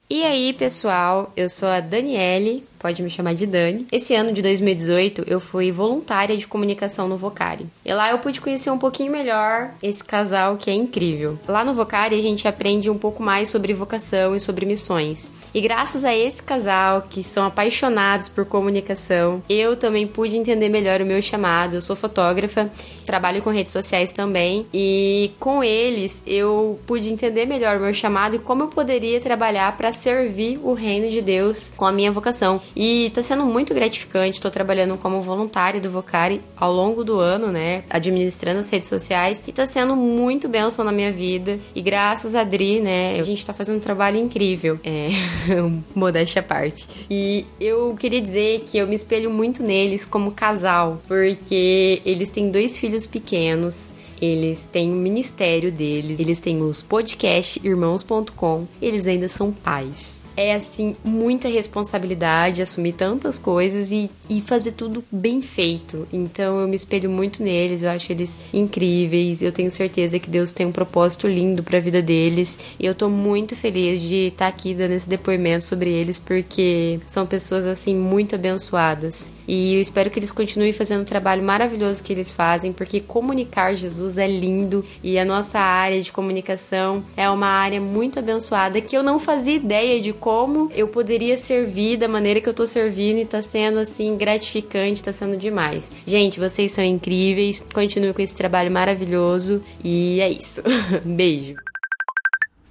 E 0.09 0.23
aí, 0.23 0.53
pessoal, 0.53 1.31
eu 1.35 1.49
sou 1.49 1.69
a 1.69 1.79
Daniele, 1.79 2.63
pode 2.81 3.03
me 3.03 3.09
chamar 3.09 3.35
de 3.35 3.45
Dani. 3.45 3.85
Esse 3.91 4.15
ano 4.15 4.33
de 4.33 4.41
2018 4.41 5.23
eu 5.27 5.39
fui 5.39 5.71
voluntária 5.71 6.35
de 6.35 6.47
comunicação 6.47 7.07
no 7.07 7.15
Vocari. 7.15 7.67
E 7.85 7.93
lá 7.93 8.09
eu 8.09 8.17
pude 8.17 8.41
conhecer 8.41 8.71
um 8.71 8.77
pouquinho 8.77 9.11
melhor 9.11 9.69
esse 9.83 10.03
casal 10.03 10.57
que 10.57 10.69
é 10.69 10.73
incrível. 10.73 11.37
Lá 11.47 11.63
no 11.63 11.73
Vocari 11.73 12.17
a 12.17 12.21
gente 12.21 12.47
aprende 12.47 12.89
um 12.89 12.97
pouco 12.97 13.21
mais 13.21 13.49
sobre 13.49 13.73
vocação 13.73 14.35
e 14.35 14.39
sobre 14.39 14.65
missões. 14.65 15.31
E 15.53 15.61
graças 15.61 16.03
a 16.03 16.15
esse 16.15 16.41
casal 16.41 17.03
que 17.07 17.23
são 17.23 17.45
apaixonados 17.45 18.29
por 18.29 18.45
comunicação, 18.45 19.43
eu 19.47 19.75
também 19.75 20.07
pude 20.07 20.35
entender 20.35 20.69
melhor 20.69 21.01
o 21.01 21.05
meu 21.05 21.21
chamado. 21.21 21.75
Eu 21.75 21.81
sou 21.81 21.95
fotógrafa, 21.95 22.71
trabalho 23.05 23.43
com 23.43 23.49
redes 23.49 23.73
sociais 23.73 24.11
também 24.11 24.65
e 24.73 25.31
com 25.39 25.63
eles 25.63 26.23
eu 26.25 26.79
pude 26.87 27.11
entender 27.11 27.45
melhor 27.45 27.77
o 27.77 27.81
meu 27.81 27.93
chamado 27.93 28.37
e 28.37 28.39
como 28.39 28.63
eu 28.63 28.67
poderia 28.69 29.19
trabalhar 29.19 29.77
para 29.77 29.93
servir 29.93 30.59
o 30.63 30.73
reino 30.73 31.09
de 31.11 31.21
Deus 31.21 31.71
com 31.75 31.85
a 31.85 31.91
minha 31.91 32.11
vocação. 32.11 32.61
E 32.75 33.09
tá 33.11 33.21
sendo 33.21 33.45
muito 33.45 33.73
gratificante, 33.73 34.41
tô 34.41 34.49
trabalhando 34.49 34.97
como 34.97 35.21
voluntária 35.21 35.81
do 35.81 35.89
Vocari 35.89 36.41
ao 36.55 36.71
longo 36.71 37.03
do 37.03 37.19
ano, 37.19 37.47
né, 37.47 37.83
administrando 37.89 38.59
as 38.59 38.69
redes 38.69 38.89
sociais 38.89 39.43
e 39.45 39.51
tá 39.51 39.65
sendo 39.65 39.95
muito 39.95 40.47
bênção 40.47 40.83
na 40.85 40.91
minha 40.91 41.11
vida. 41.11 41.59
E 41.75 41.81
graças 41.81 42.35
a 42.35 42.43
Dri, 42.43 42.79
né, 42.79 43.19
a 43.19 43.23
gente 43.23 43.45
tá 43.45 43.53
fazendo 43.53 43.77
um 43.77 43.81
trabalho 43.81 44.17
incrível. 44.17 44.79
É, 44.83 45.09
modéstia 45.93 46.39
à 46.39 46.43
parte. 46.43 46.87
E 47.09 47.45
eu 47.59 47.95
queria 47.99 48.21
dizer 48.21 48.61
que 48.65 48.77
eu 48.77 48.87
me 48.87 48.95
espelho 48.95 49.29
muito 49.29 49.63
neles 49.63 50.05
como 50.05 50.31
casal, 50.31 51.01
porque 51.07 52.01
eles 52.05 52.31
têm 52.31 52.49
dois 52.51 52.77
filhos 52.77 53.05
pequenos. 53.05 53.93
Eles 54.21 54.69
têm 54.71 54.91
o 54.91 54.95
ministério 54.95 55.71
deles, 55.71 56.19
eles 56.19 56.39
têm 56.39 56.61
os 56.61 56.83
podcast 56.83 57.59
irmãos.com, 57.63 58.67
eles 58.79 59.07
ainda 59.07 59.27
são 59.27 59.51
pais. 59.51 60.20
É 60.35 60.55
assim, 60.55 60.95
muita 61.03 61.47
responsabilidade 61.47 62.61
assumir 62.61 62.93
tantas 62.93 63.37
coisas 63.37 63.91
e, 63.91 64.09
e 64.29 64.41
fazer 64.41 64.71
tudo 64.71 65.03
bem 65.11 65.41
feito. 65.41 66.07
Então 66.11 66.59
eu 66.59 66.67
me 66.67 66.75
espelho 66.75 67.09
muito 67.09 67.43
neles, 67.43 67.83
eu 67.83 67.89
acho 67.89 68.11
eles 68.11 68.39
incríveis. 68.53 69.41
Eu 69.41 69.51
tenho 69.51 69.69
certeza 69.69 70.19
que 70.19 70.29
Deus 70.29 70.51
tem 70.51 70.65
um 70.65 70.71
propósito 70.71 71.27
lindo 71.27 71.63
para 71.63 71.77
a 71.77 71.81
vida 71.81 72.01
deles. 72.01 72.59
E 72.79 72.85
eu 72.85 72.95
tô 72.95 73.09
muito 73.09 73.55
feliz 73.55 74.01
de 74.01 74.27
estar 74.27 74.47
aqui 74.47 74.73
dando 74.73 74.91
esse 74.91 75.09
depoimento 75.09 75.65
sobre 75.65 75.89
eles, 75.89 76.17
porque 76.17 76.99
são 77.07 77.25
pessoas 77.25 77.65
assim 77.65 77.95
muito 77.95 78.35
abençoadas. 78.35 79.33
E 79.47 79.75
eu 79.75 79.81
espero 79.81 80.09
que 80.09 80.19
eles 80.19 80.31
continuem 80.31 80.71
fazendo 80.71 81.01
o 81.01 81.05
trabalho 81.05 81.43
maravilhoso 81.43 82.03
que 82.03 82.13
eles 82.13 82.31
fazem, 82.31 82.71
porque 82.71 83.01
comunicar 83.01 83.75
Jesus 83.75 84.17
é 84.17 84.27
lindo 84.27 84.85
e 85.03 85.17
a 85.17 85.25
nossa 85.25 85.59
área 85.59 86.01
de 86.01 86.11
comunicação 86.11 87.03
é 87.17 87.29
uma 87.29 87.47
área 87.47 87.81
muito 87.81 88.19
abençoada 88.19 88.81
que 88.81 88.95
eu 88.95 89.03
não 89.03 89.19
fazia 89.19 89.55
ideia 89.55 89.99
de 89.99 90.13
como 90.21 90.71
eu 90.75 90.87
poderia 90.87 91.35
servir 91.37 91.97
da 91.97 92.07
maneira 92.07 92.39
que 92.39 92.47
eu 92.47 92.53
tô 92.53 92.67
servindo 92.67 93.17
e 93.17 93.25
tá 93.25 93.41
sendo 93.41 93.79
assim 93.79 94.15
gratificante, 94.15 95.03
tá 95.03 95.11
sendo 95.11 95.35
demais. 95.35 95.91
Gente, 96.05 96.39
vocês 96.39 96.71
são 96.71 96.83
incríveis. 96.83 97.61
Continue 97.73 98.13
com 98.13 98.21
esse 98.21 98.35
trabalho 98.35 98.71
maravilhoso 98.71 99.63
e 99.83 100.21
é 100.21 100.29
isso. 100.29 100.61
Beijo. 101.03 101.70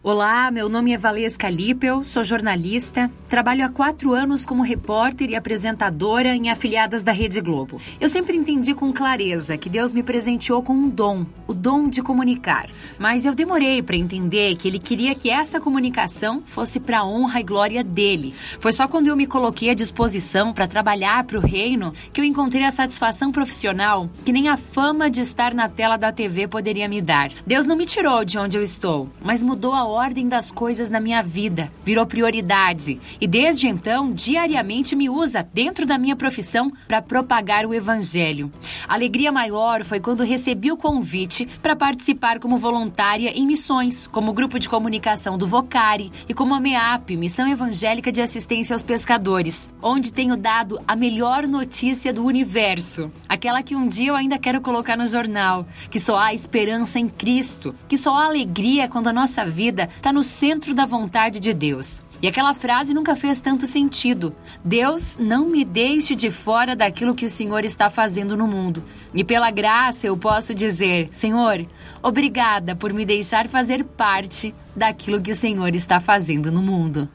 Olá, 0.03 0.51
meu 0.51 0.67
nome 0.67 0.95
é 0.95 0.97
Valesca 0.97 1.51
Lippel, 1.51 2.07
sou 2.07 2.25
jornalista, 2.25 3.11
trabalho 3.29 3.67
há 3.67 3.69
quatro 3.69 4.15
anos 4.15 4.47
como 4.47 4.63
repórter 4.63 5.29
e 5.29 5.37
apresentadora 5.37 6.35
em 6.35 6.49
afiliadas 6.49 7.05
da 7.05 7.13
Rede 7.13 7.39
Globo. 7.39 7.79
Eu 8.01 8.09
sempre 8.09 8.35
entendi 8.35 8.73
com 8.73 8.95
clareza 8.95 9.59
que 9.59 9.69
Deus 9.69 9.93
me 9.93 10.03
presenteou 10.03 10.63
com 10.63 10.73
um 10.73 10.89
dom, 10.89 11.27
o 11.47 11.53
dom 11.53 11.87
de 11.87 12.01
comunicar. 12.01 12.71
Mas 12.99 13.27
eu 13.27 13.35
demorei 13.35 13.83
para 13.83 13.95
entender 13.95 14.57
que 14.57 14.69
Ele 14.69 14.79
queria 14.79 15.15
que 15.15 15.29
essa 15.29 15.61
comunicação 15.61 16.43
fosse 16.47 16.81
para 16.81 17.05
honra 17.05 17.41
e 17.41 17.45
glória 17.45 17.85
dele. 17.85 18.35
Foi 18.59 18.73
só 18.73 18.89
quando 18.89 19.09
eu 19.09 19.17
me 19.17 19.27
coloquei 19.27 19.69
à 19.69 19.75
disposição 19.75 20.55
para 20.55 20.67
trabalhar 20.67 21.25
para 21.25 21.37
o 21.37 21.43
reino 21.43 21.93
que 22.11 22.23
eu 22.23 22.25
encontrei 22.25 22.65
a 22.65 22.71
satisfação 22.71 23.31
profissional 23.31 24.09
que 24.25 24.33
nem 24.33 24.49
a 24.49 24.57
fama 24.57 25.11
de 25.11 25.21
estar 25.21 25.53
na 25.53 25.69
tela 25.69 25.99
da 25.99 26.11
TV 26.11 26.49
poderia 26.49 26.89
me 26.89 27.03
dar. 27.03 27.31
Deus 27.47 27.67
não 27.67 27.77
me 27.77 27.85
tirou 27.85 28.25
de 28.25 28.39
onde 28.39 28.57
eu 28.57 28.63
estou, 28.63 29.07
mas 29.23 29.43
mudou 29.43 29.75
a 29.75 29.90
ordem 29.91 30.29
das 30.29 30.51
coisas 30.51 30.89
na 30.89 31.01
minha 31.01 31.23
vida, 31.23 31.71
virou 31.85 32.07
prioridade. 32.07 33.01
E 33.21 33.27
desde 33.27 33.69
então, 33.69 34.13
diariamente 34.13 34.95
me 34.95 35.11
usa 35.11 35.47
dentro 35.53 35.85
da 35.85 35.99
minha 35.99 36.17
profissão 36.17 36.73
para 36.87 37.03
propagar 37.03 37.67
o 37.67 37.75
evangelho. 37.75 38.53
A 38.87 38.95
alegria 38.95 39.33
maior 39.33 39.85
foi 39.85 40.01
quando 40.01 40.25
recebi 40.25 40.71
o 40.71 40.77
convite 40.77 41.47
para 41.63 41.77
participar 41.77 42.39
como 42.39 42.57
voluntária 42.57 43.31
em 43.31 43.47
missões, 43.47 44.07
como 44.07 44.33
grupo 44.33 44.59
de 44.59 44.69
comunicação 44.69 45.37
do 45.37 45.47
Vocari 45.47 46.13
e 46.29 46.35
como 46.35 46.55
a 46.55 46.61
MEAP, 46.61 47.17
Missão 47.17 47.49
Evangélica 47.49 48.13
de 48.13 48.23
Assistência 48.23 48.75
aos 48.75 48.83
Pescadores, 48.83 49.69
onde 49.83 50.13
tenho 50.13 50.37
dado 50.37 50.81
a 50.87 50.95
melhor 50.95 51.47
notícia 51.47 52.13
do 52.13 52.25
universo, 52.25 53.11
aquela 53.29 53.63
que 53.63 53.75
um 53.75 53.89
dia 53.89 54.09
eu 54.09 54.15
ainda 54.15 54.39
quero 54.39 54.61
colocar 54.61 54.97
no 54.97 55.07
jornal, 55.07 55.67
que 55.91 55.99
só 55.99 56.19
há 56.19 56.35
esperança 56.35 56.99
em 56.99 57.09
Cristo, 57.09 57.75
que 57.89 57.97
só 57.97 58.15
há 58.15 58.25
alegria 58.25 58.89
quando 58.89 59.09
a 59.09 59.13
nossa 59.13 59.45
vida 59.45 59.80
vida 59.81 59.89
está 59.97 60.13
no 60.13 60.23
centro 60.23 60.75
da 60.75 60.85
vontade 60.85 61.41
de 61.41 61.55
Deus. 61.55 62.03
E 62.23 62.29
aquela 62.29 62.53
frase 62.53 62.93
nunca 62.93 63.17
fez 63.17 63.41
tanto 63.41 63.67
sentido. 63.67 64.35
Deus, 64.63 65.17
não 65.17 65.49
me 65.49 65.65
deixe 65.65 66.15
de 66.15 66.31
fora 66.31 66.77
daquilo 66.77 67.15
que 67.15 67.25
o 67.25 67.31
Senhor 67.31 67.65
está 67.65 67.89
fazendo 67.89 68.37
no 68.37 68.47
mundo. 68.47 68.85
E 69.15 69.25
pela 69.25 69.51
graça 69.51 70.07
eu 70.07 70.17
posso 70.19 70.55
dizer: 70.55 71.09
Senhor, 71.13 71.65
obrigada 72.03 72.77
por 72.77 72.93
me 72.93 73.07
deixar 73.07 73.49
fazer 73.49 73.85
parte 73.85 74.55
daquilo 74.77 75.23
que 75.23 75.31
o 75.31 75.35
Senhor 75.35 75.75
está 75.75 75.99
fazendo 75.99 76.53
no 76.53 76.61
mundo. 76.61 77.09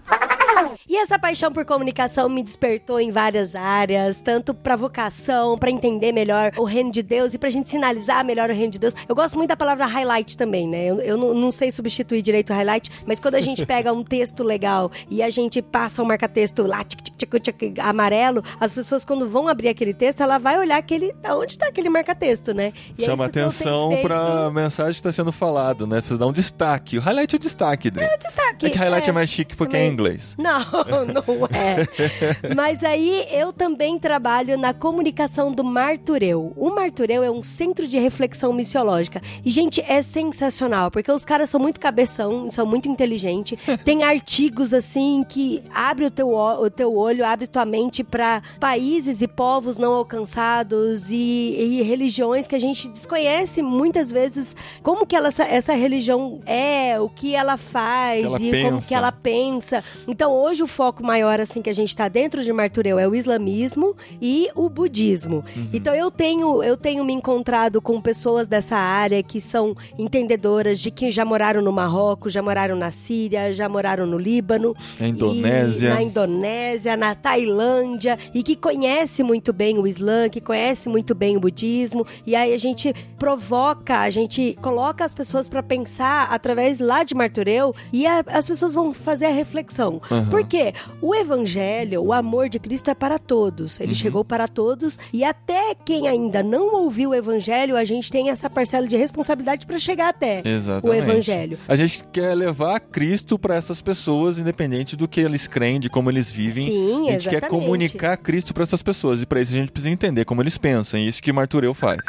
E 0.96 0.98
essa 0.98 1.20
paixão 1.20 1.52
por 1.52 1.66
comunicação 1.66 2.30
me 2.30 2.42
despertou 2.42 3.02
em 3.02 3.12
várias 3.12 3.54
áreas, 3.54 4.22
tanto 4.22 4.54
para 4.54 4.78
vocação, 4.78 5.58
para 5.58 5.70
entender 5.70 6.14
melhor 6.14 6.54
o 6.56 6.64
reino 6.64 6.90
de 6.90 7.04
Deus 7.04 7.34
e 7.34 7.38
pra 7.38 7.50
gente 7.50 7.70
sinalizar 7.70 8.24
melhor 8.24 8.50
o 8.50 8.54
reino 8.54 8.72
de 8.72 8.80
Deus. 8.80 8.94
Eu 9.06 9.14
gosto 9.14 9.36
muito 9.36 9.50
da 9.50 9.58
palavra 9.58 9.86
highlight 9.86 10.38
também, 10.38 10.66
né? 10.66 10.86
Eu, 10.86 11.02
eu 11.02 11.18
não, 11.18 11.34
não, 11.34 11.52
sei 11.52 11.70
substituir 11.70 12.22
direito 12.22 12.52
o 12.52 12.54
highlight, 12.54 12.90
mas 13.06 13.20
quando 13.20 13.36
a 13.36 13.42
gente 13.42 13.66
pega 13.68 13.92
um 13.92 14.06
texto 14.06 14.42
legal 14.42 14.90
e 15.10 15.22
a 15.22 15.30
gente 15.30 15.62
passa 15.62 16.02
um 16.02 16.06
marca-texto 16.06 16.64
lá, 16.64 16.82
tic, 16.86 17.02
tic, 17.02 17.42
tic, 17.42 17.58
tic, 17.58 17.80
amarelo, 17.80 18.42
as 18.58 18.72
pessoas 18.72 19.04
quando 19.04 19.28
vão 19.28 19.50
abrir 19.50 19.68
aquele 19.68 19.94
texto, 19.94 20.22
ela 20.22 20.38
vai 20.38 20.58
olhar 20.58 20.78
aquele, 20.78 21.14
onde 21.26 21.60
tá 21.60 21.68
aquele 21.68 21.90
marca-texto, 21.90 22.54
né? 22.54 22.72
E 22.98 23.04
é 23.04 23.06
Chama 23.06 23.26
é 23.26 23.28
atenção 23.28 23.90
feito... 23.90 24.04
pra 24.04 24.50
mensagem 24.50 24.94
que 24.94 25.00
está 25.00 25.12
sendo 25.12 25.34
falado, 25.34 25.86
né? 25.86 25.98
Precisa 25.98 26.18
dar 26.18 26.28
um 26.28 26.32
destaque. 26.32 26.98
O 26.98 27.02
highlight 27.02 27.36
é 27.36 27.38
o 27.38 27.40
destaque 27.40 27.92
dele. 27.92 28.08
É 28.10 28.16
o 28.16 28.18
destaque. 28.18 28.66
É 28.66 28.70
que 28.70 28.78
highlight 28.78 29.08
é, 29.08 29.10
é 29.10 29.14
mais 29.14 29.30
chique 29.30 29.58
porque 29.58 29.74
também... 29.74 29.88
é 29.88 29.90
em 29.90 29.92
inglês. 29.92 30.38
Não, 30.40 30.85
não 30.88 31.46
é. 31.48 32.54
Mas 32.56 32.84
aí 32.84 33.28
eu 33.32 33.52
também 33.52 33.98
trabalho 34.00 34.58
na 34.58 34.74
comunicação 34.74 35.52
do 35.52 35.64
Martureu. 35.64 36.54
O 36.56 36.70
Martureu 36.70 37.24
é 37.24 37.32
um 37.32 37.44
centro 37.44 37.88
de 37.88 37.98
reflexão 37.98 38.54
missiológica. 38.54 39.22
E, 39.44 39.50
gente, 39.50 39.82
é 39.82 40.02
sensacional, 40.02 40.92
porque 40.92 41.12
os 41.12 41.26
caras 41.26 41.50
são 41.50 41.60
muito 41.60 41.80
cabeção, 41.80 42.50
são 42.50 42.66
muito 42.66 42.88
inteligentes. 42.90 43.58
Tem 43.84 44.04
artigos, 44.04 44.74
assim, 44.74 45.26
que 45.28 45.64
abre 45.74 46.06
o 46.06 46.12
teu, 46.12 46.30
o 46.30 46.70
teu 46.70 46.96
olho, 46.96 47.26
abre 47.26 47.48
tua 47.48 47.66
mente 47.66 48.04
para 48.04 48.42
países 48.60 49.22
e 49.22 49.28
povos 49.28 49.78
não 49.78 49.94
alcançados 49.94 51.10
e, 51.10 51.16
e, 51.16 51.82
religiões 51.82 52.48
que 52.48 52.56
a 52.56 52.60
gente 52.60 52.90
desconhece 52.90 53.62
muitas 53.62 54.12
vezes 54.12 54.56
como 54.82 55.06
que 55.06 55.16
ela, 55.16 55.28
essa, 55.28 55.44
essa 55.44 55.74
religião 55.74 56.40
é, 56.46 57.00
o 57.00 57.10
que 57.10 57.36
ela 57.36 57.58
faz 57.58 58.26
ela 58.26 58.38
e 58.42 58.52
pensa. 58.52 58.70
como 58.70 58.82
que 58.82 58.94
ela 58.94 59.12
pensa. 59.12 59.84
Então, 60.08 60.34
hoje 60.34 60.64
o 60.64 60.68
foco 60.76 61.02
maior 61.02 61.40
assim 61.40 61.62
que 61.62 61.70
a 61.70 61.74
gente 61.74 61.88
está 61.88 62.10
dentro 62.10 62.44
de 62.44 62.52
Martureu 62.52 63.00
é 63.00 63.08
o 63.08 63.16
islamismo 63.16 63.96
e 64.22 64.50
o 64.54 64.70
budismo. 64.70 65.38
Uhum. 65.56 65.70
Então 65.72 65.96
eu 65.96 66.12
tenho 66.12 66.62
eu 66.62 66.76
tenho 66.76 67.06
me 67.06 67.14
encontrado 67.14 67.82
com 67.82 68.02
pessoas 68.02 68.46
dessa 68.46 68.76
área 68.76 69.24
que 69.24 69.40
são 69.40 69.74
entendedoras 69.98 70.78
de 70.82 70.92
que 70.92 71.10
já 71.12 71.24
moraram 71.24 71.62
no 71.62 71.72
Marrocos, 71.72 72.34
já 72.34 72.42
moraram 72.42 72.76
na 72.76 72.92
Síria, 72.92 73.54
já 73.54 73.70
moraram 73.70 74.06
no 74.06 74.18
Líbano, 74.18 74.76
na 75.00 75.08
Indonésia, 75.08 75.94
na 75.94 76.02
Indonésia, 76.04 76.98
na 76.98 77.16
Tailândia 77.16 78.20
e 78.34 78.44
que 78.44 78.58
conhece 78.58 79.24
muito 79.24 79.54
bem 79.54 79.80
o 79.80 79.88
Islã, 79.88 80.28
que 80.28 80.42
conhece 80.42 80.90
muito 80.90 81.16
bem 81.16 81.38
o 81.38 81.40
budismo. 81.40 82.06
E 82.26 82.36
aí 82.36 82.54
a 82.54 82.60
gente 82.60 82.94
provoca, 83.18 84.00
a 84.00 84.10
gente 84.10 84.58
coloca 84.62 85.06
as 85.06 85.14
pessoas 85.14 85.48
para 85.48 85.64
pensar 85.64 86.28
através 86.32 86.82
lá 86.82 87.06
de 87.06 87.16
Martureu 87.16 87.74
e 87.94 88.06
a, 88.06 88.26
as 88.28 88.46
pessoas 88.46 88.74
vão 88.74 88.94
fazer 88.94 89.28
a 89.28 89.32
reflexão. 89.32 90.02
Uhum. 90.12 90.26
Por 90.26 90.46
quê? 90.46 90.65
O 91.02 91.14
evangelho, 91.14 92.02
o 92.02 92.14
amor 92.14 92.50
de 92.50 92.60
Cristo 92.60 92.90
é 92.90 92.96
para 92.96 93.18
todos. 93.20 93.80
Ele 93.80 93.90
uhum. 93.90 93.96
chegou 93.96 94.26
para 94.26 94.48
todos 94.48 94.98
e 95.12 95.24
até 95.24 95.76
quem 95.86 96.08
ainda 96.08 96.42
não 96.42 96.74
ouviu 96.76 97.12
o 97.12 97.16
evangelho, 97.16 97.76
a 97.76 97.84
gente 97.84 98.12
tem 98.12 98.30
essa 98.30 98.50
parcela 98.50 98.88
de 98.88 98.96
responsabilidade 98.96 99.66
para 99.66 99.78
chegar 99.80 100.10
até 100.10 100.42
Exatamente. 100.46 100.88
o 100.88 100.94
evangelho. 100.94 101.58
A 101.68 101.76
gente 101.76 102.04
quer 102.12 102.34
levar 102.34 102.80
Cristo 102.80 103.38
para 103.38 103.56
essas 103.56 103.82
pessoas, 103.82 104.38
independente 104.38 104.96
do 104.96 105.08
que 105.08 105.22
eles 105.22 105.48
creem, 105.48 105.80
de 105.80 105.90
como 105.90 106.10
eles 106.10 106.32
vivem. 106.32 106.66
Sim, 106.66 107.10
a 107.10 107.12
gente 107.12 107.28
exatamente. 107.28 107.42
quer 107.42 107.50
comunicar 107.50 108.18
Cristo 108.18 108.54
para 108.54 108.64
essas 108.64 108.82
pessoas 108.82 109.22
e 109.22 109.26
para 109.26 109.42
isso 109.42 109.54
a 109.54 109.56
gente 109.56 109.72
precisa 109.72 109.92
entender 109.92 110.26
como 110.26 110.42
eles 110.42 110.58
pensam. 110.58 111.00
E 111.00 111.08
isso 111.08 111.22
que 111.22 111.32
Martureu 111.32 111.74
faz. 111.74 112.00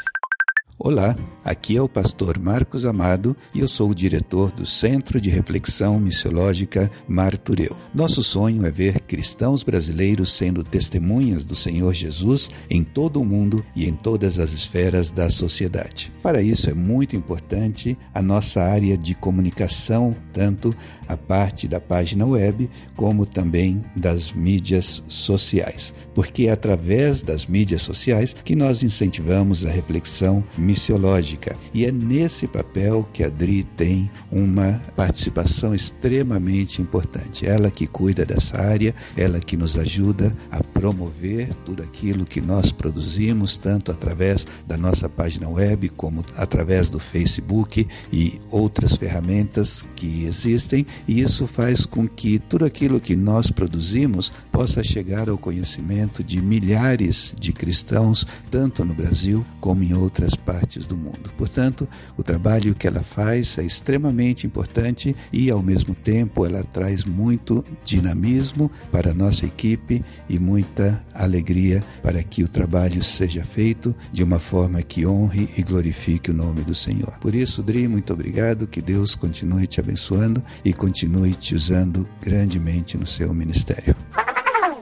Olá, 0.78 1.16
aqui 1.42 1.74
é 1.74 1.80
o 1.80 1.88
pastor 1.88 2.38
Marcos 2.38 2.84
Amado 2.84 3.34
e 3.54 3.60
eu 3.60 3.66
sou 3.66 3.88
o 3.88 3.94
diretor 3.94 4.52
do 4.52 4.66
Centro 4.66 5.18
de 5.18 5.30
Reflexão 5.30 5.98
Missiológica 5.98 6.90
Martureu. 7.08 7.74
Nosso 7.94 8.22
sonho 8.22 8.66
é 8.66 8.70
ver 8.70 9.00
cristãos 9.00 9.62
brasileiros 9.62 10.32
sendo 10.32 10.62
testemunhas 10.62 11.46
do 11.46 11.56
Senhor 11.56 11.94
Jesus 11.94 12.50
em 12.68 12.84
todo 12.84 13.22
o 13.22 13.24
mundo 13.24 13.64
e 13.74 13.86
em 13.86 13.94
todas 13.94 14.38
as 14.38 14.52
esferas 14.52 15.10
da 15.10 15.30
sociedade. 15.30 16.12
Para 16.22 16.42
isso 16.42 16.68
é 16.68 16.74
muito 16.74 17.16
importante 17.16 17.96
a 18.12 18.20
nossa 18.20 18.60
área 18.62 18.98
de 18.98 19.14
comunicação, 19.14 20.14
tanto 20.30 20.76
a 21.08 21.16
parte 21.16 21.68
da 21.68 21.80
página 21.80 22.26
web 22.26 22.68
como 22.96 23.26
também 23.26 23.84
das 23.94 24.32
mídias 24.32 25.02
sociais, 25.06 25.92
porque 26.14 26.46
é 26.46 26.52
através 26.52 27.22
das 27.22 27.46
mídias 27.46 27.82
sociais 27.82 28.34
que 28.44 28.56
nós 28.56 28.82
incentivamos 28.82 29.64
a 29.64 29.70
reflexão 29.70 30.42
missiológica. 30.56 31.56
E 31.72 31.84
é 31.84 31.92
nesse 31.92 32.46
papel 32.46 33.06
que 33.12 33.22
a 33.22 33.28
Dri 33.28 33.64
tem 33.64 34.10
uma 34.30 34.80
participação 34.96 35.74
extremamente 35.74 36.80
importante. 36.80 37.46
Ela 37.46 37.70
que 37.70 37.86
cuida 37.86 38.24
dessa 38.24 38.58
área, 38.58 38.94
ela 39.16 39.40
que 39.40 39.56
nos 39.56 39.76
ajuda 39.76 40.34
a 40.50 40.62
promover 40.62 41.48
tudo 41.64 41.82
aquilo 41.82 42.24
que 42.24 42.40
nós 42.40 42.72
produzimos, 42.72 43.56
tanto 43.56 43.90
através 43.90 44.46
da 44.66 44.76
nossa 44.76 45.08
página 45.08 45.48
web, 45.48 45.88
como 45.90 46.24
através 46.36 46.88
do 46.88 46.98
Facebook 46.98 47.86
e 48.12 48.40
outras 48.50 48.96
ferramentas 48.96 49.84
que 49.94 50.24
existem, 50.24 50.86
e 51.06 51.20
isso 51.20 51.46
faz 51.46 51.84
com 51.84 52.06
que 52.08 52.38
tudo 52.38 52.64
aquilo 52.64 53.00
que 53.00 53.16
nós 53.16 53.50
produzimos 53.50 54.32
possa 54.50 54.82
chegar 54.82 55.28
ao 55.28 55.38
conhecimento 55.38 56.22
de 56.22 56.40
milhares 56.40 57.34
de 57.38 57.52
cristãos, 57.52 58.26
tanto 58.50 58.84
no 58.84 58.94
Brasil 58.94 59.44
como 59.60 59.82
em 59.82 59.94
outras 59.94 60.34
partes 60.34 60.86
do 60.86 60.96
mundo. 60.96 61.30
Portanto, 61.36 61.88
o 62.16 62.22
trabalho 62.22 62.74
que 62.74 62.86
ela 62.86 63.02
faz 63.02 63.58
é 63.58 63.64
extremamente 63.64 64.46
importante 64.46 65.14
e, 65.32 65.50
ao 65.50 65.62
mesmo 65.62 65.94
tempo, 65.94 66.44
ela 66.46 66.62
traz 66.64 67.04
muito 67.04 67.64
dinamismo 67.84 68.70
para 68.90 69.10
a 69.10 69.14
nossa 69.14 69.46
equipe 69.46 70.04
e 70.28 70.38
muita 70.38 71.02
alegria 71.14 71.84
para 72.02 72.22
que 72.22 72.42
o 72.42 72.48
trabalho 72.48 73.02
seja 73.02 73.44
feito 73.44 73.94
de 74.12 74.22
uma 74.22 74.38
forma 74.38 74.82
que 74.82 75.06
honre 75.06 75.48
e 75.56 75.62
glorifique 75.62 76.30
o 76.30 76.34
nome 76.34 76.62
do 76.62 76.74
Senhor. 76.74 77.18
Por 77.20 77.34
isso, 77.34 77.62
Dri, 77.62 77.88
muito 77.88 78.12
obrigado, 78.12 78.66
que 78.66 78.80
Deus 78.80 79.14
continue 79.14 79.66
te 79.66 79.80
abençoando 79.80 80.42
e 80.64 80.72
continue 80.72 80.85
te 80.92 81.08
usando 81.54 82.08
grandemente 82.20 82.96
no 82.96 83.06
seu 83.06 83.32
ministério. 83.34 83.94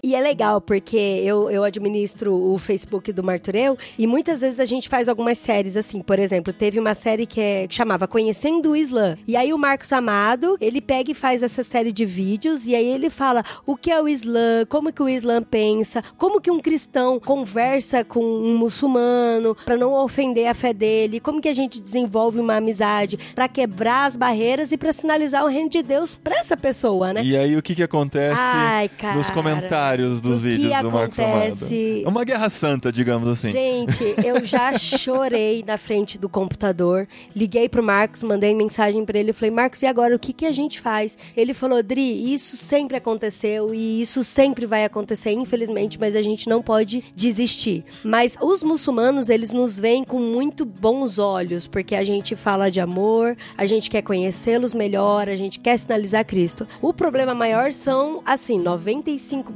E 0.05 0.15
é 0.15 0.21
legal, 0.21 0.61
porque 0.61 0.99
eu, 0.99 1.51
eu 1.51 1.65
administro 1.65 2.35
o 2.35 2.59
Facebook 2.59 3.11
do 3.11 3.25
Martureu 3.25 3.79
e 3.99 4.07
muitas 4.07 4.43
vezes 4.43 4.61
a 4.61 4.67
gente 4.67 4.87
faz 4.87 5.09
algumas 5.09 5.39
séries 5.39 5.79
assim. 5.79 6.03
Por 6.03 6.19
exemplo, 6.19 6.53
teve 6.53 6.79
uma 6.79 6.95
série 6.95 7.25
que, 7.25 7.41
é, 7.41 7.67
que 7.67 7.75
chamava 7.75 8.07
Conhecendo 8.07 8.73
o 8.73 8.77
Islã. 8.77 9.17
E 9.27 9.35
aí 9.35 9.51
o 9.51 9.57
Marcos 9.57 9.91
Amado, 9.95 10.59
ele 10.61 10.83
pega 10.83 11.11
e 11.11 11.15
faz 11.15 11.43
essa 11.43 11.63
série 11.63 11.91
de 11.91 12.05
vídeos 12.05 12.67
e 12.67 12.75
aí 12.75 12.87
ele 12.87 13.09
fala 13.09 13.43
o 13.65 13.79
que 13.79 13.91
é 13.91 13.99
o 13.99 14.07
Islã, 14.07 14.67
como 14.69 14.93
que 14.93 15.03
o 15.03 15.09
Islã 15.09 15.43
pensa, 15.43 16.05
como 16.19 16.39
que 16.39 16.51
um 16.51 16.61
cristão 16.61 17.19
conversa 17.19 18.05
com 18.05 18.23
um 18.23 18.59
muçulmano 18.59 19.57
para 19.65 19.79
não 19.79 19.95
ofender 19.95 20.49
a 20.49 20.53
fé 20.53 20.75
dele, 20.75 21.19
como 21.19 21.41
que 21.41 21.49
a 21.49 21.55
gente 21.55 21.81
desenvolve 21.81 22.39
uma 22.39 22.57
amizade 22.57 23.17
para 23.35 23.49
quebrar 23.49 24.05
as 24.05 24.17
barreiras 24.17 24.71
e 24.71 24.77
para 24.77 24.93
sinalizar 24.93 25.43
o 25.45 25.49
reino 25.49 25.71
de 25.71 25.83
Deus 25.83 26.15
para 26.15 26.41
essa 26.41 26.59
pessoa, 26.59 27.15
né? 27.15 27.25
E 27.25 27.35
aí 27.35 27.57
o 27.57 27.63
que 27.63 27.75
que 27.75 27.83
acontece 27.83 28.39
Ai, 28.39 28.91
cara, 28.91 29.17
nos 29.17 29.31
comentários 29.31 29.94
dos 30.03 30.19
o 30.19 30.43
que 30.43 30.49
vídeos 30.49 30.83
do 30.83 30.91
Marcos 30.91 31.19
Amado? 31.19 31.43
acontece? 31.43 32.03
É 32.05 32.09
uma 32.09 32.25
guerra 32.25 32.49
santa, 32.49 32.93
digamos 32.93 33.29
assim. 33.29 33.51
Gente, 33.51 34.03
eu 34.25 34.45
já 34.45 34.73
chorei 34.79 35.65
na 35.67 35.77
frente 35.77 36.19
do 36.19 36.29
computador. 36.29 37.07
Liguei 37.35 37.69
pro 37.69 37.83
Marcos, 37.83 38.23
mandei 38.23 38.55
mensagem 38.55 39.05
pra 39.05 39.19
ele. 39.19 39.33
Falei, 39.33 39.51
Marcos, 39.51 39.83
e 39.83 39.87
agora 39.87 40.15
o 40.15 40.19
que, 40.19 40.33
que 40.33 40.47
a 40.47 40.53
gente 40.53 40.81
faz? 40.81 41.17
Ele 41.37 41.55
falou, 41.55 41.83
Dri, 41.83 42.33
isso 42.33 42.57
sempre 42.57 42.97
aconteceu 42.97 43.75
e 43.75 44.01
isso 44.01 44.25
sempre 44.25 44.67
vai 44.67 44.85
acontecer, 44.85 45.33
infelizmente, 45.33 45.99
mas 45.99 46.17
a 46.17 46.23
gente 46.23 46.49
não 46.49 46.63
pode 46.63 47.05
desistir. 47.15 47.85
Mas 48.03 48.37
os 48.41 48.63
muçulmanos, 48.63 49.29
eles 49.29 49.53
nos 49.53 49.79
veem 49.79 50.05
com 50.05 50.19
muito 50.19 50.65
bons 50.65 51.19
olhos, 51.19 51.67
porque 51.67 51.95
a 51.95 52.05
gente 52.05 52.35
fala 52.37 52.71
de 52.71 52.81
amor, 52.81 53.37
a 53.57 53.67
gente 53.67 53.91
quer 53.91 54.03
conhecê-los 54.03 54.75
melhor, 54.75 55.29
a 55.29 55.37
gente 55.37 55.61
quer 55.61 55.79
sinalizar 55.79 56.25
Cristo. 56.25 56.67
O 56.81 56.93
problema 56.93 57.35
maior 57.35 57.73
são, 57.73 58.23
assim, 58.25 58.63
95% 58.63 59.53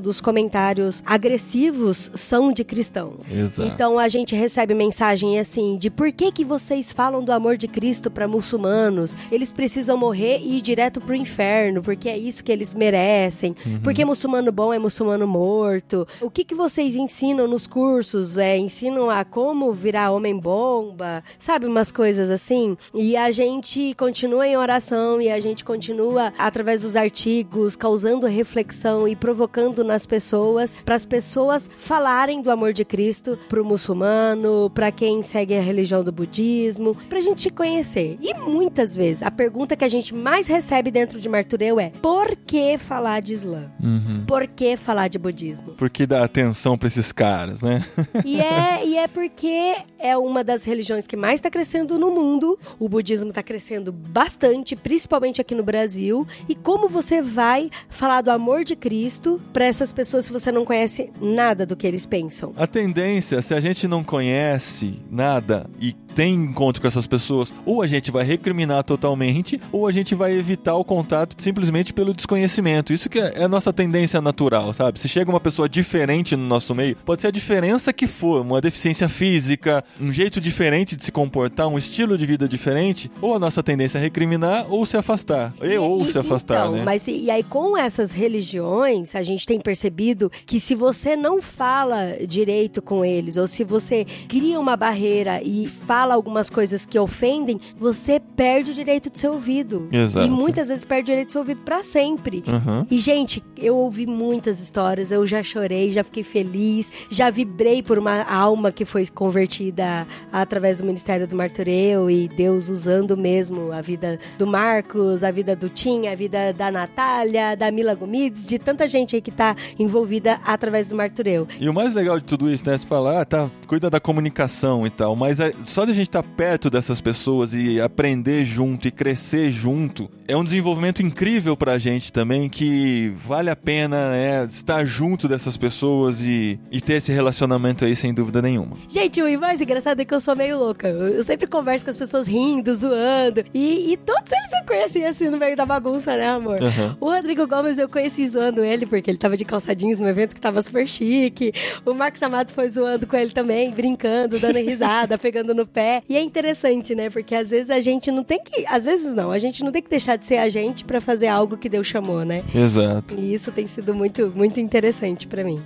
dos 0.00 0.20
comentários 0.20 1.02
agressivos 1.04 2.08
são 2.14 2.52
de 2.52 2.62
cristãos. 2.62 3.28
Exato. 3.28 3.68
Então 3.68 3.98
a 3.98 4.06
gente 4.06 4.32
recebe 4.34 4.74
mensagem 4.74 5.40
assim 5.40 5.76
de 5.76 5.90
por 5.90 6.12
que 6.12 6.30
que 6.30 6.44
vocês 6.44 6.92
falam 6.92 7.24
do 7.24 7.32
amor 7.32 7.56
de 7.56 7.66
Cristo 7.66 8.08
para 8.08 8.28
muçulmanos? 8.28 9.16
Eles 9.30 9.50
precisam 9.50 9.96
morrer 9.96 10.38
e 10.38 10.58
ir 10.58 10.60
direto 10.60 11.00
pro 11.00 11.16
inferno, 11.16 11.82
porque 11.82 12.08
é 12.08 12.16
isso 12.16 12.44
que 12.44 12.52
eles 12.52 12.76
merecem. 12.76 13.56
Porque 13.82 14.04
muçulmano 14.04 14.52
bom 14.52 14.72
é 14.72 14.78
muçulmano 14.78 15.26
morto. 15.26 16.06
O 16.20 16.30
que 16.30 16.44
que 16.44 16.54
vocês 16.54 16.94
ensinam 16.94 17.48
nos 17.48 17.66
cursos? 17.66 18.38
É, 18.38 18.56
ensinam 18.56 19.10
a 19.10 19.24
como 19.24 19.72
virar 19.72 20.12
homem 20.12 20.38
bomba, 20.38 21.24
sabe 21.40 21.66
umas 21.66 21.90
coisas 21.90 22.30
assim? 22.30 22.76
E 22.94 23.16
a 23.16 23.32
gente 23.32 23.94
continua 23.98 24.46
em 24.46 24.56
oração 24.56 25.20
e 25.20 25.28
a 25.28 25.40
gente 25.40 25.64
continua 25.64 26.32
através 26.38 26.82
dos 26.82 26.94
artigos 26.94 27.74
causando 27.74 28.26
reflexão 28.26 29.08
e 29.08 29.16
provocando 29.16 29.55
nas 29.84 30.06
pessoas 30.06 30.74
para 30.84 30.94
as 30.94 31.04
pessoas 31.04 31.70
falarem 31.78 32.42
do 32.42 32.50
amor 32.50 32.72
de 32.72 32.84
Cristo 32.84 33.38
pro 33.48 33.64
muçulmano, 33.64 34.70
para 34.74 34.92
quem 34.92 35.22
segue 35.22 35.56
a 35.56 35.60
religião 35.60 36.04
do 36.04 36.12
budismo, 36.12 36.94
pra 37.08 37.20
gente 37.20 37.40
se 37.40 37.50
conhecer. 37.50 38.18
E 38.20 38.34
muitas 38.34 38.94
vezes 38.94 39.22
a 39.22 39.30
pergunta 39.30 39.76
que 39.76 39.84
a 39.84 39.88
gente 39.88 40.14
mais 40.14 40.46
recebe 40.46 40.90
dentro 40.90 41.20
de 41.20 41.28
Martureu 41.28 41.80
é: 41.80 41.90
por 42.02 42.36
que 42.36 42.78
falar 42.78 43.20
de 43.20 43.34
Islã? 43.34 43.70
Uhum. 43.82 44.24
Por 44.26 44.46
que 44.46 44.76
falar 44.76 45.08
de 45.08 45.18
budismo? 45.18 45.72
Por 45.72 45.90
que 45.90 46.06
dar 46.06 46.22
atenção 46.22 46.76
pra 46.76 46.88
esses 46.88 47.12
caras, 47.12 47.62
né? 47.62 47.84
E 48.24 48.40
é, 48.40 48.86
e 48.86 48.96
é 48.96 49.08
porque 49.08 49.76
é 49.98 50.16
uma 50.16 50.42
das 50.42 50.64
religiões 50.64 51.06
que 51.06 51.16
mais 51.16 51.34
está 51.34 51.50
crescendo 51.50 51.98
no 51.98 52.10
mundo. 52.10 52.58
O 52.78 52.88
budismo 52.88 53.28
está 53.28 53.42
crescendo 53.42 53.92
bastante, 53.92 54.76
principalmente 54.76 55.40
aqui 55.40 55.54
no 55.54 55.62
Brasil. 55.62 56.26
E 56.48 56.54
como 56.54 56.88
você 56.88 57.22
vai 57.22 57.70
falar 57.88 58.20
do 58.20 58.30
amor 58.30 58.64
de 58.64 58.76
Cristo 58.76 59.35
para 59.52 59.64
essas 59.64 59.92
pessoas 59.92 60.24
se 60.24 60.32
você 60.32 60.50
não 60.52 60.64
conhece 60.64 61.10
nada 61.20 61.66
do 61.66 61.76
que 61.76 61.86
eles 61.86 62.06
pensam? 62.06 62.52
A 62.56 62.66
tendência, 62.66 63.40
se 63.42 63.54
a 63.54 63.60
gente 63.60 63.86
não 63.88 64.02
conhece 64.04 65.00
nada 65.10 65.68
e 65.80 65.94
tem 66.16 66.32
encontro 66.34 66.80
com 66.80 66.88
essas 66.88 67.06
pessoas, 67.06 67.52
ou 67.66 67.82
a 67.82 67.86
gente 67.86 68.10
vai 68.10 68.24
recriminar 68.24 68.82
totalmente, 68.82 69.60
ou 69.70 69.86
a 69.86 69.92
gente 69.92 70.14
vai 70.14 70.32
evitar 70.32 70.74
o 70.74 70.82
contato 70.84 71.36
simplesmente 71.36 71.92
pelo 71.92 72.14
desconhecimento. 72.14 72.90
Isso 72.90 73.10
que 73.10 73.18
é 73.20 73.44
a 73.44 73.48
nossa 73.48 73.70
tendência 73.70 74.18
natural, 74.20 74.72
sabe? 74.72 74.98
Se 74.98 75.10
chega 75.10 75.30
uma 75.30 75.38
pessoa 75.38 75.68
diferente 75.68 76.34
no 76.34 76.46
nosso 76.46 76.74
meio, 76.74 76.96
pode 77.04 77.20
ser 77.20 77.26
a 77.26 77.30
diferença 77.30 77.92
que 77.92 78.06
for, 78.06 78.40
uma 78.40 78.62
deficiência 78.62 79.10
física, 79.10 79.84
um 80.00 80.10
jeito 80.10 80.40
diferente 80.40 80.96
de 80.96 81.04
se 81.04 81.12
comportar, 81.12 81.68
um 81.68 81.76
estilo 81.76 82.16
de 82.16 82.24
vida 82.24 82.48
diferente, 82.48 83.10
ou 83.20 83.34
a 83.34 83.38
nossa 83.38 83.62
tendência 83.62 83.98
é 83.98 84.00
recriminar 84.00 84.66
ou 84.70 84.86
se 84.86 84.96
afastar. 84.96 85.52
E, 85.60 85.76
ou 85.76 86.00
E- 86.00 86.06
se 86.06 86.18
afastar, 86.18 86.60
então, 86.66 86.76
né? 86.76 86.82
Mas 86.82 87.06
e, 87.08 87.24
e 87.24 87.30
aí 87.30 87.42
com 87.42 87.76
essas 87.76 88.10
religiões, 88.10 89.14
a 89.14 89.22
gente 89.22 89.46
tem 89.46 89.60
percebido 89.60 90.32
que 90.46 90.58
se 90.58 90.74
você 90.74 91.14
não 91.14 91.42
fala 91.42 92.16
direito 92.26 92.80
com 92.80 93.04
eles, 93.04 93.36
ou 93.36 93.46
se 93.46 93.64
você 93.64 94.06
cria 94.28 94.58
uma 94.58 94.76
barreira 94.78 95.42
e 95.42 95.66
fala 95.66 96.05
algumas 96.14 96.48
coisas 96.50 96.84
que 96.86 96.98
ofendem, 96.98 97.60
você 97.76 98.20
perde 98.20 98.70
o 98.70 98.74
direito 98.74 99.10
de 99.10 99.18
ser 99.18 99.28
ouvido. 99.28 99.88
Exato. 99.90 100.26
E 100.26 100.30
muitas 100.30 100.68
vezes 100.68 100.84
perde 100.84 101.04
o 101.04 101.06
direito 101.12 101.26
de 101.26 101.32
ser 101.32 101.38
ouvido 101.38 101.60
pra 101.64 101.82
sempre. 101.84 102.42
Uhum. 102.46 102.86
E, 102.90 102.98
gente, 102.98 103.42
eu 103.56 103.76
ouvi 103.76 104.06
muitas 104.06 104.60
histórias, 104.60 105.10
eu 105.10 105.26
já 105.26 105.42
chorei, 105.42 105.90
já 105.90 106.04
fiquei 106.04 106.22
feliz, 106.22 106.90
já 107.10 107.30
vibrei 107.30 107.82
por 107.82 107.98
uma 107.98 108.22
alma 108.24 108.70
que 108.72 108.84
foi 108.84 109.06
convertida 109.08 110.06
através 110.32 110.78
do 110.78 110.84
Ministério 110.84 111.26
do 111.26 111.36
Martureu 111.36 112.10
e 112.10 112.28
Deus 112.28 112.68
usando 112.68 113.16
mesmo 113.16 113.72
a 113.72 113.80
vida 113.80 114.18
do 114.38 114.46
Marcos, 114.46 115.22
a 115.22 115.30
vida 115.30 115.54
do 115.54 115.68
Tim, 115.68 116.06
a 116.06 116.14
vida 116.14 116.52
da 116.52 116.70
Natália, 116.70 117.54
da 117.56 117.70
Mila 117.70 117.94
Gomides, 117.94 118.46
de 118.46 118.58
tanta 118.58 118.86
gente 118.88 119.14
aí 119.16 119.22
que 119.22 119.30
tá 119.30 119.54
envolvida 119.78 120.40
através 120.44 120.88
do 120.88 120.96
Martureu. 120.96 121.46
E 121.60 121.68
o 121.68 121.74
mais 121.74 121.94
legal 121.94 122.18
de 122.18 122.24
tudo 122.24 122.50
isso, 122.50 122.64
né? 122.68 122.76
Você 122.76 122.86
fala, 122.86 123.20
ah, 123.20 123.24
tá, 123.24 123.50
cuida 123.66 123.88
da 123.90 124.00
comunicação 124.00 124.86
e 124.86 124.90
tal, 124.90 125.14
mas 125.14 125.40
é- 125.40 125.52
só 125.64 125.84
de 125.84 125.92
gente 125.96 126.08
estar 126.08 126.22
perto 126.22 126.70
dessas 126.70 127.00
pessoas 127.00 127.52
e 127.52 127.80
aprender 127.80 128.44
junto 128.44 128.88
e 128.88 128.90
crescer 128.90 129.50
junto, 129.50 130.10
é 130.28 130.36
um 130.36 130.44
desenvolvimento 130.44 131.02
incrível 131.02 131.56
pra 131.56 131.78
gente 131.78 132.12
também, 132.12 132.48
que 132.48 133.12
vale 133.24 133.50
a 133.50 133.56
pena 133.56 134.10
né, 134.10 134.44
estar 134.44 134.84
junto 134.84 135.28
dessas 135.28 135.56
pessoas 135.56 136.22
e, 136.22 136.58
e 136.70 136.80
ter 136.80 136.94
esse 136.94 137.12
relacionamento 137.12 137.84
aí 137.84 137.94
sem 137.94 138.12
dúvida 138.12 138.42
nenhuma. 138.42 138.76
Gente, 138.88 139.22
o 139.22 139.40
mais 139.40 139.60
engraçado 139.60 140.00
é 140.00 140.04
que 140.04 140.14
eu 140.14 140.20
sou 140.20 140.36
meio 140.36 140.58
louca. 140.58 140.88
Eu 140.88 141.22
sempre 141.22 141.46
converso 141.46 141.84
com 141.84 141.90
as 141.90 141.96
pessoas 141.96 142.26
rindo, 142.26 142.74
zoando. 142.74 143.44
E, 143.54 143.92
e 143.92 143.96
todos 143.96 144.32
eles 144.32 144.52
eu 144.52 144.66
conheci 144.66 145.04
assim 145.04 145.28
no 145.28 145.36
meio 145.36 145.56
da 145.56 145.64
bagunça, 145.64 146.16
né, 146.16 146.28
amor? 146.28 146.60
Uhum. 146.60 146.96
O 147.00 147.10
Rodrigo 147.26 147.44
Gomes 147.48 147.76
eu 147.76 147.88
conheci 147.88 148.28
zoando 148.28 148.62
ele, 148.62 148.86
porque 148.86 149.10
ele 149.10 149.18
tava 149.18 149.36
de 149.36 149.44
calçadinhos 149.44 149.98
no 149.98 150.08
evento 150.08 150.32
que 150.32 150.40
tava 150.40 150.62
super 150.62 150.86
chique. 150.86 151.52
O 151.84 151.92
Marcos 151.92 152.22
Amado 152.22 152.52
foi 152.52 152.68
zoando 152.68 153.04
com 153.04 153.16
ele 153.16 153.30
também, 153.30 153.72
brincando, 153.72 154.38
dando 154.38 154.60
risada, 154.60 155.18
pegando 155.18 155.52
no 155.52 155.66
pé. 155.66 156.04
E 156.08 156.16
é 156.16 156.22
interessante, 156.22 156.94
né? 156.94 157.10
Porque 157.10 157.34
às 157.34 157.50
vezes 157.50 157.68
a 157.68 157.80
gente 157.80 158.12
não 158.12 158.22
tem 158.22 158.38
que. 158.38 158.64
Às 158.68 158.84
vezes 158.84 159.12
não, 159.12 159.32
a 159.32 159.40
gente 159.40 159.64
não 159.64 159.72
tem 159.72 159.82
que 159.82 159.90
deixar 159.90 160.14
de 160.14 160.24
ser 160.24 160.36
a 160.36 160.48
gente 160.48 160.84
pra 160.84 161.00
fazer 161.00 161.26
algo 161.26 161.56
que 161.56 161.68
Deus 161.68 161.88
chamou, 161.88 162.24
né? 162.24 162.44
Exato. 162.54 163.18
E 163.18 163.34
isso 163.34 163.50
tem 163.50 163.66
sido 163.66 163.92
muito, 163.92 164.32
muito 164.32 164.60
interessante 164.60 165.26
pra 165.26 165.42
mim. 165.42 165.60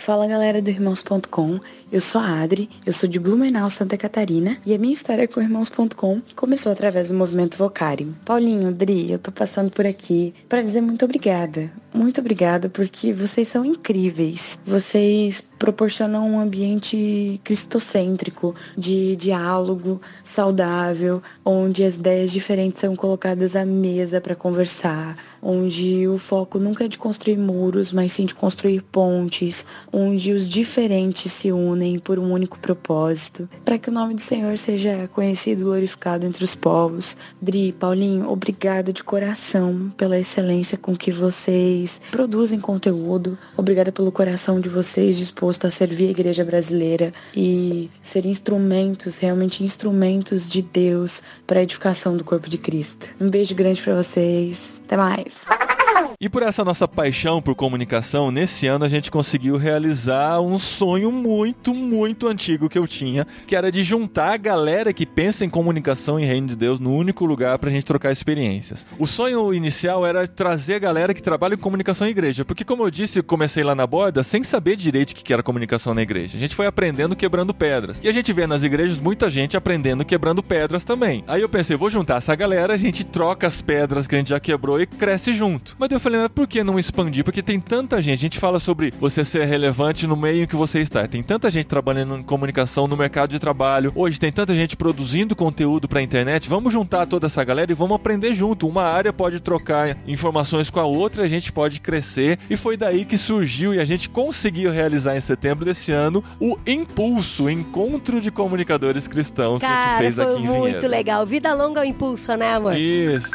Fala 0.00 0.26
galera 0.26 0.62
do 0.62 0.70
Irmãos.com, 0.70 1.60
eu 1.92 2.00
sou 2.00 2.22
a 2.22 2.40
Adri, 2.40 2.70
eu 2.86 2.92
sou 2.92 3.06
de 3.06 3.18
Blumenau, 3.18 3.68
Santa 3.68 3.98
Catarina 3.98 4.56
e 4.64 4.72
a 4.72 4.78
minha 4.78 4.94
história 4.94 5.28
com 5.28 5.40
o 5.40 5.42
Irmãos.com 5.42 6.22
começou 6.34 6.72
através 6.72 7.08
do 7.08 7.14
movimento 7.14 7.58
Vocari. 7.58 8.06
Paulinho, 8.24 8.72
Dri, 8.72 9.12
eu 9.12 9.18
tô 9.18 9.30
passando 9.30 9.70
por 9.70 9.84
aqui 9.84 10.34
para 10.48 10.62
dizer 10.62 10.80
muito 10.80 11.04
obrigada. 11.04 11.70
Muito 11.92 12.18
obrigada 12.20 12.70
porque 12.70 13.12
vocês 13.12 13.48
são 13.48 13.62
incríveis. 13.62 14.58
Vocês 14.64 15.46
proporcionam 15.58 16.26
um 16.26 16.40
ambiente 16.40 17.38
cristocêntrico, 17.44 18.54
de 18.78 19.14
diálogo 19.16 20.00
saudável, 20.24 21.22
onde 21.44 21.84
as 21.84 21.96
ideias 21.96 22.32
diferentes 22.32 22.80
são 22.80 22.96
colocadas 22.96 23.54
à 23.54 23.66
mesa 23.66 24.18
para 24.18 24.34
conversar, 24.34 25.18
onde 25.42 26.06
o 26.08 26.18
foco 26.18 26.58
nunca 26.58 26.84
é 26.84 26.88
de 26.88 26.98
construir 26.98 27.36
muros, 27.36 27.92
mas 27.92 28.12
sim 28.12 28.26
de 28.26 28.34
construir 28.34 28.82
pontes, 28.82 29.64
onde 29.92 30.32
os 30.32 30.48
diferentes 30.48 31.32
se 31.32 31.52
unem 31.52 31.98
por 31.98 32.18
um 32.18 32.32
único 32.32 32.58
propósito, 32.58 33.48
para 33.64 33.78
que 33.78 33.88
o 33.88 33.92
nome 33.92 34.14
do 34.14 34.20
Senhor 34.20 34.56
seja 34.58 35.08
conhecido 35.12 35.62
e 35.62 35.64
glorificado 35.64 36.26
entre 36.26 36.44
os 36.44 36.54
povos. 36.54 37.16
Dri, 37.40 37.72
Paulinho, 37.72 38.28
obrigada 38.28 38.92
de 38.92 39.02
coração 39.02 39.92
pela 39.96 40.18
excelência 40.18 40.76
com 40.76 40.96
que 40.96 41.10
vocês 41.10 42.00
produzem 42.10 42.60
conteúdo. 42.60 43.38
Obrigada 43.56 43.92
pelo 43.92 44.12
coração 44.12 44.60
de 44.60 44.68
vocês 44.68 45.16
disposto 45.16 45.66
a 45.66 45.70
servir 45.70 46.08
a 46.08 46.10
igreja 46.10 46.44
brasileira 46.44 47.12
e 47.34 47.90
ser 48.00 48.26
instrumentos, 48.26 49.18
realmente 49.18 49.64
instrumentos 49.64 50.48
de 50.48 50.62
Deus 50.62 51.22
para 51.46 51.60
a 51.60 51.62
edificação 51.62 52.16
do 52.16 52.24
corpo 52.24 52.48
de 52.48 52.58
Cristo. 52.58 53.08
Um 53.20 53.30
beijo 53.30 53.54
grande 53.54 53.82
para 53.82 53.94
vocês. 53.94 54.80
Até 54.84 54.96
mais. 54.96 55.29
guys. 55.38 55.76
E 56.22 56.28
por 56.28 56.42
essa 56.42 56.62
nossa 56.62 56.86
paixão 56.86 57.40
por 57.40 57.54
comunicação, 57.54 58.30
nesse 58.30 58.66
ano 58.66 58.84
a 58.84 58.90
gente 58.90 59.10
conseguiu 59.10 59.56
realizar 59.56 60.38
um 60.38 60.58
sonho 60.58 61.10
muito, 61.10 61.72
muito 61.72 62.28
antigo 62.28 62.68
que 62.68 62.78
eu 62.78 62.86
tinha, 62.86 63.26
que 63.46 63.56
era 63.56 63.72
de 63.72 63.82
juntar 63.82 64.34
a 64.34 64.36
galera 64.36 64.92
que 64.92 65.06
pensa 65.06 65.46
em 65.46 65.48
comunicação 65.48 66.20
em 66.20 66.26
Reino 66.26 66.48
de 66.48 66.56
Deus 66.56 66.78
no 66.78 66.94
único 66.94 67.24
lugar 67.24 67.58
pra 67.58 67.70
gente 67.70 67.86
trocar 67.86 68.12
experiências. 68.12 68.86
O 68.98 69.06
sonho 69.06 69.54
inicial 69.54 70.04
era 70.04 70.28
trazer 70.28 70.74
a 70.74 70.78
galera 70.78 71.14
que 71.14 71.22
trabalha 71.22 71.54
em 71.54 71.56
comunicação 71.56 72.06
em 72.06 72.10
igreja, 72.10 72.44
porque 72.44 72.66
como 72.66 72.82
eu 72.82 72.90
disse, 72.90 73.20
eu 73.20 73.24
comecei 73.24 73.62
lá 73.62 73.74
na 73.74 73.86
borda 73.86 74.22
sem 74.22 74.42
saber 74.42 74.76
direito 74.76 75.12
o 75.12 75.14
que 75.14 75.32
era 75.32 75.42
comunicação 75.42 75.94
na 75.94 76.02
igreja. 76.02 76.36
A 76.36 76.40
gente 76.40 76.54
foi 76.54 76.66
aprendendo 76.66 77.16
quebrando 77.16 77.54
pedras. 77.54 77.98
E 78.02 78.08
a 78.10 78.12
gente 78.12 78.30
vê 78.30 78.46
nas 78.46 78.62
igrejas 78.62 78.98
muita 78.98 79.30
gente 79.30 79.56
aprendendo 79.56 80.04
quebrando 80.04 80.42
pedras 80.42 80.84
também. 80.84 81.24
Aí 81.26 81.40
eu 81.40 81.48
pensei, 81.48 81.78
vou 81.78 81.88
juntar 81.88 82.16
essa 82.16 82.34
galera, 82.34 82.74
a 82.74 82.76
gente 82.76 83.04
troca 83.04 83.46
as 83.46 83.62
pedras 83.62 84.06
que 84.06 84.14
a 84.14 84.18
gente 84.18 84.28
já 84.28 84.38
quebrou 84.38 84.78
e 84.82 84.86
cresce 84.86 85.32
junto. 85.32 85.74
Mas 85.78 85.90
eu 85.90 85.98
falei, 85.98 86.09
mas 86.18 86.28
por 86.28 86.46
que 86.46 86.62
não 86.62 86.78
expandir? 86.78 87.24
Porque 87.24 87.42
tem 87.42 87.60
tanta 87.60 88.00
gente, 88.00 88.18
a 88.18 88.22
gente 88.22 88.38
fala 88.38 88.58
sobre 88.58 88.92
você 89.00 89.24
ser 89.24 89.44
relevante 89.44 90.06
no 90.06 90.16
meio 90.16 90.44
em 90.44 90.46
que 90.46 90.56
você 90.56 90.80
está. 90.80 91.06
Tem 91.06 91.22
tanta 91.22 91.50
gente 91.50 91.66
trabalhando 91.66 92.16
em 92.16 92.22
comunicação 92.22 92.86
no 92.86 92.96
mercado 92.96 93.30
de 93.30 93.38
trabalho. 93.38 93.92
Hoje 93.94 94.18
tem 94.18 94.32
tanta 94.32 94.54
gente 94.54 94.76
produzindo 94.76 95.36
conteúdo 95.36 95.88
pra 95.88 96.02
internet. 96.02 96.48
Vamos 96.48 96.72
juntar 96.72 97.06
toda 97.06 97.26
essa 97.26 97.42
galera 97.44 97.70
e 97.70 97.74
vamos 97.74 97.96
aprender 97.96 98.32
junto. 98.32 98.68
Uma 98.68 98.84
área 98.84 99.12
pode 99.12 99.40
trocar 99.40 99.96
informações 100.06 100.70
com 100.70 100.80
a 100.80 100.84
outra, 100.84 101.24
a 101.24 101.28
gente 101.28 101.52
pode 101.52 101.80
crescer. 101.80 102.38
E 102.48 102.56
foi 102.56 102.76
daí 102.76 103.04
que 103.04 103.18
surgiu 103.18 103.74
e 103.74 103.80
a 103.80 103.84
gente 103.84 104.08
conseguiu 104.08 104.70
realizar 104.72 105.16
em 105.16 105.20
setembro 105.20 105.64
desse 105.64 105.92
ano 105.92 106.22
o 106.38 106.56
Impulso, 106.66 107.44
o 107.44 107.50
Encontro 107.50 108.20
de 108.20 108.30
Comunicadores 108.30 109.06
Cristãos 109.08 109.60
Cara, 109.60 109.74
que 109.74 109.80
a 109.80 109.88
gente 109.90 109.98
fez 109.98 110.14
foi 110.16 110.24
aqui 110.24 110.42
em 110.42 110.46
muito 110.46 110.64
Vinhedo. 110.66 110.88
legal. 110.88 111.26
Vida 111.26 111.52
longa 111.54 111.80
ao 111.80 111.86
impulso, 111.86 112.34
né, 112.36 112.54
amor? 112.54 112.76
Isso. 112.76 113.30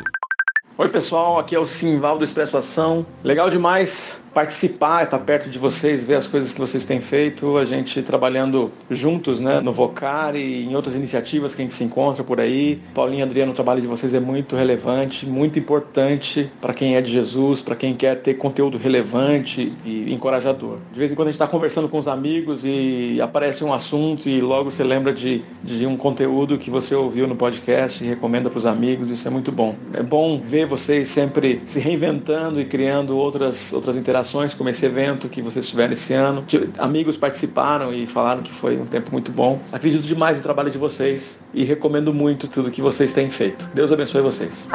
Oi 0.78 0.89
pessoal, 0.89 1.39
aqui 1.39 1.55
é 1.55 1.59
o 1.59 1.65
Simval 1.65 2.17
do 2.17 2.26
Expresso 2.26 2.57
Ação. 2.57 3.05
Legal 3.23 3.49
demais 3.49 4.17
participar, 4.36 5.06
estar 5.06 5.20
perto 5.20 5.50
de 5.50 5.58
vocês, 5.58 6.04
ver 6.04 6.16
as 6.16 6.28
coisas 6.28 6.52
que 6.52 6.60
vocês 6.60 6.84
têm 6.84 7.00
feito, 7.00 7.58
a 7.58 7.64
gente 7.64 8.04
trabalhando 8.04 8.70
juntos, 8.92 9.40
né, 9.40 9.62
no 9.62 9.72
Vocari 9.72 10.40
e 10.40 10.66
em 10.66 10.76
outras 10.76 10.94
iniciativas 10.94 11.56
que 11.56 11.62
a 11.62 11.64
gente 11.64 11.74
se 11.74 11.86
encontra 11.86 12.22
por 12.22 12.42
aí. 12.42 12.82
Paulinho 12.94 13.22
e 13.22 13.24
Adriano, 13.24 13.54
o 13.54 13.56
trabalho 13.56 13.80
de 13.80 13.88
vocês 13.88 14.14
é 14.14 14.20
muito 14.20 14.58
relevante, 14.58 15.26
muito 15.26 15.58
importante 15.58 16.52
para 16.60 16.74
quem 16.74 16.98
é 16.98 17.02
de 17.02 17.10
Jesus, 17.10 17.62
para 17.62 17.78
quem 17.78 17.96
quer 17.96 18.16
ter 18.16 18.34
conteúdo 18.34 18.78
relevante 18.78 19.72
e 19.86 20.14
encorajador. 20.14 20.80
De 20.92 21.00
vez 21.00 21.14
em 21.14 21.16
quando 21.16 21.30
a 21.30 21.32
gente 21.32 21.40
está 21.40 21.48
conversando 21.48 21.88
com 21.88 21.98
os 21.98 22.08
amigos 22.10 22.66
e 22.66 23.18
aparece 23.22 23.64
um 23.64 23.72
assunto 23.72 24.28
e 24.28 24.42
logo 24.42 24.70
você 24.70 24.84
lembra 24.84 25.14
de, 25.14 25.46
de 25.64 25.86
um 25.86 25.96
conteúdo 25.96 26.58
que 26.58 26.70
você 26.70 26.94
ouviu 26.94 27.26
no 27.26 27.38
podcast 27.38 28.04
e 28.04 28.08
recomenda 28.08 28.50
para 28.50 28.58
os 28.58 28.66
amigos, 28.66 29.10
isso 29.10 29.26
é 29.26 29.32
muito 29.32 29.50
bom. 29.50 29.76
É 29.94 30.04
bom 30.04 30.42
ver 30.44 30.66
vocês 30.66 31.08
sempre 31.08 31.62
se 31.66 31.80
reinventando 31.80 32.60
e 32.60 32.66
criando 32.66 33.16
outras, 33.16 33.72
outras 33.72 33.96
interações 33.96 34.24
como 34.53 34.69
esse 34.69 34.86
evento 34.86 35.30
que 35.30 35.41
vocês 35.41 35.67
tiveram 35.67 35.93
esse 35.93 36.13
ano. 36.13 36.45
Amigos 36.78 37.17
participaram 37.17 37.93
e 37.93 38.07
falaram 38.07 38.41
que 38.41 38.51
foi 38.51 38.78
um 38.78 38.86
tempo 38.86 39.11
muito 39.11 39.32
bom. 39.32 39.61
Acredito 39.71 40.03
demais 40.03 40.38
no 40.38 40.43
trabalho 40.43 40.71
de 40.71 40.78
vocês 40.78 41.38
e 41.53 41.63
recomendo 41.63 42.13
muito 42.13 42.47
tudo 42.47 42.71
que 42.71 42.82
vocês 42.82 43.13
têm 43.13 43.30
feito. 43.30 43.69
Deus 43.73 43.91
abençoe 43.91 44.21
vocês. 44.21 44.67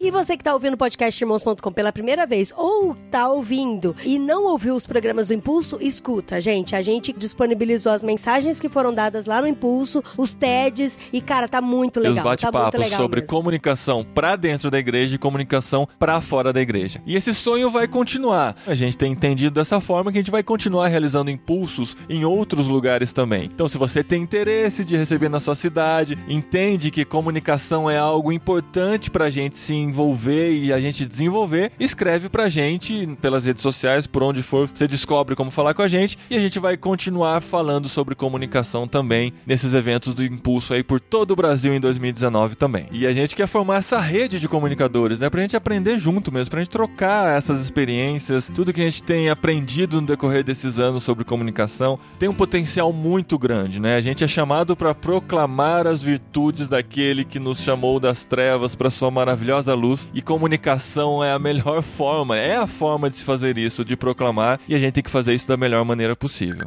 E 0.00 0.10
você 0.10 0.36
que 0.36 0.42
está 0.42 0.52
ouvindo 0.52 0.74
o 0.74 0.76
podcast 0.76 1.22
irmãos.com 1.22 1.72
pela 1.72 1.92
primeira 1.92 2.26
vez 2.26 2.52
ou 2.56 2.94
tá 3.10 3.28
ouvindo 3.28 3.94
e 4.04 4.18
não 4.18 4.44
ouviu 4.44 4.74
os 4.74 4.86
programas 4.86 5.28
do 5.28 5.34
Impulso, 5.34 5.78
escuta, 5.80 6.40
gente. 6.40 6.76
A 6.76 6.82
gente 6.82 7.12
disponibilizou 7.12 7.92
as 7.92 8.02
mensagens 8.02 8.60
que 8.60 8.68
foram 8.68 8.92
dadas 8.92 9.26
lá 9.26 9.40
no 9.40 9.46
Impulso, 9.48 10.02
os 10.16 10.34
TEDs 10.34 10.98
e, 11.12 11.20
cara, 11.20 11.48
tá 11.48 11.60
muito 11.60 12.00
E 12.00 12.02
os 12.02 12.08
legal. 12.08 12.24
Tá 12.24 12.30
muito 12.30 12.42
bate-papos 12.42 12.80
legal 12.80 13.00
sobre 13.00 13.20
mesmo. 13.20 13.30
comunicação 13.30 14.04
pra 14.14 14.36
dentro 14.36 14.70
da 14.70 14.78
igreja 14.78 15.14
e 15.14 15.18
comunicação 15.18 15.88
pra 15.98 16.20
fora 16.20 16.52
da 16.52 16.60
igreja. 16.60 17.00
E 17.06 17.16
esse 17.16 17.34
sonho 17.34 17.70
vai 17.70 17.88
continuar. 17.88 18.56
A 18.66 18.74
gente 18.74 18.96
tem 18.96 19.12
entendido 19.12 19.54
dessa 19.54 19.80
forma 19.80 20.12
que 20.12 20.18
a 20.18 20.20
gente 20.20 20.30
vai 20.30 20.42
continuar 20.42 20.88
realizando 20.88 21.30
impulsos 21.30 21.96
em 22.08 22.24
outros 22.24 22.66
lugares 22.66 23.12
também. 23.12 23.44
Então, 23.44 23.66
se 23.68 23.78
você 23.78 24.02
tem 24.02 24.22
interesse 24.22 24.84
de 24.84 24.96
receber 24.96 25.28
na 25.28 25.40
sua 25.40 25.54
cidade, 25.54 26.18
entende 26.28 26.90
que 26.90 27.04
comunicação 27.04 27.90
é 27.90 27.98
algo 27.98 28.32
importante 28.32 29.10
pra 29.10 29.30
gente 29.30 29.56
se 29.64 29.74
envolver 29.74 30.52
e 30.52 30.72
a 30.72 30.78
gente 30.78 31.06
desenvolver, 31.06 31.72
escreve 31.80 32.28
pra 32.28 32.50
gente 32.50 33.06
pelas 33.20 33.46
redes 33.46 33.62
sociais, 33.62 34.06
por 34.06 34.22
onde 34.22 34.42
for, 34.42 34.68
você 34.68 34.86
descobre 34.86 35.34
como 35.34 35.50
falar 35.50 35.72
com 35.72 35.80
a 35.80 35.88
gente 35.88 36.18
e 36.28 36.36
a 36.36 36.38
gente 36.40 36.58
vai 36.58 36.76
continuar 36.76 37.40
falando 37.40 37.88
sobre 37.88 38.14
comunicação 38.14 38.86
também 38.86 39.32
nesses 39.46 39.72
eventos 39.72 40.12
do 40.12 40.22
Impulso 40.22 40.74
aí 40.74 40.82
por 40.82 41.00
todo 41.00 41.30
o 41.30 41.36
Brasil 41.36 41.72
em 41.72 41.80
2019 41.80 42.56
também. 42.56 42.86
E 42.92 43.06
a 43.06 43.12
gente 43.12 43.34
quer 43.34 43.46
formar 43.46 43.76
essa 43.76 43.98
rede 43.98 44.38
de 44.38 44.48
comunicadores, 44.48 45.18
né, 45.18 45.30
pra 45.30 45.40
gente 45.40 45.56
aprender 45.56 45.98
junto 45.98 46.30
mesmo, 46.30 46.50
pra 46.50 46.60
gente 46.60 46.70
trocar 46.70 47.34
essas 47.34 47.60
experiências, 47.60 48.50
tudo 48.54 48.72
que 48.72 48.82
a 48.82 48.84
gente 48.84 49.02
tem 49.02 49.30
aprendido 49.30 49.98
no 50.00 50.06
decorrer 50.06 50.44
desses 50.44 50.78
anos 50.78 51.04
sobre 51.04 51.24
comunicação, 51.24 51.98
tem 52.18 52.28
um 52.28 52.34
potencial 52.34 52.92
muito 52.92 53.38
grande, 53.38 53.80
né? 53.80 53.96
A 53.96 54.00
gente 54.00 54.22
é 54.22 54.28
chamado 54.28 54.76
para 54.76 54.94
proclamar 54.94 55.86
as 55.86 56.02
virtudes 56.02 56.68
daquele 56.68 57.24
que 57.24 57.38
nos 57.38 57.60
chamou 57.60 57.98
das 57.98 58.26
trevas 58.26 58.74
para 58.74 58.90
sua 58.90 59.10
maravilhosa 59.10 59.53
luz 59.74 60.08
e 60.12 60.20
comunicação 60.20 61.22
é 61.22 61.32
a 61.32 61.38
melhor 61.38 61.80
forma, 61.84 62.36
é 62.36 62.56
a 62.56 62.66
forma 62.66 63.08
de 63.08 63.16
se 63.16 63.24
fazer 63.24 63.56
isso, 63.58 63.84
de 63.84 63.96
proclamar, 63.96 64.60
e 64.68 64.74
a 64.74 64.78
gente 64.78 64.94
tem 64.94 65.02
que 65.02 65.10
fazer 65.10 65.34
isso 65.34 65.48
da 65.48 65.56
melhor 65.56 65.84
maneira 65.84 66.16
possível. 66.16 66.66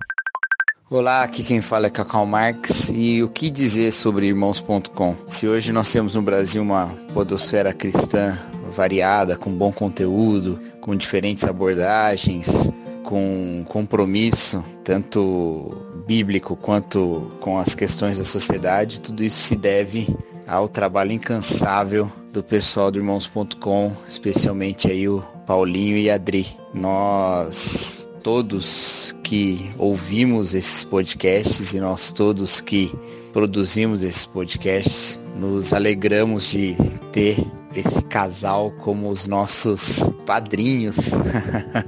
Olá, 0.89 1.23
aqui 1.23 1.43
quem 1.43 1.59
fala 1.59 1.87
é 1.87 1.89
Cacau 1.89 2.25
Marx 2.25 2.89
e 2.93 3.21
o 3.21 3.27
que 3.27 3.49
dizer 3.49 3.91
sobre 3.91 4.27
irmãos.com? 4.27 5.17
Se 5.27 5.45
hoje 5.45 5.73
nós 5.73 5.91
temos 5.91 6.15
no 6.15 6.21
Brasil 6.21 6.61
uma 6.61 6.87
podosfera 7.13 7.73
cristã 7.73 8.39
variada, 8.69 9.35
com 9.35 9.51
bom 9.51 9.69
conteúdo, 9.69 10.57
com 10.79 10.95
diferentes 10.95 11.43
abordagens, 11.43 12.71
com 13.03 13.65
compromisso, 13.67 14.63
tanto 14.83 15.75
bíblico 16.07 16.55
quanto 16.55 17.31
com 17.41 17.59
as 17.59 17.75
questões 17.75 18.17
da 18.17 18.23
sociedade, 18.23 19.01
tudo 19.01 19.23
isso 19.23 19.39
se 19.39 19.57
deve 19.57 20.07
ao 20.47 20.69
trabalho 20.69 21.11
incansável 21.11 22.09
do 22.37 22.43
pessoal 22.43 22.91
do 22.91 22.99
irmãos.com, 22.99 23.91
especialmente 24.07 24.91
aí 24.91 25.09
o 25.09 25.23
Paulinho 25.47 25.97
e 25.97 26.07
a 26.07 26.13
Adri. 26.13 26.45
Nós 26.71 28.07
todos 28.21 29.15
que 29.23 29.71
ouvimos 29.75 30.53
esses 30.53 30.83
podcasts 30.83 31.73
e 31.73 31.79
nós 31.79 32.11
todos 32.11 32.61
que 32.61 32.93
produzimos 33.33 34.03
esses 34.03 34.27
podcasts, 34.27 35.19
nos 35.35 35.73
alegramos 35.73 36.51
de 36.51 36.75
ter 37.11 37.43
esse 37.75 38.03
casal 38.03 38.69
como 38.83 39.09
os 39.09 39.25
nossos 39.25 40.07
padrinhos 40.23 40.97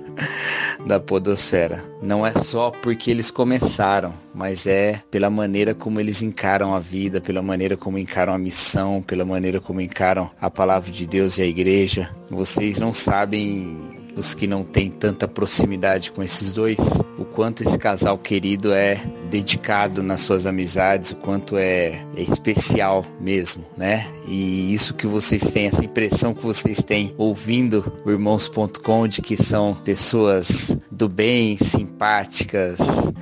da 0.86 1.00
podosfera. 1.00 1.84
Não 2.02 2.26
é 2.26 2.34
só 2.34 2.72
porque 2.72 3.12
eles 3.12 3.30
começaram, 3.30 4.14
mas 4.34 4.66
é 4.66 5.02
pela 5.12 5.30
maneira 5.30 5.74
como 5.74 6.00
eles 6.00 6.22
encaram 6.22 6.74
a 6.74 6.80
vida, 6.80 7.22
pela 7.22 7.42
maneira 7.42 7.76
como 7.76 7.98
encaram 7.98 8.34
a 8.34 8.38
missão, 8.38 9.02
pela 9.02 9.26
maneira 9.26 9.60
como 9.60 9.82
encaram 9.82 10.30
a 10.40 10.50
palavra 10.50 10.92
de 10.92 11.06
Deus 11.06 11.38
e 11.38 11.42
a 11.42 11.46
igreja. 11.46 12.10
Vocês 12.30 12.80
não 12.80 12.94
sabem 12.94 14.00
os 14.16 14.34
que 14.34 14.48
não 14.48 14.64
têm 14.64 14.92
tanta 14.92 15.28
proximidade 15.28 16.12
com 16.12 16.22
esses 16.22 16.54
dois, 16.54 16.78
o 17.18 17.26
quanto 17.26 17.64
esse 17.64 17.78
casal 17.78 18.18
querido 18.18 18.74
é 18.74 19.02
dedicado 19.30 20.04
nas 20.04 20.22
suas 20.22 20.46
amizades, 20.46 21.12
o 21.12 21.16
quanto 21.16 21.58
é, 21.58 22.04
é 22.16 22.22
especial 22.22 23.06
mesmo, 23.20 23.64
né? 23.78 24.08
E 24.30 24.72
isso 24.72 24.94
que 24.94 25.08
vocês 25.08 25.52
têm, 25.52 25.66
essa 25.66 25.84
impressão 25.84 26.36
que 26.36 26.44
vocês 26.44 26.84
têm 26.84 27.14
ouvindo 27.18 27.92
o 28.06 28.12
irmãos.com 28.12 29.08
de 29.08 29.24
que 29.24 29.36
são 29.36 29.74
pessoas 29.84 30.78
do 30.92 31.10
bem, 31.10 31.58
simpáticas, 31.58 32.80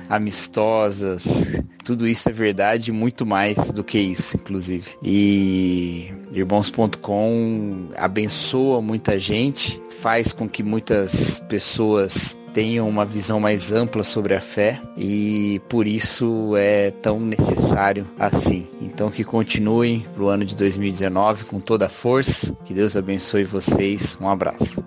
amistosas, 0.08 1.46
tudo 1.82 2.06
isso 2.06 2.28
é 2.28 2.32
verdade 2.32 2.92
muito 2.92 3.24
mais 3.24 3.72
do 3.72 3.82
que 3.82 3.98
isso, 3.98 4.36
inclusive. 4.36 4.90
E 5.02 6.12
irmãos.com 6.30 7.88
abençoa 7.96 8.82
muita 8.82 9.18
gente, 9.18 9.80
faz 10.00 10.32
com 10.34 10.46
que 10.46 10.62
muitas 10.62 11.40
pessoas 11.48 12.36
tenham 12.52 12.88
uma 12.88 13.04
visão 13.04 13.38
mais 13.40 13.72
ampla 13.72 14.02
sobre 14.02 14.34
a 14.34 14.40
fé 14.40 14.80
e 14.96 15.60
por 15.68 15.86
isso 15.86 16.54
é 16.56 16.90
tão 16.90 17.20
necessário 17.20 18.06
assim. 18.18 18.66
Então 18.80 19.10
que 19.10 19.24
continuem 19.24 20.06
pro 20.14 20.28
ano 20.28 20.44
de 20.44 20.56
2019 20.56 21.44
com 21.44 21.60
toda 21.60 21.86
a 21.86 21.90
força. 21.90 22.56
Que 22.64 22.74
Deus 22.74 22.96
abençoe 22.96 23.44
vocês. 23.44 24.18
Um 24.20 24.28
abraço. 24.28 24.84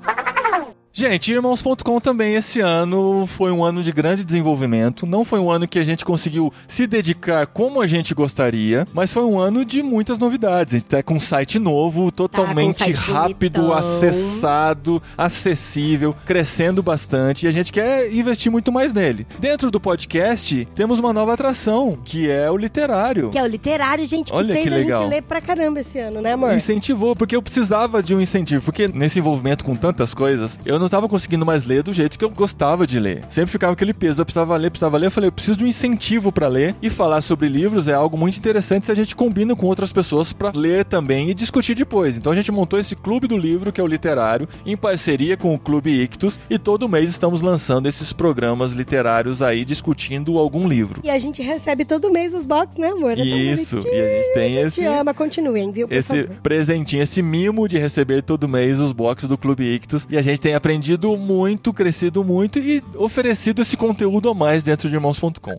Gente, 0.94 1.32
Irmãos.com 1.32 2.02
também 2.02 2.36
esse 2.36 2.60
ano 2.60 3.26
foi 3.26 3.50
um 3.50 3.64
ano 3.64 3.82
de 3.82 3.94
grande 3.94 4.26
desenvolvimento. 4.26 5.06
Não 5.06 5.24
foi 5.24 5.40
um 5.40 5.50
ano 5.50 5.66
que 5.66 5.80
a 5.80 5.86
gente 5.86 6.04
conseguiu 6.04 6.52
se 6.68 6.86
dedicar 6.86 7.48
como 7.48 7.80
a 7.80 7.88
gente 7.88 8.14
gostaria, 8.14 8.86
mas 8.94 9.14
foi 9.14 9.24
um 9.24 9.40
ano 9.40 9.64
de 9.64 9.82
muitas 9.82 10.20
novidades. 10.20 10.74
A 10.74 10.78
gente 10.78 10.88
tá 10.88 11.02
com 11.02 11.14
um 11.14 11.20
site 11.20 11.58
novo, 11.60 12.12
totalmente 12.12 12.80
site 12.80 12.98
rápido, 12.98 13.62
bonitão. 13.62 13.78
acessado, 13.78 15.02
acessível, 15.18 16.14
crescendo 16.26 16.84
bastante 16.84 17.46
e 17.46 17.48
a 17.48 17.52
gente 17.52 17.72
quer 17.72 18.12
investir 18.14 18.52
muito 18.52 18.70
mais 18.70 18.92
nele. 18.92 19.26
Dentro 19.40 19.72
do 19.72 19.80
podcast, 19.80 20.68
temos 20.76 21.00
uma 21.00 21.14
nova 21.14 21.34
atração, 21.34 21.98
que 22.04 22.30
é 22.30 22.52
o 22.52 22.58
literário. 22.58 23.30
Que 23.30 23.38
é 23.38 23.44
o 23.44 23.48
literário, 23.48 24.04
gente, 24.06 24.30
que 24.30 24.38
Olha 24.38 24.54
fez 24.54 24.68
que 24.68 24.74
a 24.74 24.78
legal. 24.78 25.02
gente 25.04 25.10
ler 25.10 25.22
pra 25.22 25.40
caramba 25.40 25.80
esse 25.80 25.98
ano, 26.00 26.20
né, 26.22 26.34
amor? 26.34 26.54
Incentivou, 26.54 27.16
porque 27.16 27.36
eu 27.36 27.42
precisava 27.42 28.04
de 28.04 28.14
um 28.14 28.20
incentivo. 28.20 28.62
Porque 28.66 28.90
nesse 28.90 29.20
envolvimento 29.20 29.64
com 29.64 29.74
tantas 29.74 30.14
coisas, 30.14 30.60
eu 30.66 30.81
não 30.82 30.90
tava 30.90 31.08
conseguindo 31.08 31.46
mais 31.46 31.64
ler 31.66 31.84
do 31.84 31.94
jeito 31.94 32.18
que 32.18 32.26
eu 32.26 32.30
gostava 32.30 32.86
de 32.86 33.00
ler. 33.00 33.24
Sempre 33.30 33.52
ficava 33.52 33.74
aquele 33.74 33.94
peso, 33.94 34.22
eu 34.22 34.26
precisava 34.26 34.56
ler, 34.58 34.70
precisava 34.72 34.98
ler. 34.98 35.08
Eu 35.08 35.12
falei, 35.12 35.28
eu 35.28 35.32
preciso 35.32 35.58
de 35.58 35.64
um 35.64 35.68
incentivo 35.68 36.32
pra 36.32 36.48
ler. 36.48 36.76
E 36.82 36.90
falar 36.90 37.22
sobre 37.22 37.48
livros 37.48 37.88
é 37.88 37.94
algo 37.94 38.18
muito 38.18 38.38
interessante 38.38 38.86
se 38.86 38.92
a 38.92 38.96
gente 38.96 39.16
combina 39.16 39.56
com 39.56 39.66
outras 39.68 39.92
pessoas 39.92 40.34
pra 40.34 40.52
ler 40.54 40.84
também 40.86 41.30
e 41.30 41.34
discutir 41.34 41.76
depois. 41.76 42.18
Então 42.18 42.32
a 42.32 42.36
gente 42.36 42.52
montou 42.52 42.80
esse 42.80 42.96
Clube 42.96 43.28
do 43.28 43.38
Livro, 43.38 43.72
que 43.72 43.80
é 43.80 43.84
o 43.84 43.88
literário, 43.88 44.48
em 44.66 44.76
parceria 44.76 45.38
com 45.38 45.54
o 45.54 45.60
Clube 45.60 45.92
Ictus. 46.02 46.40
E 46.50 46.58
todo 46.58 46.90
mês 46.90 47.10
estamos 47.10 47.42
lançando 47.42 47.88
esses 47.88 48.12
programas 48.14 48.72
literários 48.74 49.42
aí, 49.42 49.64
discutindo 49.66 50.38
algum 50.38 50.68
livro. 50.68 51.02
E 51.04 51.10
a 51.10 51.20
gente 51.20 51.42
recebe 51.42 51.86
todo 51.86 52.12
mês 52.12 52.34
os 52.34 52.46
box, 52.46 52.80
né, 52.80 52.90
amor? 52.90 53.18
É 53.18 53.24
Isso, 53.24 53.78
e 53.86 53.90
a 53.90 54.10
gente 54.24 54.34
tem 54.34 54.58
a 54.58 54.62
esse- 54.62 54.82
gente 54.82 54.88
ama, 55.00 55.14
continuem, 55.14 55.72
viu, 55.72 55.88
esse 55.90 56.24
favor. 56.24 56.36
presentinho, 56.42 57.04
esse 57.04 57.22
mimo 57.22 57.68
de 57.68 57.78
receber 57.78 58.22
todo 58.24 58.48
mês 58.48 58.80
os 58.80 58.92
boxes 58.92 59.28
do 59.30 59.38
Clube 59.38 59.64
Ictus. 59.64 60.08
E 60.10 60.18
a 60.18 60.22
gente 60.22 60.40
tem 60.40 60.54
aprendido 60.54 60.71
muito, 61.18 61.74
crescido 61.74 62.24
muito 62.24 62.60
e 62.60 62.84
oferecido 62.96 63.62
esse 63.62 63.76
conteúdo 63.76 64.30
a 64.30 64.34
mais 64.34 64.64
dentro 64.64 64.90
de 64.90 64.96
irmãos.com. 64.96 65.56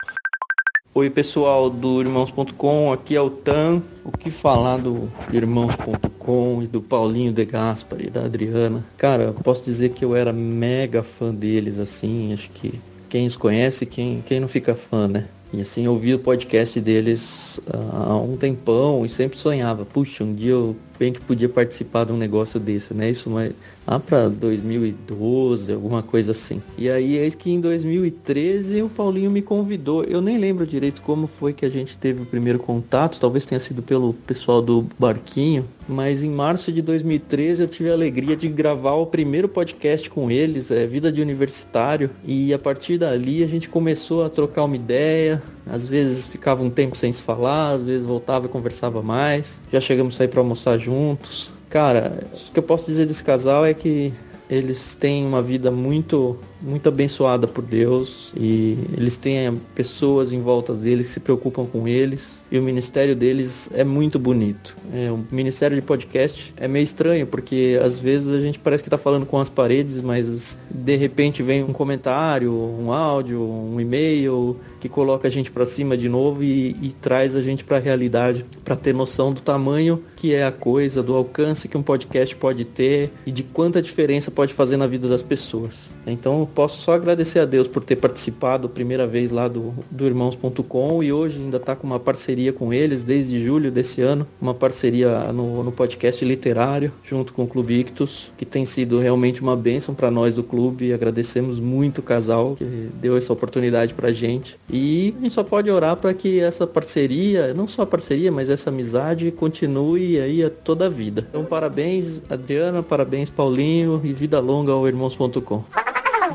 Oi 0.95 1.09
pessoal 1.09 1.71
do 1.71 2.03
Irmãos.com, 2.03 2.93
aqui 2.93 3.17
é 3.17 3.21
o 3.21 3.31
Tan. 3.31 3.81
O 4.05 4.13
que 4.13 4.31
falar 4.31 4.77
do 4.77 5.09
Irmãos.com 5.33 6.61
e 6.63 6.67
do 6.67 6.83
Paulinho 6.83 7.33
De 7.33 7.47
Gaspari 7.47 8.09
e 8.09 8.11
da 8.11 8.27
Adriana? 8.27 8.85
Cara, 8.99 9.33
posso 9.43 9.65
dizer 9.65 9.93
que 9.93 10.05
eu 10.05 10.15
era 10.15 10.35
mega 10.35 11.03
fã 11.03 11.35
deles, 11.35 11.79
assim, 11.79 12.35
acho 12.35 12.51
que 12.51 12.79
quem 13.09 13.27
os 13.27 13.37
conhece, 13.37 13.87
quem, 13.87 14.23
quem 14.27 14.39
não 14.39 14.49
fica 14.49 14.75
fã, 14.75 15.09
né? 15.09 15.25
E 15.53 15.63
assim, 15.63 15.85
eu 15.87 15.93
ouvi 15.93 16.15
o 16.15 16.19
podcast 16.19 16.79
deles 16.79 17.61
ah, 17.71 18.09
há 18.09 18.17
um 18.17 18.37
tempão 18.37 19.05
e 19.05 19.09
sempre 19.09 19.39
sonhava, 19.39 19.87
puxa, 19.87 20.25
um 20.25 20.35
dia 20.35 20.53
eu 20.53 20.77
bem 21.03 21.13
que 21.13 21.21
podia 21.21 21.49
participar 21.49 22.05
de 22.05 22.13
um 22.13 22.17
negócio 22.17 22.61
desse, 22.61 22.95
né? 22.95 23.11
Isso 23.11 23.29
mas 23.29 23.53
lá 23.85 23.99
para 23.99 24.29
2012, 24.29 25.73
alguma 25.73 26.01
coisa 26.01 26.31
assim. 26.31 26.63
E 26.79 26.89
aí 26.89 27.17
eis 27.17 27.35
que 27.35 27.51
em 27.51 27.61
2013 27.61 28.83
o 28.83 28.89
Paulinho 28.89 29.29
me 29.29 29.43
convidou. 29.43 30.05
Eu 30.05 30.21
nem 30.21 30.39
lembro 30.39 30.65
direito 30.65 31.03
como 31.03 31.27
foi 31.27 31.53
que 31.53 31.67
a 31.67 31.69
gente 31.69 31.99
teve 31.99 32.23
o 32.23 32.27
primeiro 32.27 32.61
contato, 32.61 33.19
talvez 33.19 33.45
tenha 33.45 33.59
sido 33.59 33.83
pelo 33.83 34.15
pessoal 34.15 34.63
do 34.63 34.87
Barquinho, 34.97 35.67
mas 35.89 36.23
em 36.23 36.31
março 36.31 36.71
de 36.71 36.81
2013 36.81 37.63
eu 37.63 37.69
tive 37.69 37.91
a 37.91 37.95
alegria 37.95 38.37
de 38.37 38.47
gravar 38.49 38.93
o 38.93 39.07
primeiro 39.07 39.49
podcast 39.49 40.09
com 40.09 40.31
eles, 40.31 40.71
é 40.71 40.87
Vida 40.87 41.11
de 41.11 41.21
Universitário, 41.21 42.11
e 42.25 42.55
a 42.55 42.59
partir 42.61 42.97
dali 42.97 43.43
a 43.43 43.49
gente 43.49 43.69
começou 43.69 44.25
a 44.25 44.31
trocar 44.31 44.63
uma 44.63 44.77
ideia. 44.77 45.43
Às 45.67 45.87
vezes 45.87 46.27
ficava 46.27 46.63
um 46.63 46.71
tempo 46.71 46.97
sem 46.97 47.13
se 47.13 47.23
falar, 47.23 47.71
às 47.71 47.85
vezes 47.85 48.07
voltava 48.07 48.47
e 48.47 48.49
conversava 48.49 49.03
mais. 49.03 49.61
Já 49.73 49.81
chegamos 49.81 50.15
a 50.15 50.19
sair 50.19 50.29
para 50.29 50.41
almoçar 50.41 50.79
juntos. 50.79 51.53
Cara, 51.71 52.27
o 52.33 52.53
que 52.53 52.59
eu 52.59 52.63
posso 52.63 52.87
dizer 52.87 53.07
desse 53.07 53.25
casal 53.25 53.65
é 53.65 53.73
que 53.73 54.13
eles 54.51 54.95
têm 54.95 55.25
uma 55.25 55.41
vida 55.41 55.71
muito 55.71 56.37
muito 56.63 56.89
abençoada 56.89 57.47
por 57.47 57.65
Deus 57.65 58.33
e 58.37 58.79
eles 58.97 59.17
têm 59.17 59.61
pessoas 59.75 60.33
em 60.33 60.41
volta 60.41 60.73
deles 60.73 61.09
que 61.09 61.15
se 61.15 61.21
preocupam 61.21 61.67
com 61.67 61.89
eles 61.89 62.45
e 62.51 62.59
o 62.59 62.63
ministério 62.63 63.17
deles 63.17 63.69
é 63.75 63.85
muito 63.85 64.19
bonito. 64.19 64.77
É, 64.93 65.11
o 65.11 65.25
ministério 65.31 65.77
de 65.77 65.83
podcast 65.83 66.55
é 66.57 66.69
meio 66.69 66.85
estranho 66.85 67.27
porque 67.27 67.79
às 67.83 67.99
vezes 67.99 68.29
a 68.29 68.41
gente 68.41 68.59
parece 68.59 68.83
que 68.83 68.89
está 68.89 68.99
falando 68.99 69.27
com 69.27 69.39
as 69.39 69.49
paredes, 69.49 70.01
mas 70.01 70.59
de 70.71 70.97
repente 70.97 71.43
vem 71.43 71.63
um 71.65 71.73
comentário, 71.73 72.53
um 72.53 72.93
áudio, 72.93 73.43
um 73.43 73.81
e-mail 73.81 74.57
que 74.81 74.89
coloca 74.89 75.29
a 75.29 75.31
gente 75.31 75.51
para 75.51 75.67
cima 75.67 75.97
de 75.97 76.09
novo 76.09 76.43
e, 76.43 76.77
e 76.83 76.95
traz 77.01 77.35
a 77.35 77.41
gente 77.41 77.65
para 77.65 77.77
a 77.77 77.81
realidade, 77.81 78.45
para 78.65 78.77
ter 78.77 78.95
noção 78.95 79.33
do 79.33 79.41
tamanho 79.41 80.03
que 80.17 80.35
é 80.35 80.45
a 80.45 80.53
coisa, 80.53 81.03
do 81.03 81.15
alcance 81.15 81.67
que 81.67 81.77
um 81.77 81.83
podcast 81.83 82.35
pode 82.37 82.65
ter 82.65 83.13
e 83.27 83.33
de 83.33 83.43
quanta 83.43 83.83
diferença 83.83 84.31
pode 84.31 84.55
fazer 84.55 84.77
na 84.77 84.87
vida 84.87 85.09
das 85.09 85.23
pessoas. 85.23 85.91
Então 86.07 86.49
posso 86.55 86.81
só 86.81 86.95
agradecer 86.95 87.41
a 87.41 87.45
Deus 87.45 87.67
por 87.67 87.83
ter 87.83 87.97
participado 87.97 88.69
primeira 88.69 89.07
vez 89.07 89.31
lá 89.31 89.49
do, 89.49 89.75
do 89.91 90.07
Irmãos.com 90.07 91.03
e 91.03 91.13
hoje 91.13 91.39
ainda 91.39 91.57
está 91.57 91.75
com 91.75 91.87
uma 91.87 91.99
parceria 91.99 92.53
com 92.53 92.73
eles 92.73 93.05
desde 93.05 93.43
julho 93.45 93.71
desse 93.71 94.01
ano, 94.01 94.27
uma 94.41 94.55
parceria 94.55 95.33
no, 95.33 95.63
no 95.63 95.73
podcast 95.73 96.25
literário 96.25 96.93
junto 97.03 97.33
com 97.35 97.45
o 97.45 97.47
Clube 97.47 97.81
Ictus, 97.81 98.33
que 98.37 98.45
tem 98.45 98.65
sido 98.65 98.99
realmente 98.99 99.43
uma 99.43 99.57
bênção 99.57 99.95
para 99.95 100.11
nós 100.11 100.35
do 100.35 100.43
clube 100.43 100.93
agradecemos 100.93 101.59
muito 101.59 101.99
o 101.99 102.03
casal 102.03 102.55
que 102.57 102.65
deu 102.65 103.17
essa 103.17 103.33
oportunidade 103.33 103.95
pra 103.95 104.13
gente. 104.13 104.59
E 104.71 105.15
a 105.19 105.23
gente 105.23 105.35
só 105.35 105.43
pode 105.43 105.71
orar 105.71 105.97
para 105.97 106.13
que 106.15 106.41
essa 106.41 106.67
parceria, 106.67 107.55
não 107.55 107.67
só 107.67 107.83
a 107.83 107.87
parceria, 107.87 108.31
mas 108.31 108.49
essa 108.49 108.71
amizade 108.71 109.31
continue 109.31 110.21
aí 110.21 110.45
a 110.45 110.51
toda 110.51 110.87
a 110.87 110.89
vida. 110.89 111.27
Então 111.29 111.45
parabéns 111.45 112.23
Adriana, 112.29 112.83
parabéns 112.83 113.31
Paulinho 113.31 114.01
e 114.05 114.13
vida 114.13 114.39
longa 114.41 114.73
ao 114.73 114.87
Irmãos.com. 114.87 115.92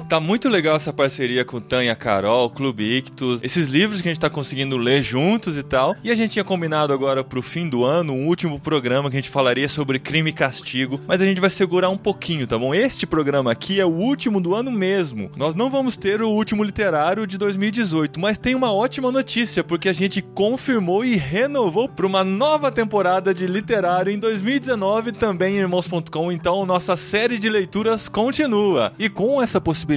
Tá 0.07 0.21
muito 0.21 0.47
legal 0.47 0.77
essa 0.77 0.93
parceria 0.93 1.43
com 1.43 1.57
o 1.57 1.61
Tan 1.61 1.83
e 1.83 1.89
a 1.89 1.95
Carol, 1.95 2.49
Clube 2.49 2.95
Ictus, 2.95 3.43
esses 3.43 3.67
livros 3.67 4.01
que 4.01 4.07
a 4.07 4.11
gente 4.11 4.21
tá 4.21 4.29
conseguindo 4.29 4.77
ler 4.77 5.03
juntos 5.03 5.57
e 5.57 5.63
tal. 5.63 5.97
E 6.01 6.09
a 6.09 6.15
gente 6.15 6.31
tinha 6.31 6.45
combinado 6.45 6.93
agora 6.93 7.25
pro 7.25 7.41
fim 7.41 7.67
do 7.67 7.83
ano 7.83 8.13
um 8.13 8.25
último 8.25 8.57
programa 8.57 9.09
que 9.09 9.17
a 9.17 9.19
gente 9.19 9.29
falaria 9.29 9.67
sobre 9.67 9.99
crime 9.99 10.29
e 10.29 10.33
castigo, 10.33 11.01
mas 11.05 11.21
a 11.21 11.25
gente 11.25 11.41
vai 11.41 11.49
segurar 11.49 11.89
um 11.89 11.97
pouquinho, 11.97 12.47
tá 12.47 12.57
bom? 12.57 12.73
Este 12.73 13.05
programa 13.05 13.51
aqui 13.51 13.81
é 13.81 13.85
o 13.85 13.89
último 13.89 14.39
do 14.39 14.55
ano 14.55 14.71
mesmo. 14.71 15.29
Nós 15.35 15.53
não 15.53 15.69
vamos 15.69 15.97
ter 15.97 16.21
o 16.21 16.29
último 16.29 16.63
literário 16.63 17.27
de 17.27 17.37
2018, 17.37 18.17
mas 18.17 18.37
tem 18.37 18.55
uma 18.55 18.71
ótima 18.71 19.11
notícia, 19.11 19.61
porque 19.61 19.89
a 19.89 19.93
gente 19.93 20.21
confirmou 20.21 21.03
e 21.03 21.17
renovou 21.17 21.89
para 21.89 22.07
uma 22.07 22.23
nova 22.23 22.71
temporada 22.71 23.33
de 23.33 23.45
literário 23.45 24.13
em 24.13 24.17
2019 24.17 25.11
também 25.11 25.55
em 25.55 25.59
irmãos.com. 25.59 26.31
Então 26.31 26.65
nossa 26.65 26.95
série 26.95 27.37
de 27.37 27.49
leituras 27.49 28.07
continua. 28.07 28.93
E 28.97 29.09
com 29.09 29.41
essa 29.41 29.59
possibilidade 29.59 29.96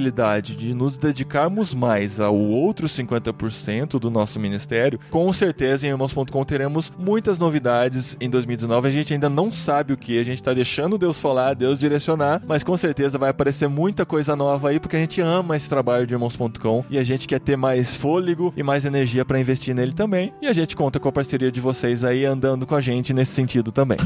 de 0.55 0.73
nos 0.73 0.97
dedicarmos 0.97 1.73
mais 1.73 2.19
ao 2.19 2.35
outro 2.35 2.87
50% 2.87 3.99
do 3.99 4.09
nosso 4.09 4.39
ministério, 4.39 4.99
com 5.09 5.31
certeza 5.33 5.85
em 5.85 5.89
irmãos.com 5.89 6.43
teremos 6.45 6.91
muitas 6.97 7.37
novidades 7.37 8.17
em 8.19 8.29
2019. 8.29 8.87
A 8.87 8.91
gente 8.91 9.13
ainda 9.13 9.29
não 9.29 9.51
sabe 9.51 9.93
o 9.93 9.97
que, 9.97 10.17
a 10.17 10.23
gente 10.23 10.41
tá 10.41 10.53
deixando 10.53 10.97
Deus 10.97 11.19
falar, 11.19 11.53
Deus 11.53 11.77
direcionar, 11.77 12.41
mas 12.47 12.63
com 12.63 12.75
certeza 12.77 13.17
vai 13.17 13.29
aparecer 13.29 13.67
muita 13.67 14.05
coisa 14.05 14.35
nova 14.35 14.69
aí, 14.69 14.79
porque 14.79 14.95
a 14.95 14.99
gente 14.99 15.21
ama 15.21 15.55
esse 15.55 15.69
trabalho 15.69 16.07
de 16.07 16.13
irmãos.com 16.13 16.85
e 16.89 16.97
a 16.97 17.03
gente 17.03 17.27
quer 17.27 17.39
ter 17.39 17.55
mais 17.55 17.95
fôlego 17.95 18.53
e 18.55 18.63
mais 18.63 18.85
energia 18.85 19.25
para 19.25 19.39
investir 19.39 19.75
nele 19.75 19.93
também. 19.93 20.33
E 20.41 20.47
a 20.47 20.53
gente 20.53 20.75
conta 20.75 20.99
com 20.99 21.09
a 21.09 21.11
parceria 21.11 21.51
de 21.51 21.59
vocês 21.59 22.03
aí 22.03 22.25
andando 22.25 22.65
com 22.65 22.75
a 22.75 22.81
gente 22.81 23.13
nesse 23.13 23.33
sentido 23.33 23.71
também. 23.71 23.97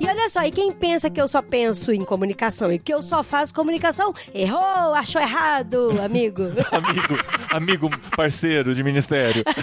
E 0.00 0.06
olha 0.06 0.28
só, 0.28 0.44
e 0.44 0.50
quem 0.50 0.72
pensa 0.72 1.08
que 1.10 1.20
eu 1.20 1.28
só 1.28 1.40
penso 1.40 1.92
em 1.92 2.04
comunicação 2.04 2.72
e 2.72 2.78
que 2.78 2.92
eu 2.92 3.02
só 3.02 3.22
faço 3.22 3.54
comunicação, 3.54 4.12
errou, 4.34 4.94
achou 4.94 5.20
errado, 5.20 5.43
amigo. 5.48 6.44
amigo, 6.72 7.18
amigo 7.50 7.90
parceiro 8.16 8.74
de 8.74 8.82
ministério. 8.82 9.44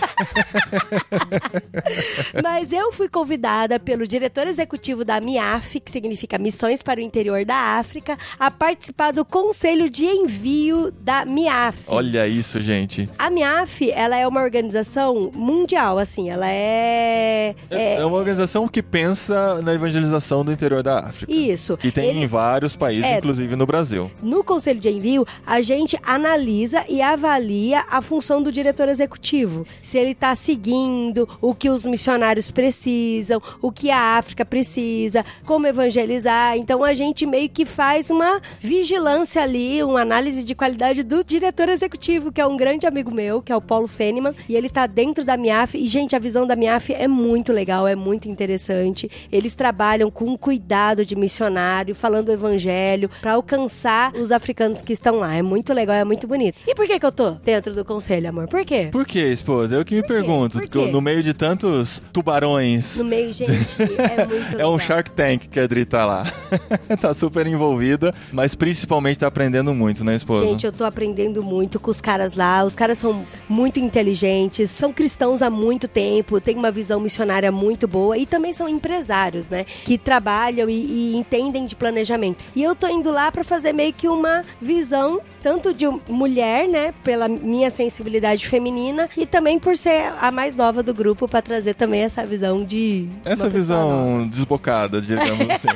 Mas 2.44 2.72
eu 2.72 2.92
fui 2.92 3.10
convidada 3.10 3.80
pelo 3.80 4.08
diretor 4.08 4.48
executivo 4.48 5.04
da 5.04 5.20
MIAF, 5.20 5.80
que 5.80 5.92
significa 5.92 6.38
Missões 6.38 6.82
para 6.82 7.00
o 7.00 7.04
Interior 7.04 7.44
da 7.46 7.56
África, 7.56 8.18
a 8.40 8.50
participar 8.52 9.12
do 9.12 9.26
conselho 9.26 9.90
de 9.90 10.06
envio 10.06 10.92
da 10.92 11.26
MIAF. 11.26 11.80
Olha 11.88 12.28
isso, 12.28 12.60
gente. 12.62 13.10
A 13.18 13.30
MIAF, 13.30 13.92
ela 13.92 14.18
é 14.18 14.28
uma 14.28 14.42
organização 14.42 15.32
mundial, 15.34 15.98
assim, 15.98 16.30
ela 16.30 16.48
é... 16.48 17.56
É, 17.70 17.96
é 17.96 18.06
uma 18.06 18.18
organização 18.18 18.68
que 18.68 18.82
pensa 18.82 19.62
na 19.62 19.74
evangelização 19.74 20.44
do 20.46 20.52
interior 20.52 20.84
da 20.84 21.00
África. 21.00 21.32
Isso. 21.32 21.78
Que 21.78 21.92
tem 21.92 22.10
Ele- 22.10 22.20
em 22.20 22.28
vários 22.28 22.76
países, 22.76 23.06
É. 23.06 23.18
inclusive 23.18 23.56
no 23.56 23.66
Brasil. 23.66 24.12
No 24.22 24.44
conselho 24.44 24.80
de 24.80 24.90
envio, 24.90 25.26
a 25.46 25.62
gente 25.62 25.71
analisa 26.04 26.86
e 26.90 27.02
avalia 27.02 27.86
a 27.90 28.02
função 28.02 28.42
do 28.42 28.52
diretor 28.52 28.90
executivo. 28.90 29.66
Se 29.82 29.98
ele 29.98 30.12
está 30.12 30.36
seguindo 30.36 31.28
o 31.42 31.54
que 31.54 31.70
os 31.70 31.86
missionários 31.86 32.52
precisam, 32.52 33.42
o 33.62 33.72
que 33.72 33.90
a 33.90 34.18
África 34.18 34.46
precisa, 34.46 35.26
como 35.46 35.68
evangelizar. 35.68 36.58
Então 36.58 36.84
a 36.84 36.94
gente 36.94 37.26
meio 37.26 37.50
que 37.50 37.66
faz 37.66 38.10
uma 38.10 38.42
vigilância 38.60 39.42
ali, 39.42 39.84
uma 39.84 40.02
análise 40.02 40.44
de 40.44 40.56
qualidade 40.56 41.04
do 41.04 41.24
diretor 41.24 41.70
executivo, 41.70 42.32
que 42.32 42.42
é 42.42 42.46
um 42.46 42.58
grande 42.58 42.88
amigo 42.88 43.12
meu, 43.12 43.42
que 43.42 43.52
é 43.52 43.56
o 43.56 43.62
Paulo 43.62 43.88
Feniman, 43.88 44.34
e 44.48 44.56
ele 44.56 44.70
tá 44.70 44.88
dentro 44.88 45.24
da 45.24 45.38
MIAF. 45.38 45.78
E, 45.78 45.88
gente, 45.88 46.16
a 46.16 46.20
visão 46.20 46.48
da 46.48 46.56
MIAF 46.56 46.94
é 46.94 47.08
muito 47.08 47.54
legal, 47.54 47.88
é 47.88 47.96
muito 47.96 48.28
interessante. 48.28 49.10
Eles 49.32 49.56
trabalham 49.56 50.10
com 50.10 50.38
cuidado 50.38 51.06
de 51.06 51.16
missionário, 51.16 51.94
falando 51.94 52.30
o 52.30 52.34
evangelho, 52.34 53.10
para 53.22 53.34
alcançar 53.34 54.14
os 54.16 54.32
africanos 54.32 54.82
que 54.82 54.94
estão 54.94 55.18
lá. 55.18 55.36
É 55.36 55.42
muito 55.42 55.61
legal, 55.74 55.96
é 55.96 56.04
muito 56.04 56.28
bonito. 56.28 56.62
E 56.68 56.76
por 56.76 56.86
que 56.86 57.00
que 57.00 57.06
eu 57.06 57.12
tô 57.12 57.32
dentro 57.32 57.74
do 57.74 57.86
conselho, 57.86 58.30
amor? 58.30 58.48
Por 58.48 58.66
quê? 58.66 58.90
Por 58.92 59.06
que, 59.06 59.20
esposa? 59.20 59.76
Eu 59.76 59.86
que 59.86 59.96
me 59.96 60.04
pergunto. 60.04 60.60
Por 60.60 60.68
quê? 60.68 60.92
No 60.92 61.02
meio 61.02 61.24
de 61.24 61.34
tantos 61.34 62.02
tubarões. 62.12 62.98
No 62.98 63.06
meio, 63.06 63.32
gente, 63.32 63.52
é 63.82 64.26
muito 64.28 64.60
É 64.60 64.68
um. 64.68 64.82
Shark 64.82 65.12
Tank 65.12 65.48
que 65.48 65.60
a 65.60 65.64
Adri 65.64 65.86
tá 65.86 66.06
lá. 66.06 66.24
tá 67.00 67.14
super 67.14 67.46
envolvida, 67.46 68.14
mas 68.32 68.56
principalmente 68.56 69.20
tá 69.20 69.28
aprendendo 69.28 69.74
muito, 69.74 70.04
né, 70.04 70.16
esposa? 70.16 70.46
Gente, 70.46 70.66
eu 70.66 70.72
tô 70.72 70.84
aprendendo 70.84 71.44
muito 71.44 71.80
com 71.80 71.92
os 71.92 72.02
caras 72.02 72.36
lá. 72.36 72.64
Os 72.64 72.76
caras 72.76 72.98
são 72.98 73.24
muito 73.48 73.80
inteligentes, 73.80 74.72
são 74.72 74.92
cristãos 74.92 75.42
há 75.42 75.50
muito 75.50 75.88
tempo, 75.88 76.42
têm 76.42 76.58
uma 76.58 76.72
visão 76.72 77.00
missionária 77.00 77.52
muito 77.52 77.88
boa 77.88 78.18
e 78.18 78.26
também 78.26 78.54
são 78.54 78.68
empresários, 78.68 79.48
né? 79.48 79.66
Que 79.86 79.98
trabalham 79.98 80.70
e, 80.70 80.74
e 80.74 81.16
entendem 81.16 81.66
de 81.66 81.76
planejamento. 81.76 82.44
E 82.56 82.64
eu 82.64 82.76
tô 82.76 82.88
indo 82.88 83.12
lá 83.12 83.32
pra 83.32 83.44
fazer 83.44 83.74
meio 83.74 83.94
que 83.94 84.08
uma 84.08 84.44
visão 84.62 85.22
tanto 85.42 85.74
de 85.74 85.86
mulher, 86.08 86.68
né, 86.68 86.94
pela 87.04 87.28
minha 87.28 87.70
sensibilidade 87.70 88.48
feminina 88.48 89.10
e 89.18 89.26
também 89.26 89.58
por 89.60 89.76
ser 89.76 90.14
a 90.20 90.32
mais 90.32 90.56
nova 90.56 90.82
do 90.84 90.94
grupo 90.94 91.28
pra 91.28 91.42
trazer 91.42 91.74
também 91.74 92.02
essa 92.02 92.26
visão 92.26 92.64
de 92.64 93.08
Essa 93.26 93.50
pessoa 93.50 93.80
nova. 93.82 93.96
visão 94.14 94.28
desbocada, 94.28 95.02
digamos 95.02 95.48
assim. 95.50 95.68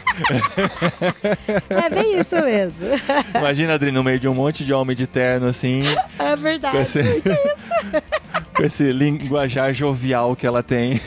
É 1.70 1.90
bem 1.90 2.20
isso 2.20 2.36
mesmo. 2.36 2.88
Imagina, 3.36 3.74
Adri, 3.74 3.92
no 3.92 4.04
meio 4.04 4.20
de 4.20 4.28
um 4.28 4.34
monte 4.34 4.64
de 4.64 4.74
homem 4.74 4.96
de 4.96 5.08
terno, 5.08 5.48
assim, 5.48 5.84
É 6.20 6.36
verdade. 6.36 6.76
com 6.78 6.82
esse, 6.82 7.00
com 8.56 8.64
esse 8.64 8.92
linguajar 8.92 9.74
jovial 9.74 10.36
que 10.36 10.46
ela 10.48 10.64
tem. 10.64 11.00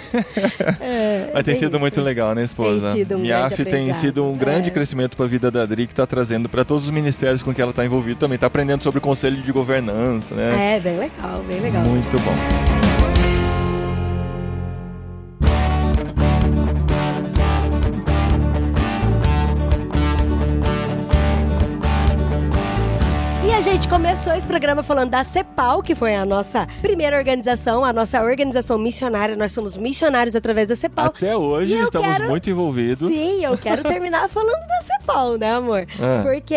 É, 0.81 1.31
Mas 1.33 1.45
tem 1.45 1.55
sido 1.55 1.71
isso. 1.73 1.81
muito 1.81 2.01
legal, 2.01 2.35
né, 2.35 2.43
esposa? 2.43 2.89
Tem 2.93 2.99
sido 3.05 3.17
um 3.17 3.21
Miaf 3.21 3.65
tem 3.65 3.93
sido 3.95 4.25
um 4.25 4.35
grande 4.37 4.69
É. 4.69 4.73
crescimento 4.73 5.17
para 5.17 5.27
a 5.27 5.29
vida 5.29 5.51
da 5.51 5.63
Adri, 5.63 5.87
que 5.87 5.95
tá 5.95 6.07
trazendo 6.07 6.49
para 6.49 6.65
todos 6.65 6.85
os 6.85 6.91
ministérios 6.91 7.43
com 7.43 7.53
que 7.55 7.61
ela 7.63 7.73
tá 7.73 7.85
envolvida 7.85 8.19
também. 8.21 8.39
Tá 8.39 8.47
aprendendo 8.47 8.83
sobre 8.83 8.99
o 8.99 9.01
conselho 9.03 9.37
de 9.41 9.53
governança, 9.53 10.35
né? 10.35 10.77
É, 10.77 10.81
bem 10.81 10.99
legal, 10.99 11.43
bem 11.47 11.61
legal. 11.61 11.83
Muito 11.83 12.19
bom. 12.21 12.88
A 23.59 23.61
gente 23.61 23.89
começou 23.89 24.33
esse 24.35 24.47
programa 24.47 24.85
falando 24.85 25.11
da 25.11 25.25
CEPAL, 25.25 25.83
que 25.83 25.93
foi 25.93 26.15
a 26.15 26.25
nossa 26.25 26.65
primeira 26.81 27.17
organização, 27.19 27.85
a 27.85 27.93
nossa 27.93 28.23
organização 28.23 28.79
missionária. 28.79 29.35
Nós 29.35 29.51
somos 29.53 29.77
missionários 29.77 30.37
através 30.37 30.69
da 30.69 30.77
CEPAL. 30.77 31.07
Até 31.07 31.37
hoje 31.37 31.75
estamos 31.77 32.07
quero- 32.09 32.29
muito 32.29 32.49
envolvidos. 32.49 33.13
Sim, 33.13 33.45
eu 33.45 33.59
quero 33.59 33.83
terminar 33.83 34.29
falando 34.31 34.61
da 34.65 34.81
CEPAL, 34.83 35.37
né, 35.39 35.55
amor? 35.55 35.87
Ah. 36.01 36.21
Porque, 36.23 36.55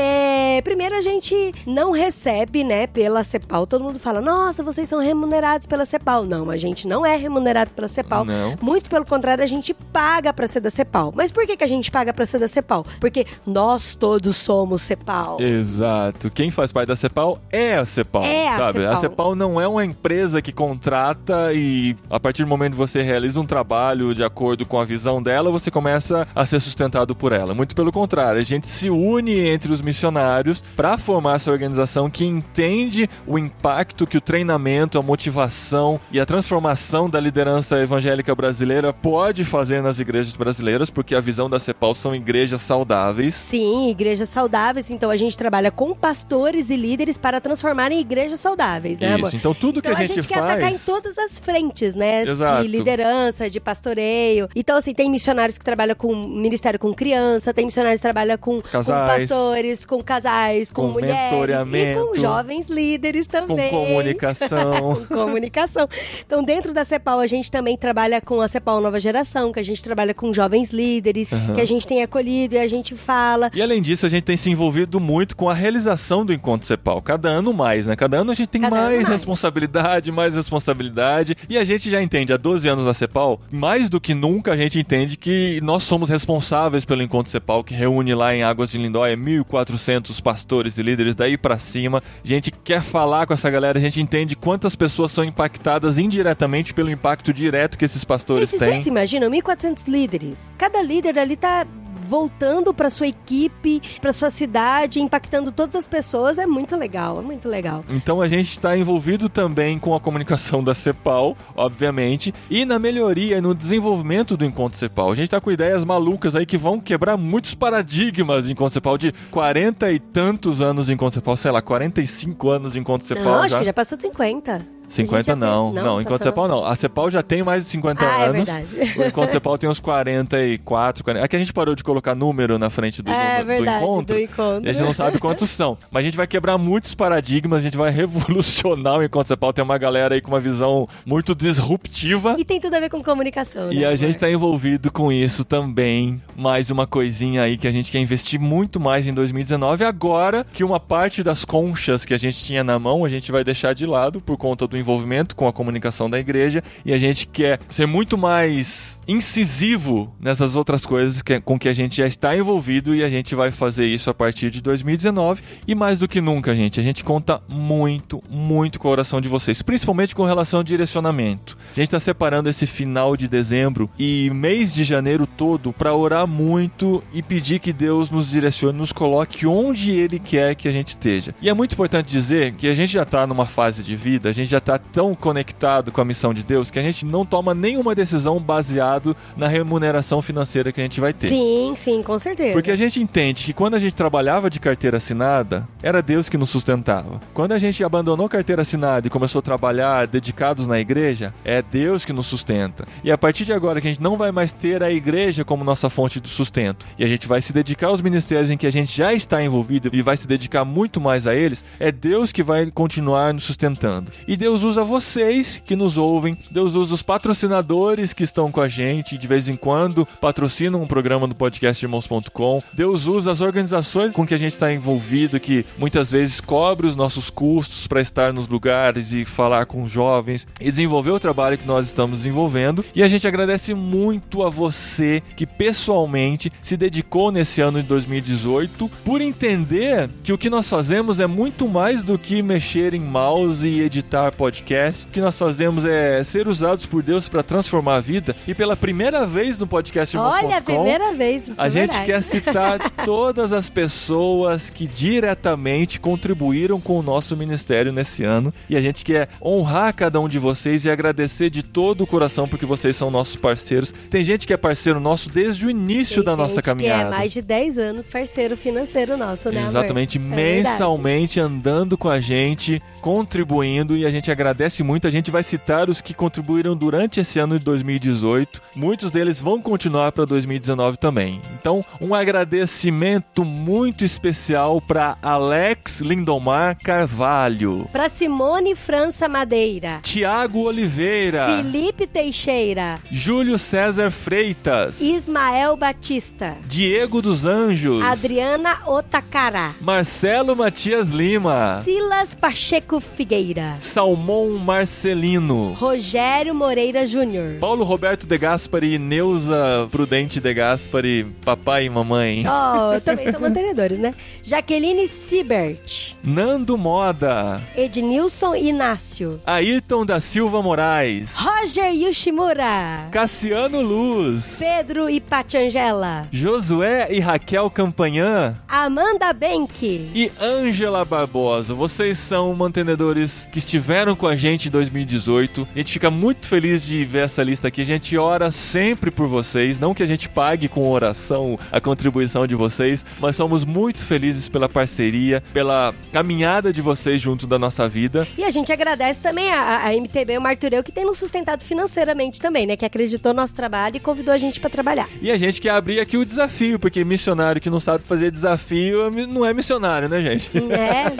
primeiro, 0.63 0.95
a 0.95 1.01
gente 1.01 1.51
não 1.65 1.89
recebe, 1.91 2.63
né, 2.63 2.85
pela 2.85 3.23
CEPAL. 3.23 3.65
Todo 3.65 3.83
mundo 3.83 3.97
fala, 3.97 4.21
nossa, 4.21 4.61
vocês 4.63 4.87
são 4.87 4.99
remunerados 4.99 5.65
pela 5.65 5.87
CEPAL. 5.87 6.23
Não, 6.23 6.51
a 6.51 6.57
gente 6.57 6.87
não 6.87 7.03
é 7.03 7.15
remunerado 7.15 7.71
pela 7.71 7.87
CEPAL. 7.87 8.23
Não. 8.25 8.55
Muito 8.61 8.91
pelo 8.91 9.05
contrário, 9.05 9.43
a 9.43 9.47
gente 9.47 9.73
paga 9.73 10.31
pra 10.31 10.45
ser 10.47 10.59
da 10.59 10.69
CEPAL. 10.69 11.11
Mas 11.15 11.31
por 11.31 11.47
que, 11.47 11.57
que 11.57 11.63
a 11.63 11.67
gente 11.67 11.89
paga 11.89 12.13
pra 12.13 12.25
ser 12.27 12.37
da 12.37 12.47
CEPAL? 12.47 12.85
Porque 12.99 13.25
nós 13.43 13.95
todos 13.95 14.35
somos 14.37 14.83
CEPAL. 14.83 15.41
Exato. 15.41 16.29
Quem 16.29 16.51
faz 16.51 16.71
parte 16.71 16.90
da 16.91 16.95
CEPAL 16.95 17.39
é 17.51 17.75
a 17.75 17.85
CEPAL, 17.85 18.23
É 18.23 18.49
a 18.49 18.57
sabe? 18.57 18.79
CEPAL. 18.79 18.93
A 18.93 18.97
CEPAL 18.97 19.35
não 19.35 19.61
é 19.61 19.67
uma 19.67 19.83
empresa 19.85 20.41
que 20.41 20.51
contrata 20.51 21.53
e 21.53 21.95
a 22.09 22.19
partir 22.19 22.43
do 22.43 22.49
momento 22.49 22.73
que 22.73 22.77
você 22.77 23.01
realiza 23.01 23.39
um 23.39 23.45
trabalho 23.45 24.13
de 24.13 24.23
acordo 24.23 24.65
com 24.65 24.77
a 24.79 24.83
visão 24.83 25.23
dela, 25.23 25.49
você 25.49 25.71
começa 25.71 26.27
a 26.35 26.45
ser 26.45 26.59
sustentado 26.59 27.15
por 27.15 27.31
ela. 27.31 27.55
Muito 27.55 27.73
pelo 27.75 27.91
contrário, 27.91 28.41
a 28.41 28.43
gente 28.43 28.67
se 28.67 28.89
une 28.89 29.39
entre 29.39 29.71
os 29.71 29.81
missionários 29.81 30.61
para 30.75 30.97
formar 30.97 31.35
essa 31.35 31.49
organização 31.49 32.09
que 32.09 32.25
entende 32.25 33.09
o 33.25 33.39
impacto 33.39 34.05
que 34.05 34.17
o 34.17 34.21
treinamento, 34.21 34.99
a 34.99 35.01
motivação 35.01 35.99
e 36.11 36.19
a 36.19 36.25
transformação 36.25 37.09
da 37.09 37.19
liderança 37.19 37.79
evangélica 37.79 38.35
brasileira 38.35 38.91
pode 38.91 39.45
fazer 39.45 39.81
nas 39.81 39.99
igrejas 39.99 40.35
brasileiras, 40.35 40.89
porque 40.89 41.15
a 41.15 41.21
visão 41.21 41.49
da 41.49 41.59
CEPAL 41.59 41.95
são 41.95 42.13
igrejas 42.13 42.61
saudáveis. 42.61 43.33
Sim, 43.35 43.89
igrejas 43.89 44.27
saudáveis. 44.27 44.89
Então 44.91 45.09
a 45.09 45.15
gente 45.15 45.37
trabalha 45.37 45.71
com 45.71 45.95
pastores 45.95 46.69
e 46.69 46.75
líderes 46.81 47.17
para 47.17 47.39
transformar 47.39 47.91
em 47.91 47.99
igrejas 47.99 48.39
saudáveis, 48.39 48.99
né, 48.99 49.13
amor? 49.13 49.27
Isso. 49.27 49.35
Então 49.35 49.53
tudo 49.53 49.81
que 49.81 49.87
Então 49.87 50.01
a 50.01 50.03
gente, 50.05 50.27
quer 50.27 50.39
atacar 50.39 50.59
em 50.69 50.77
faz 50.77 50.85
todas 50.85 51.17
as 51.17 51.37
frentes, 51.39 51.95
né? 51.95 52.23
Exato. 52.23 52.61
De 52.63 52.67
liderança, 52.67 53.49
de 53.49 53.59
pastoreio. 53.59 54.49
Então, 54.55 54.77
assim, 54.77 54.93
tem 54.93 55.09
missionários 55.09 55.57
que 55.57 55.63
trabalham 55.63 55.95
com 55.95 56.13
ministério 56.15 56.79
com 56.79 56.93
criança, 56.93 57.53
tem 57.53 57.65
missionários 57.65 57.99
que 57.99 58.03
trabalham 58.03 58.37
com, 58.37 58.61
com 58.61 58.67
Casais. 58.67 59.29
pastores, 59.29 59.85
com 59.85 60.01
casais, 60.01 60.71
com, 60.71 60.81
Com 60.83 60.87
mulheres 60.93 61.65
e 61.67 61.95
com 61.95 62.15
jovens 62.15 62.67
líderes 62.67 63.27
com 63.27 63.31
também. 63.47 63.69
comunicação. 63.69 65.05
com 65.07 65.15
comunicação. 65.15 65.87
Então, 66.25 66.43
dentro 66.43 66.73
da 66.73 66.83
CEPAL, 66.83 67.19
a 67.19 67.27
gente 67.27 67.51
também 67.51 67.77
trabalha 67.77 68.19
com 68.21 68.41
a 68.41 68.47
CEPAL 68.47 68.81
Nova 68.81 68.99
Geração, 68.99 69.51
que 69.51 69.59
a 69.59 69.63
gente 69.63 69.83
trabalha 69.83 70.13
com 70.13 70.33
jovens 70.33 70.71
líderes, 70.71 71.31
Aham. 71.31 71.53
que 71.53 71.61
a 71.61 71.65
gente 71.65 71.85
tem 71.87 72.01
acolhido 72.01 72.55
e 72.55 72.59
a 72.59 72.67
gente 72.67 72.95
fala. 72.95 73.51
E 73.53 73.61
além 73.61 73.81
disso, 73.81 74.05
a 74.05 74.09
gente 74.09 74.23
tem 74.23 74.37
se 74.37 74.49
envolvido 74.49 74.99
muito 74.99 75.35
com 75.35 75.49
a 75.49 75.53
realização 75.53 76.25
do 76.25 76.33
Encontro 76.33 76.67
Cepal. 76.71 77.01
Cada 77.01 77.27
ano 77.29 77.53
mais, 77.53 77.85
né? 77.85 77.95
Cada 77.95 78.17
ano 78.17 78.31
a 78.31 78.33
gente 78.33 78.47
tem 78.47 78.61
mais, 78.61 78.73
mais. 78.73 79.07
responsabilidade, 79.07 80.11
mais 80.11 80.35
responsabilidade. 80.35 81.35
E 81.49 81.57
a 81.57 81.63
gente 81.63 81.89
já 81.89 82.01
entende, 82.01 82.31
há 82.31 82.37
12 82.37 82.67
anos 82.67 82.85
na 82.85 82.93
Cepal, 82.93 83.41
mais 83.51 83.89
do 83.89 83.99
que 83.99 84.13
nunca 84.13 84.53
a 84.53 84.57
gente 84.57 84.79
entende 84.79 85.17
que 85.17 85.59
nós 85.61 85.83
somos 85.83 86.09
responsáveis 86.09 86.85
pelo 86.85 87.01
Encontro 87.01 87.31
Cepal, 87.31 87.63
que 87.63 87.73
reúne 87.73 88.13
lá 88.15 88.33
em 88.33 88.43
Águas 88.43 88.71
de 88.71 88.77
Lindóia 88.77 89.17
1.400 89.17 90.21
pastores 90.21 90.77
e 90.77 90.83
líderes 90.83 91.13
daí 91.15 91.37
pra 91.37 91.59
cima. 91.59 92.01
A 92.23 92.27
gente 92.27 92.51
quer 92.51 92.81
falar 92.81 93.25
com 93.27 93.33
essa 93.33 93.49
galera, 93.49 93.77
a 93.77 93.81
gente 93.81 94.01
entende 94.01 94.35
quantas 94.35 94.75
pessoas 94.75 95.11
são 95.11 95.23
impactadas 95.23 95.97
indiretamente 95.97 96.73
pelo 96.73 96.89
impacto 96.89 97.33
direto 97.33 97.77
que 97.77 97.85
esses 97.85 98.03
pastores 98.03 98.49
Gente, 98.49 98.59
têm. 98.59 98.69
vocês 98.69 98.83
se 98.83 98.89
imaginam? 98.89 99.29
1.400 99.29 99.87
líderes. 99.87 100.53
Cada 100.57 100.81
líder 100.81 101.19
ali 101.19 101.35
tá 101.35 101.65
voltando 102.11 102.73
pra 102.73 102.89
sua 102.89 103.07
equipe, 103.07 103.81
pra 104.01 104.11
sua 104.11 104.29
cidade, 104.29 104.99
impactando 104.99 105.49
todas 105.49 105.77
as 105.77 105.87
pessoas. 105.87 106.37
É 106.37 106.45
muito 106.45 106.75
legal, 106.75 107.19
é 107.19 107.21
muito 107.21 107.47
legal. 107.47 107.85
Então 107.87 108.21
a 108.21 108.27
gente 108.27 108.51
está 108.51 108.77
envolvido 108.77 109.29
também 109.29 109.79
com 109.79 109.95
a 109.95 109.99
comunicação 109.99 110.61
da 110.61 110.75
CEPAL, 110.75 111.37
obviamente, 111.55 112.33
e 112.49 112.65
na 112.65 112.77
melhoria 112.77 113.37
e 113.37 113.41
no 113.41 113.55
desenvolvimento 113.55 114.35
do 114.35 114.43
Encontro 114.43 114.77
CEPAL. 114.77 115.09
A 115.09 115.15
gente 115.15 115.27
está 115.27 115.39
com 115.39 115.49
ideias 115.49 115.85
malucas 115.85 116.35
aí 116.35 116.45
que 116.45 116.57
vão 116.57 116.81
quebrar 116.81 117.15
muitos 117.15 117.55
paradigmas 117.55 118.43
de 118.43 118.51
Encontro 118.51 118.73
CEPAL 118.73 118.97
de 118.97 119.13
40 119.31 119.89
e 119.93 119.97
tantos 119.97 120.61
anos 120.61 120.87
de 120.87 120.93
Encontro 120.93 121.13
CEPAL, 121.13 121.37
sei 121.37 121.51
lá, 121.51 121.61
45 121.61 122.49
anos 122.49 122.73
de 122.73 122.79
Encontro 122.79 123.07
CEPAL. 123.07 123.23
Não, 123.23 123.39
acho 123.39 123.53
já. 123.53 123.59
que 123.59 123.65
já 123.65 123.73
passou 123.73 123.97
de 123.97 124.01
50. 124.01 124.80
50 124.93 125.23
já 125.23 125.35
não, 125.35 125.71
fez- 125.71 125.83
não, 125.83 125.93
não, 125.93 126.01
enquanto 126.01 126.19
passou. 126.19 126.31
Cepal 126.31 126.47
não. 126.47 126.65
A 126.65 126.75
Cepal 126.75 127.09
já 127.11 127.21
tem 127.23 127.43
mais 127.43 127.63
de 127.63 127.69
50 127.69 128.05
Ah, 128.05 128.21
é 128.21 128.23
anos. 128.27 128.49
verdade. 128.49 128.91
O 129.01 129.03
enquanto 129.07 129.31
Cepal 129.31 129.57
tem 129.57 129.69
uns 129.69 129.79
44, 129.79 131.03
40. 131.03 131.25
É 131.25 131.27
que 131.27 131.35
a 131.35 131.39
gente 131.39 131.53
parou 131.53 131.75
de 131.75 131.83
colocar 131.83 132.13
número 132.15 132.57
na 132.59 132.69
frente 132.69 133.01
do, 133.01 133.11
É 133.11 133.35
do- 133.37 133.41
do 133.41 133.47
verdade, 133.47 133.83
encontro. 133.83 134.15
do 134.15 134.19
encontro. 134.21 134.65
E 134.65 134.69
a 134.69 134.73
gente 134.73 134.83
não 134.85 134.93
sabe 134.93 135.17
quantos 135.19 135.49
são. 135.51 135.77
Mas 135.89 136.01
a 136.01 136.03
gente 136.03 136.17
vai 136.17 136.27
quebrar 136.27 136.57
muitos 136.57 136.93
paradigmas, 136.95 137.59
a 137.59 137.63
gente 137.63 137.77
vai 137.77 137.91
revolucionar 137.91 138.99
o 138.99 139.03
encontro 139.03 139.27
Cepal. 139.29 139.53
Tem 139.53 139.63
uma 139.63 139.77
galera 139.77 140.15
aí 140.15 140.21
com 140.21 140.29
uma 140.31 140.39
visão 140.39 140.87
muito 141.05 141.33
disruptiva. 141.35 142.35
E 142.37 142.45
tem 142.45 142.59
tudo 142.59 142.75
a 142.75 142.79
ver 142.79 142.89
com 142.89 143.01
comunicação, 143.03 143.71
E 143.71 143.77
né, 143.77 143.85
a 143.85 143.87
amor? 143.89 143.97
gente 143.97 144.17
tá 144.17 144.29
envolvido 144.29 144.91
com 144.91 145.11
isso 145.11 145.43
também. 145.45 146.21
Mais 146.35 146.69
uma 146.71 146.85
coisinha 146.87 147.43
aí 147.43 147.57
que 147.57 147.67
a 147.67 147.71
gente 147.71 147.91
quer 147.91 147.99
investir 147.99 148.39
muito 148.39 148.79
mais 148.79 149.07
em 149.07 149.13
2019. 149.13 149.83
Agora 149.83 150.45
que 150.53 150.63
uma 150.63 150.79
parte 150.79 151.23
das 151.23 151.45
conchas 151.45 152.03
que 152.05 152.13
a 152.13 152.17
gente 152.17 152.43
tinha 152.43 152.63
na 152.63 152.77
mão, 152.79 153.05
a 153.05 153.09
gente 153.09 153.31
vai 153.31 153.43
deixar 153.43 153.73
de 153.73 153.85
lado 153.85 154.19
por 154.21 154.37
conta 154.37 154.67
do 154.67 154.77
envolvimento 154.81 155.35
com 155.35 155.47
a 155.47 155.53
comunicação 155.53 156.09
da 156.09 156.19
igreja. 156.19 156.61
E 156.85 156.93
a 156.93 156.97
gente 156.97 157.25
quer 157.27 157.59
ser 157.69 157.85
muito 157.85 158.17
mais 158.17 159.01
incisivo 159.07 160.13
nessas 160.19 160.55
outras 160.55 160.85
coisas 160.85 161.21
que- 161.21 161.39
com 161.39 161.57
que 161.57 161.69
a 161.69 161.73
gente 161.73 161.97
já 161.97 162.07
está 162.07 162.35
envolvido. 162.35 162.93
E 162.93 163.03
a 163.03 163.09
gente 163.09 163.35
vai 163.35 163.51
fazer 163.51 163.87
isso 163.87 164.09
a 164.09 164.13
partir 164.13 164.49
de 164.51 164.61
2019. 164.61 165.41
E 165.67 165.73
mais 165.75 165.97
do 165.97 166.07
que 166.07 166.19
nunca, 166.19 166.53
gente, 166.53 166.79
a 166.79 166.83
gente 166.83 167.03
conta 167.03 167.41
muito, 167.47 168.21
muito 168.29 168.79
com 168.79 168.87
a 168.87 168.91
oração 168.91 169.21
de 169.21 169.29
vocês. 169.29 169.61
Principalmente 169.61 170.15
com 170.15 170.23
relação 170.23 170.59
ao 170.59 170.63
direcionamento. 170.63 171.57
A 171.71 171.75
gente 171.75 171.87
está 171.87 171.99
separando 171.99 172.49
esse 172.49 172.65
final 172.67 173.15
de 173.15 173.27
dezembro 173.27 173.89
e 173.97 174.29
mês 174.33 174.73
de 174.73 174.83
janeiro 174.83 175.25
todo 175.27 175.71
para 175.71 175.93
orar 175.95 176.27
muito 176.27 177.03
e 177.13 177.21
pedir 177.21 177.59
que 177.59 177.71
Deus 177.71 178.09
nos 178.09 178.29
direcione, 178.31 178.77
nos 178.77 178.91
coloque 178.91 179.45
onde 179.45 179.91
Ele 179.91 180.19
quer 180.19 180.55
que 180.55 180.67
a 180.67 180.71
gente 180.71 180.89
esteja. 180.89 181.33
E 181.41 181.49
é 181.49 181.53
muito 181.53 181.73
importante 181.73 182.09
dizer 182.09 182.53
que 182.53 182.67
a 182.67 182.73
gente 182.73 182.91
já 182.93 183.03
está 183.03 183.25
numa 183.27 183.45
fase 183.45 183.83
de 183.83 183.95
vida, 183.95 184.29
a 184.29 184.33
gente 184.33 184.49
já 184.49 184.57
está 184.57 184.70
tão 184.77 185.13
conectado 185.13 185.91
com 185.91 186.01
a 186.01 186.05
missão 186.05 186.33
de 186.33 186.43
Deus 186.43 186.69
que 186.69 186.79
a 186.79 186.83
gente 186.83 187.05
não 187.05 187.25
toma 187.25 187.53
nenhuma 187.53 187.95
decisão 187.95 188.39
baseado 188.39 189.15
na 189.37 189.47
remuneração 189.47 190.21
financeira 190.21 190.71
que 190.71 190.81
a 190.81 190.83
gente 190.83 190.99
vai 190.99 191.13
ter. 191.13 191.29
Sim, 191.29 191.73
sim, 191.77 192.03
com 192.03 192.17
certeza. 192.19 192.53
Porque 192.53 192.71
a 192.71 192.75
gente 192.75 193.01
entende 193.01 193.45
que 193.45 193.53
quando 193.53 193.75
a 193.75 193.79
gente 193.79 193.95
trabalhava 193.95 194.49
de 194.49 194.59
carteira 194.59 194.97
assinada, 194.97 195.67
era 195.81 196.01
Deus 196.01 196.27
que 196.27 196.37
nos 196.37 196.49
sustentava. 196.49 197.19
Quando 197.33 197.51
a 197.53 197.59
gente 197.59 197.83
abandonou 197.83 198.27
carteira 198.27 198.63
assinada 198.63 199.07
e 199.07 199.09
começou 199.09 199.39
a 199.39 199.43
trabalhar 199.43 200.07
dedicados 200.07 200.67
na 200.67 200.79
igreja, 200.79 201.33
é 201.45 201.51
É 201.51 201.61
Deus 201.61 202.03
que 202.03 202.11
nos 202.11 202.27
sustenta. 202.27 202.85
E 203.03 203.11
a 203.11 203.17
partir 203.17 203.45
de 203.45 203.53
agora 203.53 203.79
que 203.79 203.87
a 203.87 203.91
gente 203.91 204.01
não 204.01 204.17
vai 204.17 204.31
mais 204.31 204.51
ter 204.51 204.81
a 204.81 204.89
igreja 204.89 205.45
como 205.45 205.63
nossa 205.63 205.89
fonte 205.89 206.19
de 206.19 206.27
sustento 206.27 206.87
e 206.97 207.03
a 207.03 207.07
gente 207.07 207.27
vai 207.27 207.39
se 207.41 207.53
dedicar 207.53 207.87
aos 207.87 208.01
ministérios 208.01 208.49
em 208.49 208.57
que 208.57 208.65
a 208.65 208.71
gente 208.71 208.97
já 208.97 209.13
está 209.13 209.43
envolvido 209.43 209.89
e 209.93 210.01
vai 210.01 210.17
se 210.17 210.27
dedicar 210.27 210.65
muito 210.65 210.99
mais 210.99 211.27
a 211.27 211.35
eles, 211.35 211.63
é 211.79 211.91
Deus 211.91 212.31
que 212.31 212.41
vai 212.41 212.71
continuar 212.71 213.33
nos 213.33 213.43
sustentando. 213.43 214.11
E 214.27 214.35
Deus 214.35 214.50
usa 214.63 214.83
vocês 214.83 215.61
que 215.63 215.75
nos 215.75 215.97
ouvem, 215.97 216.37
Deus 216.51 216.75
usa 216.75 216.93
os 216.93 217.01
patrocinadores 217.01 218.13
que 218.13 218.23
estão 218.23 218.51
com 218.51 218.61
a 218.61 218.67
gente 218.67 219.17
de 219.17 219.27
vez 219.27 219.47
em 219.47 219.55
quando 219.55 220.05
patrocinam 220.19 220.81
um 220.81 220.87
programa 220.87 221.27
do 221.27 221.33
podcast 221.35 221.83
irmãos.com. 221.83 222.61
Deus 222.73 223.07
usa 223.07 223.31
as 223.31 223.41
organizações 223.41 224.11
com 224.11 224.27
que 224.27 224.33
a 224.33 224.37
gente 224.37 224.51
está 224.51 224.73
envolvido 224.73 225.39
que 225.39 225.65
muitas 225.77 226.11
vezes 226.11 226.41
cobre 226.41 226.87
os 226.87 226.95
nossos 226.95 227.29
custos 227.29 227.87
para 227.87 228.01
estar 228.01 228.33
nos 228.33 228.47
lugares 228.47 229.13
e 229.13 229.23
falar 229.23 229.65
com 229.65 229.87
jovens 229.87 230.47
e 230.59 230.69
desenvolver 230.69 231.11
o 231.11 231.19
trabalho 231.19 231.57
que 231.57 231.65
nós 231.65 231.87
estamos 231.87 232.19
desenvolvendo. 232.19 232.83
E 232.93 233.01
a 233.01 233.07
gente 233.07 233.27
agradece 233.27 233.73
muito 233.73 234.43
a 234.43 234.49
você 234.49 235.23
que 235.35 235.47
pessoalmente 235.47 236.51
se 236.61 236.75
dedicou 236.75 237.31
nesse 237.31 237.61
ano 237.61 237.81
de 237.81 237.87
2018 237.87 238.89
por 239.03 239.21
entender 239.21 240.09
que 240.23 240.33
o 240.33 240.37
que 240.37 240.49
nós 240.49 240.69
fazemos 240.69 241.19
é 241.19 241.27
muito 241.27 241.67
mais 241.67 242.03
do 242.03 242.17
que 242.17 242.41
mexer 242.41 242.93
em 242.93 242.99
mouse 242.99 243.67
e 243.67 243.81
editar 243.81 244.31
podcast. 244.41 245.05
O 245.05 245.09
que 245.09 245.21
nós 245.21 245.37
fazemos 245.37 245.85
é 245.85 246.23
ser 246.23 246.47
usados 246.47 246.87
por 246.87 247.03
Deus 247.03 247.29
para 247.29 247.43
transformar 247.43 247.97
a 247.97 248.01
vida. 248.01 248.35
E 248.47 248.55
pela 248.55 248.75
primeira 248.75 249.23
vez 249.23 249.55
no 249.59 249.67
podcast 249.67 250.17
Olha, 250.17 250.57
a 250.57 250.61
primeira 250.61 251.13
vez. 251.13 251.47
Isso 251.47 251.61
a 251.61 251.67
é 251.67 251.69
gente 251.69 251.89
verdade. 251.91 252.05
quer 252.07 252.23
citar 252.23 252.89
todas 253.05 253.53
as 253.53 253.69
pessoas 253.69 254.71
que 254.71 254.87
diretamente 254.87 255.99
contribuíram 255.99 256.81
com 256.81 256.97
o 256.97 257.03
nosso 257.03 257.37
ministério 257.37 257.91
nesse 257.91 258.23
ano. 258.23 258.51
E 258.67 258.75
a 258.75 258.81
gente 258.81 259.05
quer 259.05 259.29
honrar 259.39 259.93
cada 259.93 260.19
um 260.19 260.27
de 260.27 260.39
vocês 260.39 260.85
e 260.85 260.89
agradecer 260.89 261.51
de 261.51 261.61
todo 261.61 262.01
o 262.03 262.07
coração 262.07 262.47
porque 262.47 262.65
vocês 262.65 262.95
são 262.95 263.11
nossos 263.11 263.35
parceiros. 263.35 263.93
Tem 264.09 264.23
gente 264.25 264.47
que 264.47 264.53
é 264.53 264.57
parceiro 264.57 264.99
nosso 264.99 265.29
desde 265.29 265.67
o 265.67 265.69
início 265.69 266.23
Tem 266.23 266.23
da 266.23 266.35
nossa 266.35 266.55
gente 266.55 266.63
caminhada. 266.63 267.09
Que 267.09 267.13
é 267.13 267.17
mais 267.17 267.31
de 267.31 267.43
10 267.43 267.77
anos 267.77 268.09
parceiro 268.09 268.57
financeiro 268.57 269.15
nosso, 269.15 269.51
né, 269.51 269.59
amor? 269.59 269.69
Exatamente, 269.69 270.17
É 270.17 270.21
verdade. 270.21 270.41
mensalmente 270.41 271.39
andando 271.39 271.95
com 271.95 272.09
a 272.09 272.19
gente, 272.19 272.81
contribuindo 273.01 273.95
e 273.95 274.03
a 274.05 274.09
gente 274.09 274.30
agradece 274.31 274.83
muito. 274.83 275.07
A 275.07 275.11
gente 275.11 275.31
vai 275.31 275.43
citar 275.43 275.89
os 275.89 276.01
que 276.01 276.13
contribuíram 276.13 276.75
durante 276.75 277.19
esse 277.19 277.39
ano 277.39 277.57
de 277.57 277.65
2018. 277.65 278.61
Muitos 278.75 279.11
deles 279.11 279.41
vão 279.41 279.61
continuar 279.61 280.11
para 280.11 280.25
2019 280.25 280.97
também. 280.97 281.41
Então, 281.59 281.83
um 281.99 282.13
agradecimento 282.15 283.43
muito 283.43 284.05
especial 284.05 284.79
para 284.81 285.17
Alex 285.21 285.99
Lindomar 286.01 286.77
Carvalho, 286.83 287.87
Pra 287.91 288.09
Simone 288.09 288.75
França 288.75 289.27
Madeira. 289.27 289.99
Tiago 290.03 290.59
Oliveira, 290.59 291.47
Felipe 291.47 292.07
Teixeira. 292.07 292.99
Júlio 293.11 293.57
César 293.57 294.11
Freitas, 294.11 295.01
Ismael 295.01 295.75
Batista. 295.75 296.55
Diego 296.67 297.21
dos 297.21 297.45
Anjos, 297.45 298.03
Adriana 298.03 298.79
Otakara. 298.87 299.75
Marcelo 299.81 300.55
Matias 300.55 301.09
Lima. 301.09 301.81
Silas 301.83 302.33
Pacheco 302.35 302.99
Figueira. 302.99 303.75
Salmão 304.21 304.51
Marcelino. 304.51 305.73
Rogério 305.73 306.53
Moreira 306.53 307.07
Júnior. 307.07 307.55
Paulo 307.59 307.83
Roberto 307.83 308.27
De 308.27 308.37
Gaspari 308.37 308.93
e 308.93 308.99
Neuza 308.99 309.87
Prudente 309.89 310.39
De 310.39 310.53
Gaspari, 310.53 311.23
papai 311.43 311.85
e 311.85 311.89
mamãe. 311.89 312.45
Oh, 312.45 313.01
também 313.01 313.31
são 313.31 313.41
mantenedores, 313.41 313.97
né? 313.97 314.13
Jaqueline 314.43 315.07
Sibert. 315.07 316.15
Nando 316.23 316.77
Moda. 316.77 317.59
Ednilson 317.75 318.53
Inácio. 318.53 319.41
Ayrton 319.43 320.05
da 320.05 320.19
Silva 320.19 320.61
Moraes. 320.61 321.33
Roger 321.35 321.91
Yoshimura. 321.91 323.07
Cassiano 323.11 323.81
Luz. 323.81 324.57
Pedro 324.59 325.09
Ipatiangela. 325.09 326.27
Josué 326.31 327.07
e 327.09 327.19
Raquel 327.19 327.71
Campanhã. 327.71 328.55
Amanda 328.67 329.33
Benck. 329.33 330.11
E 330.13 330.31
Ângela 330.39 331.03
Barbosa. 331.03 331.73
Vocês 331.73 332.19
são 332.19 332.53
mantenedores 332.53 333.49
que 333.51 333.57
estiveram 333.57 334.10
com 334.15 334.27
a 334.27 334.35
gente 334.35 334.67
em 334.67 334.71
2018. 334.71 335.67
A 335.73 335.77
gente 335.77 335.93
fica 335.93 336.09
muito 336.09 336.47
feliz 336.47 336.85
de 336.85 337.03
ver 337.03 337.25
essa 337.25 337.43
lista 337.43 337.67
aqui. 337.67 337.81
A 337.81 337.85
gente 337.85 338.17
ora 338.17 338.51
sempre 338.51 339.11
por 339.11 339.27
vocês. 339.27 339.79
Não 339.79 339.93
que 339.93 340.03
a 340.03 340.05
gente 340.05 340.27
pague 340.29 340.67
com 340.67 340.89
oração 340.89 341.57
a 341.71 341.79
contribuição 341.79 342.45
de 342.45 342.55
vocês, 342.55 343.05
mas 343.19 343.35
somos 343.35 343.65
muito 343.65 344.03
felizes 344.03 344.49
pela 344.49 344.67
parceria, 344.67 345.43
pela 345.53 345.93
caminhada 346.11 346.71
de 346.73 346.81
vocês 346.81 347.21
junto 347.21 347.47
da 347.47 347.57
nossa 347.57 347.87
vida. 347.87 348.27
E 348.37 348.43
a 348.43 348.49
gente 348.49 348.71
agradece 348.71 349.19
também 349.19 349.49
a, 349.51 349.87
a 349.87 349.95
MTB, 349.95 350.37
o 350.37 350.41
Martureu, 350.41 350.83
que 350.83 350.91
tem 350.91 351.05
nos 351.05 351.17
sustentado 351.17 351.63
financeiramente 351.63 352.41
também, 352.41 352.65
né? 352.65 352.75
Que 352.75 352.85
acreditou 352.85 353.33
no 353.33 353.41
nosso 353.41 353.55
trabalho 353.55 353.97
e 353.97 353.99
convidou 353.99 354.33
a 354.33 354.37
gente 354.37 354.59
pra 354.59 354.69
trabalhar. 354.69 355.07
E 355.21 355.31
a 355.31 355.37
gente 355.37 355.61
quer 355.61 355.71
abrir 355.71 355.99
aqui 355.99 356.17
o 356.17 356.25
desafio, 356.25 356.79
porque 356.79 357.03
missionário 357.03 357.61
que 357.61 357.69
não 357.69 357.79
sabe 357.79 358.05
fazer 358.05 358.31
desafio 358.31 359.11
não 359.27 359.45
é 359.45 359.53
missionário, 359.53 360.09
né, 360.09 360.21
gente? 360.21 360.49
É. 360.71 361.11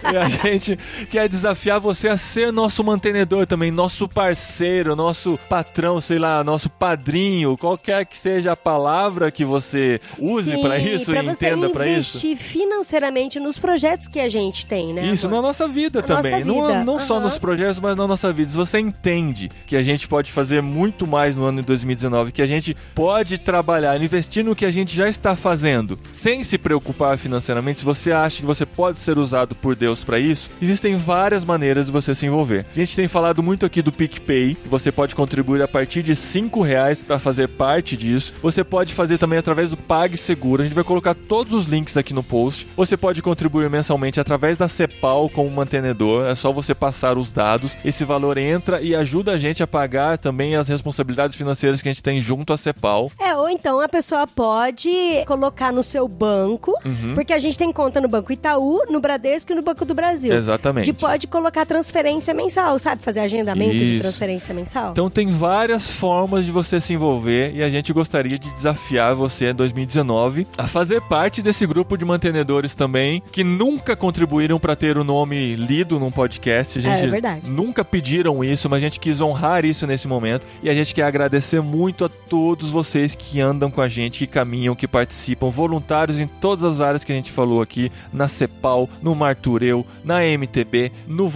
E 0.12 0.16
a 0.16 0.28
gente 0.28 0.78
quer 1.10 1.28
desafiar 1.28 1.78
você 1.78 1.89
a 2.08 2.16
ser 2.16 2.52
nosso 2.52 2.82
mantenedor 2.84 3.46
também, 3.46 3.70
nosso 3.70 4.08
parceiro, 4.08 4.94
nosso 4.96 5.38
patrão, 5.48 6.00
sei 6.00 6.18
lá, 6.18 6.42
nosso 6.44 6.68
padrinho, 6.70 7.56
qualquer 7.56 8.04
que 8.06 8.16
seja 8.16 8.52
a 8.52 8.56
palavra 8.56 9.30
que 9.30 9.44
você 9.44 10.00
use 10.18 10.56
para 10.58 10.78
isso 10.78 11.06
pra 11.10 11.22
e 11.22 11.26
você 11.26 11.32
entenda 11.46 11.68
para 11.70 11.86
isso. 11.86 12.16
investir 12.26 12.36
financeiramente 12.36 13.40
nos 13.40 13.58
projetos 13.58 14.08
que 14.08 14.20
a 14.20 14.28
gente 14.28 14.66
tem, 14.66 14.92
né? 14.92 15.06
Isso, 15.06 15.26
amor? 15.26 15.36
na 15.36 15.42
nossa 15.48 15.66
vida 15.66 16.00
Na 16.00 16.06
também. 16.06 16.32
nossa 16.32 16.44
Não, 16.44 16.66
vida, 16.66 16.84
não 16.84 16.98
só 16.98 17.14
aham. 17.14 17.22
nos 17.24 17.38
projetos, 17.38 17.78
mas 17.80 17.96
na 17.96 18.06
nossa 18.06 18.32
vida. 18.32 18.50
Se 18.50 18.56
você 18.56 18.78
entende 18.78 19.50
que 19.66 19.76
a 19.76 19.82
gente 19.82 20.06
pode 20.08 20.30
fazer 20.30 20.62
muito 20.62 21.06
mais 21.06 21.34
no 21.36 21.44
ano 21.44 21.60
de 21.60 21.66
2019, 21.66 22.32
que 22.32 22.42
a 22.42 22.46
gente 22.46 22.76
pode 22.94 23.38
trabalhar, 23.38 24.00
investir 24.00 24.44
no 24.44 24.54
que 24.54 24.64
a 24.64 24.70
gente 24.70 24.94
já 24.94 25.08
está 25.08 25.34
fazendo, 25.34 25.98
sem 26.12 26.44
se 26.44 26.58
preocupar 26.58 27.16
financeiramente, 27.18 27.80
se 27.80 27.84
você 27.86 28.12
acha 28.12 28.40
que 28.40 28.46
você 28.46 28.66
pode 28.66 28.98
ser 28.98 29.18
usado 29.18 29.54
por 29.54 29.74
Deus 29.74 30.04
para 30.04 30.18
isso, 30.18 30.50
existem 30.60 30.96
várias 30.96 31.44
maneiras 31.44 31.79
de 31.86 31.92
você 31.92 32.14
se 32.14 32.26
envolver. 32.26 32.64
A 32.70 32.74
gente 32.74 32.94
tem 32.96 33.08
falado 33.08 33.42
muito 33.42 33.64
aqui 33.66 33.82
do 33.82 33.92
PicPay, 33.92 34.56
você 34.66 34.90
pode 34.92 35.14
contribuir 35.14 35.62
a 35.62 35.68
partir 35.68 36.02
de 36.02 36.14
5 36.16 36.60
reais 36.62 37.02
para 37.02 37.18
fazer 37.18 37.48
parte 37.48 37.96
disso. 37.96 38.34
Você 38.42 38.62
pode 38.64 38.92
fazer 38.94 39.18
também 39.18 39.38
através 39.38 39.70
do 39.70 39.76
PagSeguro. 39.76 40.62
A 40.62 40.64
gente 40.64 40.74
vai 40.74 40.84
colocar 40.84 41.14
todos 41.14 41.52
os 41.54 41.64
links 41.66 41.96
aqui 41.96 42.12
no 42.14 42.22
post. 42.22 42.66
Você 42.76 42.96
pode 42.96 43.22
contribuir 43.22 43.68
mensalmente 43.70 44.20
através 44.20 44.56
da 44.56 44.68
Cepal 44.68 45.28
como 45.28 45.50
mantenedor. 45.50 46.26
É 46.26 46.34
só 46.34 46.52
você 46.52 46.74
passar 46.74 47.16
os 47.18 47.30
dados. 47.32 47.76
Esse 47.84 48.04
valor 48.04 48.38
entra 48.38 48.80
e 48.80 48.94
ajuda 48.94 49.32
a 49.32 49.38
gente 49.38 49.62
a 49.62 49.66
pagar 49.66 50.18
também 50.18 50.56
as 50.56 50.68
responsabilidades 50.68 51.36
financeiras 51.36 51.80
que 51.82 51.88
a 51.88 51.92
gente 51.92 52.02
tem 52.02 52.20
junto 52.20 52.52
à 52.52 52.56
Cepal. 52.56 53.10
É, 53.18 53.34
ou 53.36 53.48
então 53.48 53.80
a 53.80 53.88
pessoa 53.88 54.26
pode 54.26 54.90
colocar 55.26 55.72
no 55.72 55.82
seu 55.82 56.06
banco, 56.08 56.72
Uhum. 56.84 57.14
porque 57.14 57.32
a 57.32 57.38
gente 57.38 57.56
tem 57.58 57.72
conta 57.72 58.00
no 58.00 58.08
Banco 58.08 58.32
Itaú, 58.32 58.80
no 58.90 59.00
Bradesco 59.00 59.52
e 59.52 59.54
no 59.54 59.62
Banco 59.62 59.84
do 59.84 59.94
Brasil. 59.94 60.32
Exatamente. 60.32 60.90
E 60.90 60.92
pode 60.92 61.26
colocar 61.26 61.64
transferência 61.70 62.34
mensal, 62.34 62.76
sabe? 62.80 63.00
Fazer 63.00 63.20
agendamento 63.20 63.70
de 63.70 63.92
Isso. 63.92 64.02
transferência 64.02 64.52
mensal. 64.52 64.90
Então 64.90 65.08
tem 65.08 65.28
várias 65.28 65.88
formas 65.88 66.44
de 66.44 66.50
você 66.50 66.80
se 66.80 66.94
envolver 66.94 67.52
e 67.54 67.62
a 67.62 67.70
gente 67.70 67.92
gostaria 67.92 68.36
de 68.36 68.50
desafiar 68.50 69.14
você 69.14 69.50
em 69.50 69.54
2019 69.54 70.48
a 70.58 70.66
fazer 70.66 71.00
parte 71.02 71.40
desse 71.40 71.64
grupo 71.68 71.96
de 71.96 72.04
mantenedores 72.04 72.74
também 72.74 73.22
que 73.30 73.44
nunca 73.44 73.94
contribuíram 73.94 74.58
para 74.58 74.74
ter 74.74 74.98
o 74.98 75.04
nome 75.04 75.54
lido 75.54 76.00
num 76.00 76.10
podcast. 76.10 76.80
A 76.80 76.82
gente 76.82 77.02
É, 77.02 77.04
é 77.04 77.06
verdade. 77.06 77.48
nunca 77.48 77.84
pediram 77.84 78.42
isso, 78.42 78.68
mas 78.68 78.78
a 78.78 78.80
gente 78.80 78.98
quis 78.98 79.20
honrar 79.20 79.64
isso 79.64 79.86
nesse 79.86 80.08
momento 80.08 80.48
e 80.64 80.68
a 80.68 80.74
gente 80.74 80.92
quer 80.92 81.04
agradecer 81.04 81.62
muito 81.62 82.04
a 82.04 82.08
todos 82.08 82.70
vocês 82.72 83.14
que 83.14 83.40
andam 83.40 83.70
com 83.70 83.80
a 83.80 83.86
gente, 83.86 84.26
que 84.26 84.26
caminham, 84.26 84.74
que 84.74 84.88
participam, 84.88 85.50
voluntários 85.50 86.18
em 86.18 86.26
todas 86.26 86.64
as 86.64 86.80
áreas 86.80 87.04
que 87.04 87.12
a 87.12 87.14
gente 87.14 87.30
falou 87.30 87.62
aqui, 87.62 87.92
na 88.12 88.26
Cepal, 88.26 88.90
no 89.00 89.14
Martureu, 89.14 89.86
na 90.02 90.24
MTB, 90.24 90.90
no 91.06 91.28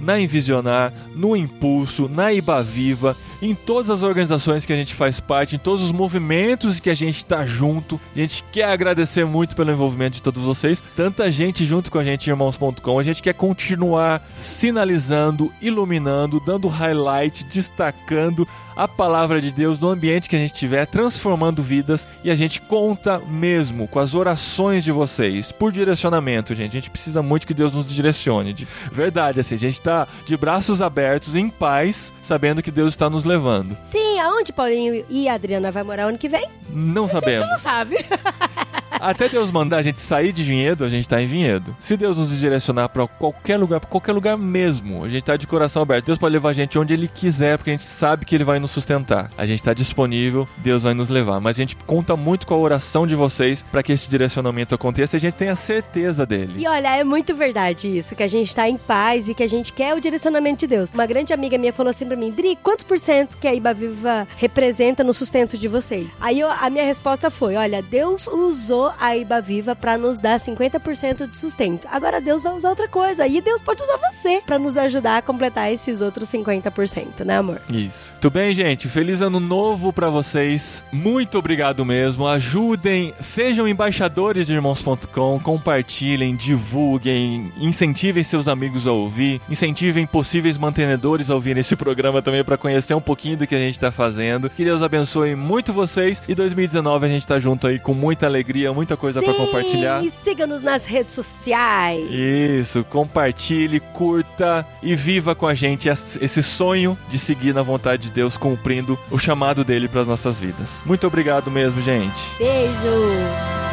Na 0.00 0.20
Envisionar, 0.20 0.92
no 1.14 1.36
Impulso, 1.36 2.08
na 2.08 2.32
Ibaviva, 2.32 3.16
em 3.40 3.54
todas 3.54 3.90
as 3.90 4.02
organizações 4.02 4.64
que 4.64 4.72
a 4.72 4.76
gente 4.76 4.94
faz 4.94 5.20
parte, 5.20 5.56
em 5.56 5.58
todos 5.58 5.82
os 5.82 5.92
movimentos 5.92 6.80
que 6.80 6.90
a 6.90 6.94
gente 6.94 7.18
está 7.18 7.44
junto. 7.44 8.00
A 8.14 8.18
gente 8.18 8.44
quer 8.52 8.64
agradecer 8.64 9.24
muito 9.24 9.54
pelo 9.56 9.70
envolvimento 9.70 10.16
de 10.16 10.22
todos 10.22 10.42
vocês. 10.42 10.82
Tanta 10.94 11.30
gente 11.30 11.64
junto 11.64 11.90
com 11.90 11.98
a 11.98 12.04
gente, 12.04 12.28
irmãos.com. 12.28 12.98
A 12.98 13.02
gente 13.02 13.22
quer 13.22 13.34
continuar 13.34 14.26
sinalizando, 14.36 15.52
iluminando, 15.60 16.40
dando 16.40 16.68
highlight, 16.68 17.44
destacando 17.44 18.46
a 18.76 18.86
palavra 18.86 19.40
de 19.40 19.50
Deus 19.50 19.78
no 19.78 19.88
ambiente 19.88 20.28
que 20.28 20.36
a 20.36 20.38
gente 20.38 20.52
estiver, 20.52 20.86
transformando 20.86 21.62
vidas 21.62 22.06
e 22.22 22.30
a 22.30 22.36
gente 22.36 22.60
conta 22.60 23.18
mesmo 23.18 23.88
com 23.88 23.98
as 23.98 24.14
orações 24.14 24.84
de 24.84 24.92
vocês 24.92 25.50
por 25.50 25.72
direcionamento, 25.72 26.54
gente. 26.54 26.72
A 26.76 26.80
gente 26.80 26.90
precisa 26.90 27.22
muito 27.22 27.46
que 27.46 27.54
Deus 27.54 27.72
nos 27.72 27.88
direcione. 27.88 28.52
De 28.52 28.68
verdade, 28.92 29.40
assim, 29.40 29.54
a 29.54 29.58
gente 29.58 29.80
tá 29.80 30.06
de 30.26 30.36
braços 30.36 30.82
abertos, 30.82 31.34
em 31.34 31.48
paz, 31.48 32.12
sabendo 32.20 32.62
que 32.62 32.70
Deus 32.70 32.92
está 32.92 33.08
nos 33.08 33.24
levando. 33.26 33.76
Sim, 33.84 34.18
aonde 34.20 34.52
Paulinho 34.52 35.04
e 35.08 35.28
a 35.28 35.34
Adriana 35.34 35.70
vai 35.70 35.82
morar 35.82 36.04
ano 36.06 36.18
que 36.18 36.28
vem? 36.28 36.48
Não 36.70 37.04
A 37.04 37.08
gente 37.08 37.20
sabemos. 37.20 37.48
não 37.48 37.58
sabe. 37.58 37.96
até 39.10 39.28
Deus 39.28 39.50
mandar 39.50 39.78
a 39.78 39.82
gente 39.82 40.00
sair 40.00 40.32
de 40.32 40.42
vinhedo, 40.42 40.84
a 40.84 40.88
gente 40.88 41.08
tá 41.08 41.20
em 41.20 41.26
vinhedo. 41.26 41.76
Se 41.80 41.96
Deus 41.96 42.16
nos 42.16 42.36
direcionar 42.36 42.88
para 42.88 43.06
qualquer 43.06 43.56
lugar, 43.56 43.80
pra 43.80 43.88
qualquer 43.88 44.12
lugar 44.12 44.36
mesmo, 44.36 45.04
a 45.04 45.08
gente 45.08 45.22
tá 45.22 45.36
de 45.36 45.46
coração 45.46 45.82
aberto. 45.82 46.06
Deus 46.06 46.18
pode 46.18 46.32
levar 46.32 46.50
a 46.50 46.52
gente 46.52 46.78
onde 46.78 46.92
Ele 46.92 47.08
quiser, 47.08 47.56
porque 47.58 47.70
a 47.70 47.74
gente 47.74 47.84
sabe 47.84 48.24
que 48.24 48.34
Ele 48.34 48.44
vai 48.44 48.58
nos 48.58 48.70
sustentar. 48.70 49.30
A 49.36 49.46
gente 49.46 49.62
tá 49.62 49.72
disponível, 49.72 50.48
Deus 50.58 50.82
vai 50.82 50.94
nos 50.94 51.08
levar. 51.08 51.40
Mas 51.40 51.56
a 51.56 51.60
gente 51.62 51.76
conta 51.76 52.16
muito 52.16 52.46
com 52.46 52.54
a 52.54 52.58
oração 52.58 53.06
de 53.06 53.14
vocês 53.14 53.62
para 53.62 53.82
que 53.82 53.92
esse 53.92 54.08
direcionamento 54.08 54.74
aconteça 54.74 55.16
e 55.16 55.18
a 55.18 55.20
gente 55.20 55.34
tenha 55.34 55.54
certeza 55.54 56.26
dele. 56.26 56.54
E 56.58 56.66
olha, 56.66 56.96
é 56.96 57.04
muito 57.04 57.34
verdade 57.34 57.88
isso, 57.96 58.14
que 58.16 58.22
a 58.22 58.28
gente 58.28 58.54
tá 58.54 58.68
em 58.68 58.76
paz 58.76 59.28
e 59.28 59.34
que 59.34 59.42
a 59.42 59.48
gente 59.48 59.72
quer 59.72 59.94
o 59.94 60.00
direcionamento 60.00 60.60
de 60.60 60.66
Deus. 60.66 60.90
Uma 60.92 61.06
grande 61.06 61.32
amiga 61.32 61.58
minha 61.58 61.72
falou 61.72 61.90
assim 61.90 62.06
pra 62.06 62.16
mim, 62.16 62.30
Dri, 62.30 62.58
quantos 62.62 62.84
por 62.84 62.98
cento 62.98 63.36
que 63.36 63.46
a 63.46 63.54
Iba 63.54 63.72
Viva 63.72 64.26
representa 64.36 65.04
no 65.04 65.12
sustento 65.12 65.56
de 65.56 65.68
vocês? 65.68 66.08
Aí 66.20 66.40
eu, 66.40 66.50
a 66.50 66.68
minha 66.70 66.84
resposta 66.84 67.30
foi, 67.30 67.56
olha, 67.56 67.82
Deus 67.82 68.26
usou 68.26 68.92
a 69.00 69.16
Iba 69.16 69.40
Viva 69.40 69.74
para 69.74 69.96
nos 69.98 70.20
dar 70.20 70.38
50% 70.38 71.28
de 71.30 71.36
sustento. 71.36 71.86
Agora 71.90 72.20
Deus 72.20 72.42
vai 72.42 72.52
usar 72.54 72.70
outra 72.70 72.88
coisa. 72.88 73.26
E 73.26 73.40
Deus 73.40 73.60
pode 73.60 73.82
usar 73.82 73.96
você 73.96 74.42
para 74.44 74.58
nos 74.58 74.76
ajudar 74.76 75.18
a 75.18 75.22
completar 75.22 75.72
esses 75.72 76.00
outros 76.00 76.28
50%, 76.30 77.24
né, 77.24 77.38
amor? 77.38 77.60
Isso. 77.68 78.12
Tudo 78.20 78.34
bem, 78.34 78.52
gente? 78.52 78.88
Feliz 78.88 79.20
ano 79.20 79.40
novo 79.40 79.92
para 79.92 80.08
vocês. 80.08 80.84
Muito 80.92 81.38
obrigado 81.38 81.84
mesmo. 81.84 82.26
Ajudem, 82.26 83.14
sejam 83.20 83.68
embaixadores 83.68 84.46
de 84.46 84.54
irmãos.com, 84.54 85.40
compartilhem, 85.40 86.34
divulguem, 86.34 87.52
incentivem 87.58 88.22
seus 88.22 88.48
amigos 88.48 88.86
a 88.86 88.92
ouvir, 88.92 89.40
incentivem 89.48 90.06
possíveis 90.06 90.58
mantenedores 90.58 91.30
a 91.30 91.34
ouvir 91.34 91.56
esse 91.56 91.76
programa 91.76 92.22
também 92.22 92.44
para 92.44 92.56
conhecer 92.56 92.94
um 92.94 93.00
pouquinho 93.00 93.36
do 93.36 93.46
que 93.46 93.54
a 93.54 93.58
gente 93.58 93.78
tá 93.78 93.90
fazendo. 93.90 94.50
Que 94.50 94.64
Deus 94.64 94.82
abençoe 94.82 95.34
muito 95.34 95.72
vocês 95.72 96.22
e 96.28 96.34
2019 96.34 97.06
a 97.06 97.08
gente 97.08 97.26
tá 97.26 97.38
junto 97.38 97.66
aí 97.66 97.78
com 97.78 97.94
muita 97.94 98.26
alegria, 98.26 98.72
muita 98.76 98.96
coisa 98.96 99.22
para 99.22 99.32
compartilhar. 99.32 100.04
E 100.04 100.10
siga-nos 100.10 100.60
nas 100.60 100.84
redes 100.84 101.14
sociais. 101.14 102.08
Isso, 102.10 102.84
compartilhe, 102.84 103.80
curta 103.80 104.66
e 104.82 104.94
viva 104.94 105.34
com 105.34 105.46
a 105.46 105.54
gente 105.54 105.88
esse 105.88 106.42
sonho 106.42 106.96
de 107.08 107.18
seguir 107.18 107.54
na 107.54 107.62
vontade 107.62 108.04
de 108.04 108.10
Deus, 108.10 108.36
cumprindo 108.36 108.98
o 109.10 109.18
chamado 109.18 109.64
dele 109.64 109.88
para 109.88 110.02
as 110.02 110.06
nossas 110.06 110.38
vidas. 110.38 110.82
Muito 110.84 111.06
obrigado 111.06 111.50
mesmo, 111.50 111.80
gente. 111.80 112.20
Beijo. 112.38 113.65